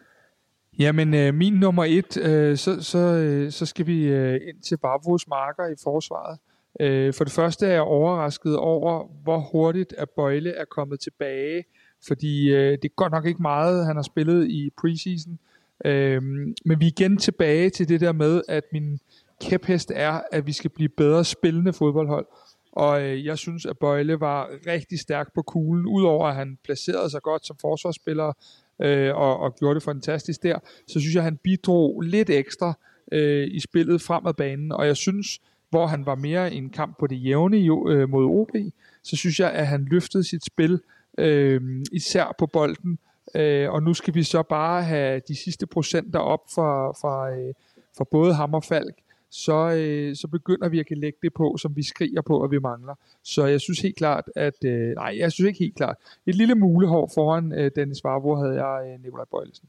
Jamen, 0.79 1.13
øh, 1.13 1.33
min 1.33 1.53
nummer 1.53 1.85
et, 1.85 2.17
øh, 2.17 2.57
så, 2.57 2.83
så, 2.83 2.97
øh, 2.97 3.51
så 3.51 3.65
skal 3.65 3.87
vi 3.87 4.03
øh, 4.03 4.41
ind 4.47 4.61
til 4.61 4.77
Barbros 4.77 5.27
marker 5.27 5.67
i 5.67 5.75
forsvaret. 5.83 6.39
Øh, 6.79 7.13
for 7.13 7.23
det 7.23 7.33
første 7.33 7.65
er 7.65 7.71
jeg 7.71 7.81
overrasket 7.81 8.57
over, 8.57 9.07
hvor 9.23 9.39
hurtigt 9.39 9.93
at 9.93 10.09
Bøjle 10.09 10.51
er 10.51 10.65
kommet 10.65 10.99
tilbage, 10.99 11.63
fordi 12.07 12.49
øh, 12.49 12.71
det 12.71 12.85
er 12.85 12.95
godt 12.95 13.11
nok 13.11 13.25
ikke 13.25 13.41
meget, 13.41 13.85
han 13.85 13.95
har 13.95 14.03
spillet 14.03 14.47
i 14.47 14.69
preseason. 14.81 15.39
Øh, 15.85 16.21
men 16.65 16.79
vi 16.79 16.85
er 16.85 16.91
igen 16.97 17.17
tilbage 17.17 17.69
til 17.69 17.89
det 17.89 18.01
der 18.01 18.11
med, 18.11 18.41
at 18.47 18.63
min 18.71 18.99
kæphest 19.41 19.91
er, 19.95 20.21
at 20.31 20.47
vi 20.47 20.51
skal 20.51 20.69
blive 20.69 20.89
bedre 20.89 21.23
spillende 21.25 21.73
fodboldhold. 21.73 22.25
Og 22.71 23.01
øh, 23.01 23.25
jeg 23.25 23.37
synes, 23.37 23.65
at 23.65 23.77
Bøjle 23.77 24.19
var 24.19 24.49
rigtig 24.67 24.99
stærk 24.99 25.33
på 25.35 25.41
kuglen, 25.41 25.85
udover 25.85 26.27
at 26.27 26.35
han 26.35 26.57
placerede 26.63 27.09
sig 27.09 27.21
godt 27.21 27.45
som 27.45 27.57
forsvarsspiller 27.61 28.33
øh, 28.81 29.15
og, 29.15 29.39
og 29.39 29.55
gjorde 29.55 29.75
det 29.75 29.83
fantastisk 29.83 30.43
der, 30.43 30.59
så 30.87 30.99
synes 30.99 31.15
jeg, 31.15 31.19
at 31.19 31.23
han 31.23 31.37
bidrog 31.37 32.01
lidt 32.01 32.29
ekstra 32.29 32.73
øh, 33.11 33.47
i 33.51 33.59
spillet 33.59 34.01
fremad 34.01 34.33
banen, 34.33 34.71
og 34.71 34.87
jeg 34.87 34.97
synes, 34.97 35.39
hvor 35.69 35.87
han 35.87 36.05
var 36.05 36.15
mere 36.15 36.53
i 36.53 36.57
en 36.57 36.69
kamp 36.69 36.99
på 36.99 37.07
det 37.07 37.25
jævne 37.25 37.57
øh, 37.89 38.09
mod 38.09 38.25
OB, 38.25 38.55
så 39.03 39.15
synes 39.15 39.39
jeg, 39.39 39.51
at 39.51 39.67
han 39.67 39.87
løftede 39.91 40.23
sit 40.23 40.45
spil, 40.45 40.79
øh, 41.17 41.61
især 41.91 42.35
på 42.39 42.45
bolden, 42.45 42.99
øh, 43.35 43.69
og 43.69 43.83
nu 43.83 43.93
skal 43.93 44.15
vi 44.15 44.23
så 44.23 44.43
bare 44.43 44.83
have 44.83 45.21
de 45.27 45.35
sidste 45.35 45.67
procenter 45.67 46.19
op 46.19 46.41
for, 46.55 46.97
for, 47.01 47.23
øh, 47.23 47.53
for 47.97 48.07
både 48.11 48.33
ham 48.33 48.53
og 48.53 48.63
Falk, 48.63 48.95
så, 49.31 49.71
øh, 49.71 50.15
så 50.15 50.27
begynder 50.27 50.69
vi 50.69 50.79
at 50.79 50.87
kan 50.87 50.97
lægge 50.97 51.17
det 51.21 51.33
på, 51.33 51.57
som 51.59 51.75
vi 51.75 51.83
skriger 51.83 52.21
på, 52.21 52.43
at 52.43 52.51
vi 52.51 52.59
mangler. 52.59 52.95
Så 53.23 53.45
jeg 53.45 53.61
synes 53.61 53.79
helt 53.79 53.95
klart, 53.95 54.23
at... 54.35 54.63
Øh, 54.65 54.95
nej, 54.95 55.15
jeg 55.19 55.31
synes 55.31 55.47
ikke 55.47 55.59
helt 55.59 55.75
klart. 55.75 55.95
Et 56.25 56.35
lille 56.35 56.55
mulehår 56.55 57.11
foran 57.13 57.53
øh, 57.53 57.71
Dennis 57.75 58.03
Varvo 58.03 58.35
havde 58.35 58.63
jeg 58.63 58.93
øh, 58.93 59.03
Nikolaj 59.03 59.25
Bøjlesen. 59.31 59.67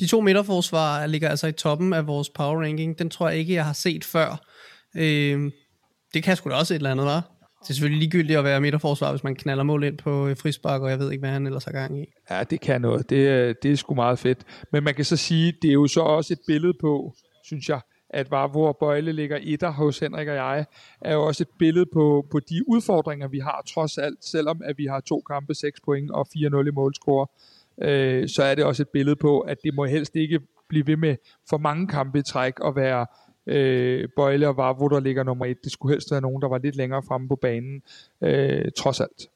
De 0.00 0.06
to 0.06 0.20
midterforsvar 0.20 1.06
ligger 1.06 1.28
altså 1.28 1.46
i 1.46 1.52
toppen 1.52 1.92
af 1.92 2.06
vores 2.06 2.30
power 2.30 2.62
ranking. 2.62 2.98
Den 2.98 3.10
tror 3.10 3.28
jeg 3.28 3.38
ikke, 3.38 3.54
jeg 3.54 3.64
har 3.64 3.72
set 3.72 4.04
før. 4.04 4.44
Øh, 4.96 5.52
det 6.14 6.22
kan 6.22 6.36
sgu 6.36 6.50
da 6.50 6.54
også 6.54 6.74
et 6.74 6.76
eller 6.76 6.90
andet, 6.90 7.06
var. 7.06 7.30
Det 7.62 7.70
er 7.70 7.74
selvfølgelig 7.74 7.98
ligegyldigt 7.98 8.38
at 8.38 8.44
være 8.44 8.60
midterforsvar, 8.60 9.10
hvis 9.10 9.24
man 9.24 9.34
knaller 9.34 9.64
mål 9.64 9.84
ind 9.84 9.98
på 9.98 10.26
øh, 10.26 10.36
frispark, 10.36 10.82
og 10.82 10.90
jeg 10.90 10.98
ved 10.98 11.10
ikke, 11.10 11.20
hvad 11.20 11.30
han 11.30 11.46
ellers 11.46 11.64
har 11.64 11.72
gang 11.72 12.02
i. 12.02 12.06
Ja, 12.30 12.44
det 12.44 12.60
kan 12.60 12.80
noget. 12.80 13.10
Det, 13.10 13.62
det 13.62 13.70
er 13.72 13.76
sgu 13.76 13.94
meget 13.94 14.18
fedt. 14.18 14.38
Men 14.72 14.84
man 14.84 14.94
kan 14.94 15.04
så 15.04 15.16
sige, 15.16 15.52
det 15.62 15.68
er 15.68 15.72
jo 15.72 15.86
så 15.86 16.00
også 16.00 16.32
et 16.32 16.40
billede 16.46 16.74
på, 16.80 17.14
synes 17.46 17.68
jeg, 17.68 17.80
at 18.10 18.30
var, 18.30 18.48
hvor 18.48 18.72
Bøjle 18.72 19.12
ligger 19.12 19.38
etter 19.42 19.70
hos 19.70 19.98
Henrik 19.98 20.28
og 20.28 20.34
jeg, 20.34 20.66
er 21.00 21.14
jo 21.14 21.26
også 21.26 21.42
et 21.42 21.58
billede 21.58 21.86
på, 21.92 22.26
på 22.30 22.40
de 22.40 22.68
udfordringer, 22.68 23.28
vi 23.28 23.38
har 23.38 23.62
trods 23.66 23.98
alt, 23.98 24.24
selvom 24.24 24.62
at 24.64 24.78
vi 24.78 24.86
har 24.86 25.00
to 25.00 25.20
kampe, 25.20 25.54
6 25.54 25.80
point 25.80 26.10
og 26.10 26.26
4-0 26.36 26.68
i 26.68 26.70
målscore 26.70 27.26
øh, 27.82 28.28
så 28.28 28.42
er 28.42 28.54
det 28.54 28.64
også 28.64 28.82
et 28.82 28.88
billede 28.88 29.16
på, 29.16 29.40
at 29.40 29.58
det 29.64 29.74
må 29.74 29.84
helst 29.84 30.16
ikke 30.16 30.40
blive 30.68 30.86
ved 30.86 30.96
med 30.96 31.16
for 31.48 31.58
mange 31.58 31.88
kampe 31.88 32.18
i 32.18 32.22
træk 32.22 32.60
og 32.60 32.76
være 32.76 33.06
øh, 33.46 34.08
Bøjle 34.16 34.48
og 34.48 34.56
Vavro, 34.56 34.88
der 34.88 35.00
ligger 35.00 35.22
nummer 35.22 35.46
et. 35.46 35.64
Det 35.64 35.72
skulle 35.72 35.94
helst 35.94 36.10
være 36.10 36.20
nogen, 36.20 36.42
der 36.42 36.48
var 36.48 36.58
lidt 36.58 36.76
længere 36.76 37.02
fremme 37.02 37.28
på 37.28 37.36
banen, 37.36 37.82
øh, 38.20 38.64
trods 38.76 39.00
alt. 39.00 39.28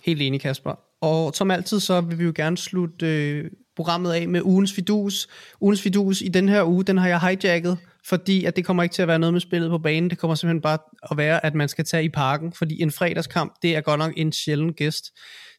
Helt 0.00 0.22
enig, 0.22 0.40
Kasper. 0.40 0.74
Og 1.00 1.34
som 1.34 1.50
altid, 1.50 1.80
så 1.80 2.00
vil 2.00 2.18
vi 2.18 2.24
jo 2.24 2.32
gerne 2.34 2.56
slutte 2.56 3.06
øh, 3.06 3.50
programmet 3.78 4.12
af 4.12 4.28
med 4.28 4.42
ugens 4.42 4.72
fidus. 4.72 5.28
Ugens 5.60 5.82
fidus 5.82 6.22
i 6.22 6.28
den 6.28 6.48
her 6.48 6.64
uge, 6.64 6.84
den 6.84 6.98
har 6.98 7.08
jeg 7.08 7.20
hijacket, 7.20 7.78
fordi 8.04 8.44
at 8.44 8.56
det 8.56 8.64
kommer 8.64 8.82
ikke 8.82 8.92
til 8.92 9.02
at 9.02 9.08
være 9.08 9.18
noget 9.18 9.32
med 9.32 9.40
spillet 9.40 9.70
på 9.70 9.78
banen. 9.78 10.10
Det 10.10 10.18
kommer 10.18 10.34
simpelthen 10.34 10.62
bare 10.62 10.78
at 11.10 11.16
være, 11.16 11.46
at 11.46 11.54
man 11.54 11.68
skal 11.68 11.84
tage 11.84 12.04
i 12.04 12.08
parken, 12.08 12.52
fordi 12.52 12.82
en 12.82 12.90
fredagskamp, 12.90 13.54
det 13.62 13.76
er 13.76 13.80
godt 13.80 13.98
nok 13.98 14.12
en 14.16 14.32
sjælden 14.32 14.72
gæst. 14.72 15.04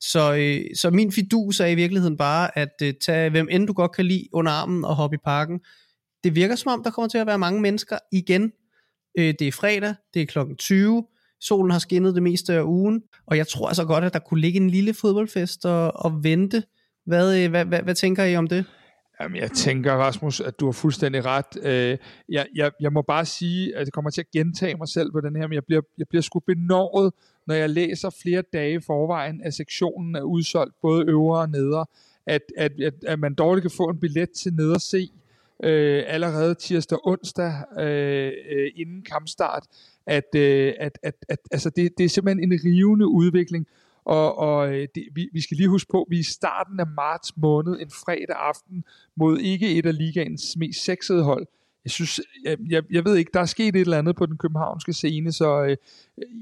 Så, 0.01 0.34
øh, 0.34 0.75
så 0.75 0.89
min 0.89 1.12
fidus 1.12 1.60
er 1.60 1.65
i 1.65 1.75
virkeligheden 1.75 2.17
bare 2.17 2.58
at 2.58 2.73
øh, 2.84 2.93
tage 3.01 3.29
hvem 3.29 3.47
end 3.51 3.67
du 3.67 3.73
godt 3.73 3.91
kan 3.91 4.05
lide 4.05 4.27
under 4.34 4.51
armen 4.51 4.86
og 4.86 4.96
hoppe 4.96 5.15
i 5.15 5.19
parken. 5.25 5.60
Det 6.23 6.35
virker 6.35 6.56
som 6.56 6.71
om, 6.71 6.83
der 6.83 6.91
kommer 6.91 7.10
til 7.10 7.17
at 7.17 7.27
være 7.27 7.37
mange 7.37 7.62
mennesker 7.62 7.98
igen. 8.12 8.52
Øh, 9.17 9.33
det 9.39 9.48
er 9.48 9.52
fredag, 9.52 9.96
det 10.13 10.21
er 10.21 10.25
klokken 10.25 10.56
20, 10.56 11.04
solen 11.41 11.71
har 11.71 11.79
skinnet 11.79 12.15
det 12.15 12.23
meste 12.23 12.54
af 12.54 12.63
ugen, 12.63 13.02
og 13.27 13.37
jeg 13.37 13.48
tror 13.48 13.67
altså 13.67 13.85
godt, 13.85 14.04
at 14.04 14.13
der 14.13 14.19
kunne 14.19 14.41
ligge 14.41 14.60
en 14.60 14.69
lille 14.69 14.94
fodboldfest 14.94 15.65
og, 15.65 16.06
og 16.06 16.23
vente. 16.23 16.63
Hvad, 17.10 17.43
øh, 17.43 17.49
hvad, 17.49 17.65
hvad, 17.65 17.81
hvad 17.81 17.95
tænker 17.95 18.23
I 18.23 18.35
om 18.35 18.47
det? 18.47 18.65
Jamen, 19.21 19.37
jeg 19.37 19.51
tænker, 19.51 19.93
Rasmus, 19.93 20.41
at 20.41 20.60
du 20.60 20.65
har 20.65 20.71
fuldstændig 20.71 21.25
ret. 21.25 21.57
Øh, 21.63 21.97
jeg, 22.29 22.47
jeg, 22.55 22.71
jeg 22.81 22.93
må 22.93 23.01
bare 23.01 23.25
sige, 23.25 23.75
at 23.75 23.85
det 23.85 23.93
kommer 23.93 24.12
til 24.12 24.21
at 24.21 24.31
gentage 24.31 24.75
mig 24.77 24.87
selv 24.87 25.12
på 25.12 25.21
den 25.21 25.35
her, 25.35 25.47
men 25.47 25.53
jeg 25.53 25.65
bliver, 25.65 25.81
jeg 25.97 26.07
bliver 26.10 26.21
sgu 26.21 26.39
benåret, 26.39 27.13
når 27.47 27.55
jeg 27.55 27.69
læser 27.69 28.10
flere 28.23 28.43
dage 28.53 28.73
i 28.73 28.79
forvejen, 28.79 29.41
at 29.43 29.53
sektionen 29.53 30.15
er 30.15 30.21
udsolgt, 30.21 30.75
både 30.81 31.05
øvre 31.07 31.39
og 31.41 31.49
nedre, 31.49 31.85
at, 32.25 32.41
at, 32.57 32.71
at, 32.81 32.93
at 33.07 33.19
man 33.19 33.33
dårligt 33.33 33.63
kan 33.63 33.71
få 33.71 33.89
en 33.89 33.99
billet 33.99 34.29
til 34.29 34.53
ned 34.53 34.71
og 34.71 34.81
se 34.81 35.10
øh, 35.63 36.03
allerede 36.07 36.55
tirsdag 36.55 36.97
og 36.97 37.07
onsdag 37.12 37.53
øh, 37.79 38.31
øh, 38.51 38.71
inden 38.75 39.01
kampstart, 39.01 39.63
at, 40.05 40.35
øh, 40.35 40.73
at, 40.79 40.99
at, 41.03 41.15
at 41.29 41.39
altså 41.51 41.69
det, 41.69 41.91
det 41.97 42.03
er 42.03 42.10
simpelthen 42.10 42.51
en 42.51 42.60
rivende 42.65 43.07
udvikling, 43.07 43.67
og, 44.10 44.37
og 44.37 44.73
øh, 44.73 44.87
det, 44.95 45.07
vi, 45.15 45.29
vi 45.33 45.41
skal 45.41 45.57
lige 45.57 45.69
huske 45.69 45.91
på, 45.91 46.01
at 46.01 46.07
vi 46.10 46.15
er 46.15 46.19
i 46.19 46.23
starten 46.23 46.79
af 46.79 46.87
marts 46.87 47.37
måned, 47.37 47.79
en 47.79 47.91
fredag 47.91 48.35
aften, 48.35 48.83
mod 49.15 49.37
ikke 49.37 49.77
et 49.77 49.85
af 49.85 49.97
ligaens 49.97 50.57
mest 50.57 50.83
sexede 50.83 51.23
hold. 51.23 51.47
Jeg 51.83 51.91
synes, 51.91 52.21
jeg, 52.43 52.57
jeg, 52.69 52.83
jeg 52.91 53.05
ved 53.05 53.15
ikke, 53.15 53.31
der 53.33 53.39
er 53.39 53.45
sket 53.45 53.75
et 53.75 53.81
eller 53.81 53.97
andet 53.97 54.15
på 54.15 54.25
den 54.25 54.37
københavnske 54.37 54.93
scene, 54.93 55.31
så 55.31 55.63
øh, 55.63 55.77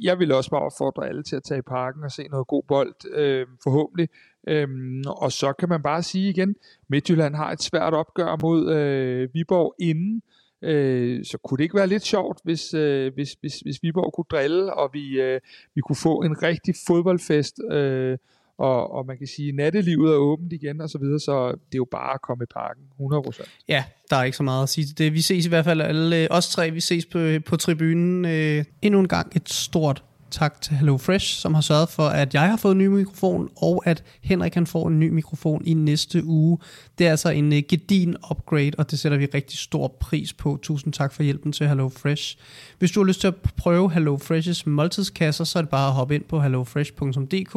jeg 0.01 0.19
vil 0.19 0.31
også 0.31 0.49
bare 0.49 0.61
opfordre 0.61 1.07
alle 1.07 1.23
til 1.23 1.35
at 1.35 1.43
tage 1.43 1.59
i 1.59 1.61
parken 1.61 2.03
og 2.03 2.11
se 2.11 2.27
noget 2.27 2.47
god 2.47 2.63
bold, 2.67 2.95
øh, 3.13 3.47
forhåbentlig. 3.63 4.09
Øhm, 4.47 5.03
og 5.07 5.31
så 5.31 5.53
kan 5.53 5.69
man 5.69 5.83
bare 5.83 6.03
sige 6.03 6.29
igen, 6.29 6.55
Midtjylland 6.89 7.35
har 7.35 7.51
et 7.51 7.61
svært 7.61 7.93
opgør 7.93 8.37
mod 8.41 8.73
øh, 8.73 9.29
Viborg 9.33 9.75
inden, 9.79 10.15
øh, 10.15 10.36
Øh, 10.61 11.25
så 11.25 11.37
kunne 11.37 11.57
det 11.57 11.63
ikke 11.63 11.75
være 11.75 11.87
lidt 11.87 12.05
sjovt, 12.05 12.39
hvis, 12.43 12.73
øh, 12.73 13.13
hvis, 13.13 13.37
hvis, 13.39 13.59
hvis 13.59 13.83
Viborg 13.83 14.13
kunne 14.13 14.25
drille, 14.31 14.73
og 14.73 14.89
vi, 14.93 15.21
øh, 15.21 15.39
vi 15.75 15.81
kunne 15.81 15.95
få 15.95 16.21
en 16.21 16.43
rigtig 16.43 16.75
fodboldfest, 16.87 17.59
øh, 17.71 18.17
og, 18.57 18.91
og 18.91 19.05
man 19.05 19.17
kan 19.17 19.27
sige, 19.27 19.51
nattelivet 19.51 20.13
er 20.13 20.17
åbent 20.17 20.53
igen 20.53 20.81
og 20.81 20.89
så 20.89 20.97
videre, 20.97 21.19
så 21.19 21.47
det 21.49 21.73
er 21.73 21.77
jo 21.77 21.87
bare 21.91 22.13
at 22.13 22.21
komme 22.21 22.43
i 22.43 22.53
parken, 22.53 22.83
100%. 22.99 23.49
Ja, 23.67 23.83
der 24.09 24.15
er 24.15 24.23
ikke 24.23 24.37
så 24.37 24.43
meget 24.43 24.63
at 24.63 24.69
sige 24.69 24.87
det. 24.97 25.13
Vi 25.13 25.21
ses 25.21 25.45
i 25.45 25.49
hvert 25.49 25.65
fald 25.65 25.81
alle, 25.81 26.31
os 26.31 26.49
tre, 26.49 26.71
vi 26.71 26.79
ses 26.79 27.05
på, 27.05 27.19
på 27.45 27.57
tribunen. 27.57 28.25
Øh, 28.25 28.65
endnu 28.81 28.99
en 28.99 29.07
gang 29.07 29.35
et 29.35 29.49
stort 29.49 30.03
tak 30.31 30.61
til 30.61 30.75
HelloFresh, 30.75 31.39
som 31.39 31.53
har 31.53 31.61
sørget 31.61 31.89
for, 31.89 32.07
at 32.07 32.33
jeg 32.33 32.49
har 32.49 32.57
fået 32.57 32.71
en 32.71 32.77
ny 32.77 32.85
mikrofon, 32.85 33.49
og 33.55 33.83
at 33.85 34.03
Henrik 34.21 34.51
kan 34.51 34.67
få 34.67 34.83
en 34.83 34.99
ny 34.99 35.09
mikrofon 35.09 35.65
i 35.65 35.73
næste 35.73 36.25
uge. 36.25 36.57
Det 36.97 37.07
er 37.07 37.11
altså 37.11 37.29
en 37.29 37.53
uh, 37.53 37.59
gedin 37.69 38.15
upgrade, 38.31 38.71
og 38.77 38.91
det 38.91 38.99
sætter 38.99 39.17
vi 39.17 39.25
rigtig 39.33 39.59
stor 39.59 39.87
pris 39.99 40.33
på. 40.33 40.59
Tusind 40.61 40.93
tak 40.93 41.13
for 41.13 41.23
hjælpen 41.23 41.51
til 41.51 41.67
HelloFresh. 41.67 42.37
Hvis 42.79 42.91
du 42.91 42.99
har 42.99 43.05
lyst 43.05 43.21
til 43.21 43.27
at 43.27 43.35
prøve 43.35 43.91
HelloFresh's 43.91 44.63
måltidskasser, 44.65 45.43
så 45.43 45.59
er 45.59 45.61
det 45.61 45.69
bare 45.69 45.87
at 45.87 45.93
hoppe 45.93 46.15
ind 46.15 46.23
på 46.23 46.41
hellofresh.dk, 46.41 47.55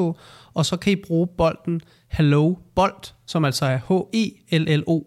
og 0.55 0.67
så 0.67 0.77
kan 0.77 0.93
I 0.93 0.97
bruge 0.97 1.27
bolden 1.27 1.81
Hello 2.09 2.55
Bolt, 2.75 3.15
som 3.27 3.45
altså 3.45 3.65
er 3.65 3.79
H-E-L-L-O 3.79 5.03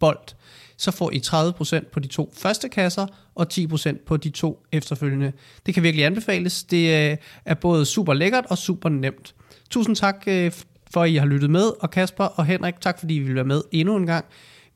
Bolt 0.00 0.36
så 0.76 0.90
får 0.90 1.10
I 1.12 1.22
30% 1.26 1.90
på 1.92 2.00
de 2.00 2.08
to 2.08 2.32
første 2.36 2.68
kasser, 2.68 3.06
og 3.34 3.46
10% 3.52 4.04
på 4.06 4.16
de 4.16 4.30
to 4.30 4.66
efterfølgende. 4.72 5.32
Det 5.66 5.74
kan 5.74 5.82
virkelig 5.82 6.06
anbefales. 6.06 6.62
Det 6.62 7.10
øh, 7.10 7.16
er 7.44 7.54
både 7.54 7.86
super 7.86 8.14
lækkert 8.14 8.46
og 8.50 8.58
super 8.58 8.88
nemt. 8.88 9.34
Tusind 9.70 9.96
tak 9.96 10.24
øh, 10.26 10.52
for, 10.92 11.02
at 11.02 11.10
I 11.10 11.16
har 11.16 11.26
lyttet 11.26 11.50
med, 11.50 11.72
og 11.80 11.90
Kasper 11.90 12.24
og 12.24 12.46
Henrik, 12.46 12.80
tak 12.80 12.98
fordi 12.98 13.16
I 13.16 13.18
vil 13.18 13.34
være 13.34 13.44
med 13.44 13.62
endnu 13.72 13.96
en 13.96 14.06
gang. 14.06 14.24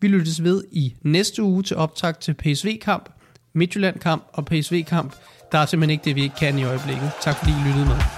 Vi 0.00 0.08
lyttes 0.08 0.44
ved 0.44 0.64
i 0.72 0.94
næste 1.02 1.42
uge 1.42 1.62
til 1.62 1.76
optag 1.76 2.18
til 2.18 2.34
PSV-kamp, 2.34 3.08
Midtjylland-kamp 3.52 4.24
og 4.32 4.44
PSV-kamp. 4.44 5.14
Der 5.52 5.58
er 5.58 5.66
simpelthen 5.66 5.90
ikke 5.90 6.04
det, 6.04 6.16
vi 6.16 6.22
ikke 6.22 6.36
kan 6.36 6.58
i 6.58 6.64
øjeblikket. 6.64 7.10
Tak 7.20 7.36
fordi 7.36 7.50
I 7.50 7.68
lyttede 7.68 7.86
med. 7.86 8.17